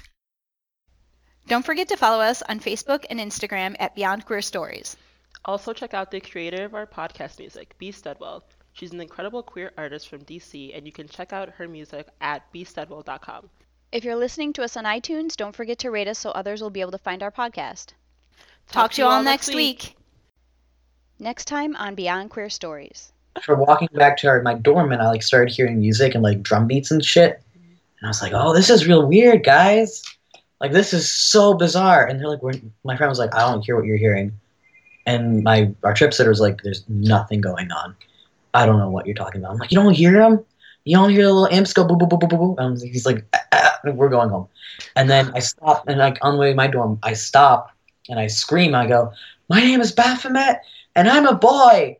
Don't 1.48 1.66
forget 1.66 1.88
to 1.88 1.96
follow 1.98 2.22
us 2.22 2.42
on 2.48 2.60
Facebook 2.60 3.04
and 3.10 3.20
Instagram 3.20 3.76
at 3.78 3.94
Beyond 3.94 4.24
Queer 4.24 4.40
Stories. 4.40 4.96
Also, 5.44 5.74
check 5.74 5.92
out 5.92 6.10
the 6.10 6.20
creator 6.20 6.64
of 6.64 6.74
our 6.74 6.86
podcast 6.86 7.38
music, 7.38 7.74
B. 7.78 7.90
Studwell. 7.90 8.42
She's 8.72 8.92
an 8.92 9.00
incredible 9.00 9.42
queer 9.42 9.72
artist 9.76 10.08
from 10.08 10.24
DC, 10.24 10.76
and 10.76 10.86
you 10.86 10.92
can 10.92 11.06
check 11.06 11.32
out 11.32 11.50
her 11.50 11.68
music 11.68 12.08
at 12.20 12.50
bstudwell.com. 12.52 13.50
If 13.92 14.04
you're 14.04 14.16
listening 14.16 14.54
to 14.54 14.62
us 14.62 14.76
on 14.76 14.84
iTunes, 14.84 15.36
don't 15.36 15.54
forget 15.54 15.78
to 15.80 15.90
rate 15.90 16.08
us 16.08 16.18
so 16.18 16.30
others 16.30 16.62
will 16.62 16.70
be 16.70 16.80
able 16.80 16.92
to 16.92 16.98
find 16.98 17.22
our 17.22 17.30
podcast. 17.30 17.88
Talk, 18.70 18.92
to 18.92 19.02
you 19.02 19.06
all 19.06 19.22
next 19.22 19.54
week. 19.54 19.96
Next 21.18 21.44
time 21.44 21.76
on 21.76 21.94
Beyond 21.94 22.30
Queer 22.30 22.48
Stories. 22.48 23.12
for 23.42 23.54
walking 23.54 23.88
back 23.92 24.16
to 24.18 24.28
our, 24.28 24.42
my 24.42 24.54
dorm 24.54 24.92
and 24.92 25.02
I 25.02 25.08
like 25.08 25.22
started 25.22 25.54
hearing 25.54 25.78
music 25.78 26.14
and 26.14 26.22
like 26.22 26.42
drum 26.42 26.66
beats 26.66 26.90
and 26.90 27.04
shit. 27.04 27.42
And 27.54 28.06
I 28.06 28.08
was 28.08 28.22
like, 28.22 28.32
oh, 28.34 28.54
this 28.54 28.70
is 28.70 28.86
real 28.86 29.06
weird, 29.06 29.44
guys. 29.44 30.02
Like 30.60 30.72
this 30.72 30.94
is 30.94 31.12
so 31.12 31.54
bizarre. 31.54 32.06
And 32.06 32.18
they're 32.18 32.28
like, 32.28 32.42
We're, 32.42 32.54
my 32.84 32.96
friend 32.96 33.10
was 33.10 33.18
like, 33.18 33.34
I 33.34 33.40
don't 33.40 33.62
hear 33.62 33.76
what 33.76 33.84
you're 33.84 33.98
hearing. 33.98 34.32
And 35.04 35.42
my 35.42 35.72
our 35.82 35.92
trip 35.92 36.14
sitter 36.14 36.30
was 36.30 36.40
like, 36.40 36.62
there's 36.62 36.84
nothing 36.88 37.40
going 37.40 37.70
on. 37.70 37.94
I 38.54 38.66
don't 38.66 38.78
know 38.78 38.90
what 38.90 39.06
you're 39.06 39.14
talking 39.14 39.40
about. 39.40 39.52
I'm 39.52 39.58
like, 39.58 39.70
you 39.70 39.76
don't 39.76 39.94
hear 39.94 40.12
them? 40.12 40.44
You 40.84 40.96
don't 40.96 41.10
hear 41.10 41.24
the 41.24 41.32
little 41.32 41.54
amps 41.54 41.72
go 41.72 41.84
boo 41.84 41.96
boo 41.96 42.06
boo 42.06 42.18
boo 42.18 42.26
boo 42.26 42.36
boo? 42.36 42.56
And 42.58 42.80
he's 42.80 43.06
like, 43.06 43.24
ah, 43.34 43.40
ah, 43.52 43.78
we're 43.84 44.08
going 44.08 44.30
home. 44.30 44.48
And 44.96 45.08
then 45.08 45.30
I 45.34 45.38
stop 45.40 45.88
and 45.88 45.98
like 45.98 46.18
on 46.22 46.34
the 46.34 46.40
way 46.40 46.50
to 46.50 46.56
my 46.56 46.66
dorm, 46.66 46.98
I 47.02 47.14
stop 47.14 47.70
and 48.08 48.18
I 48.18 48.26
scream. 48.26 48.74
I 48.74 48.86
go, 48.86 49.12
my 49.48 49.60
name 49.60 49.80
is 49.80 49.92
Baphomet 49.92 50.60
and 50.96 51.08
I'm 51.08 51.26
a 51.26 51.34
boy. 51.34 51.98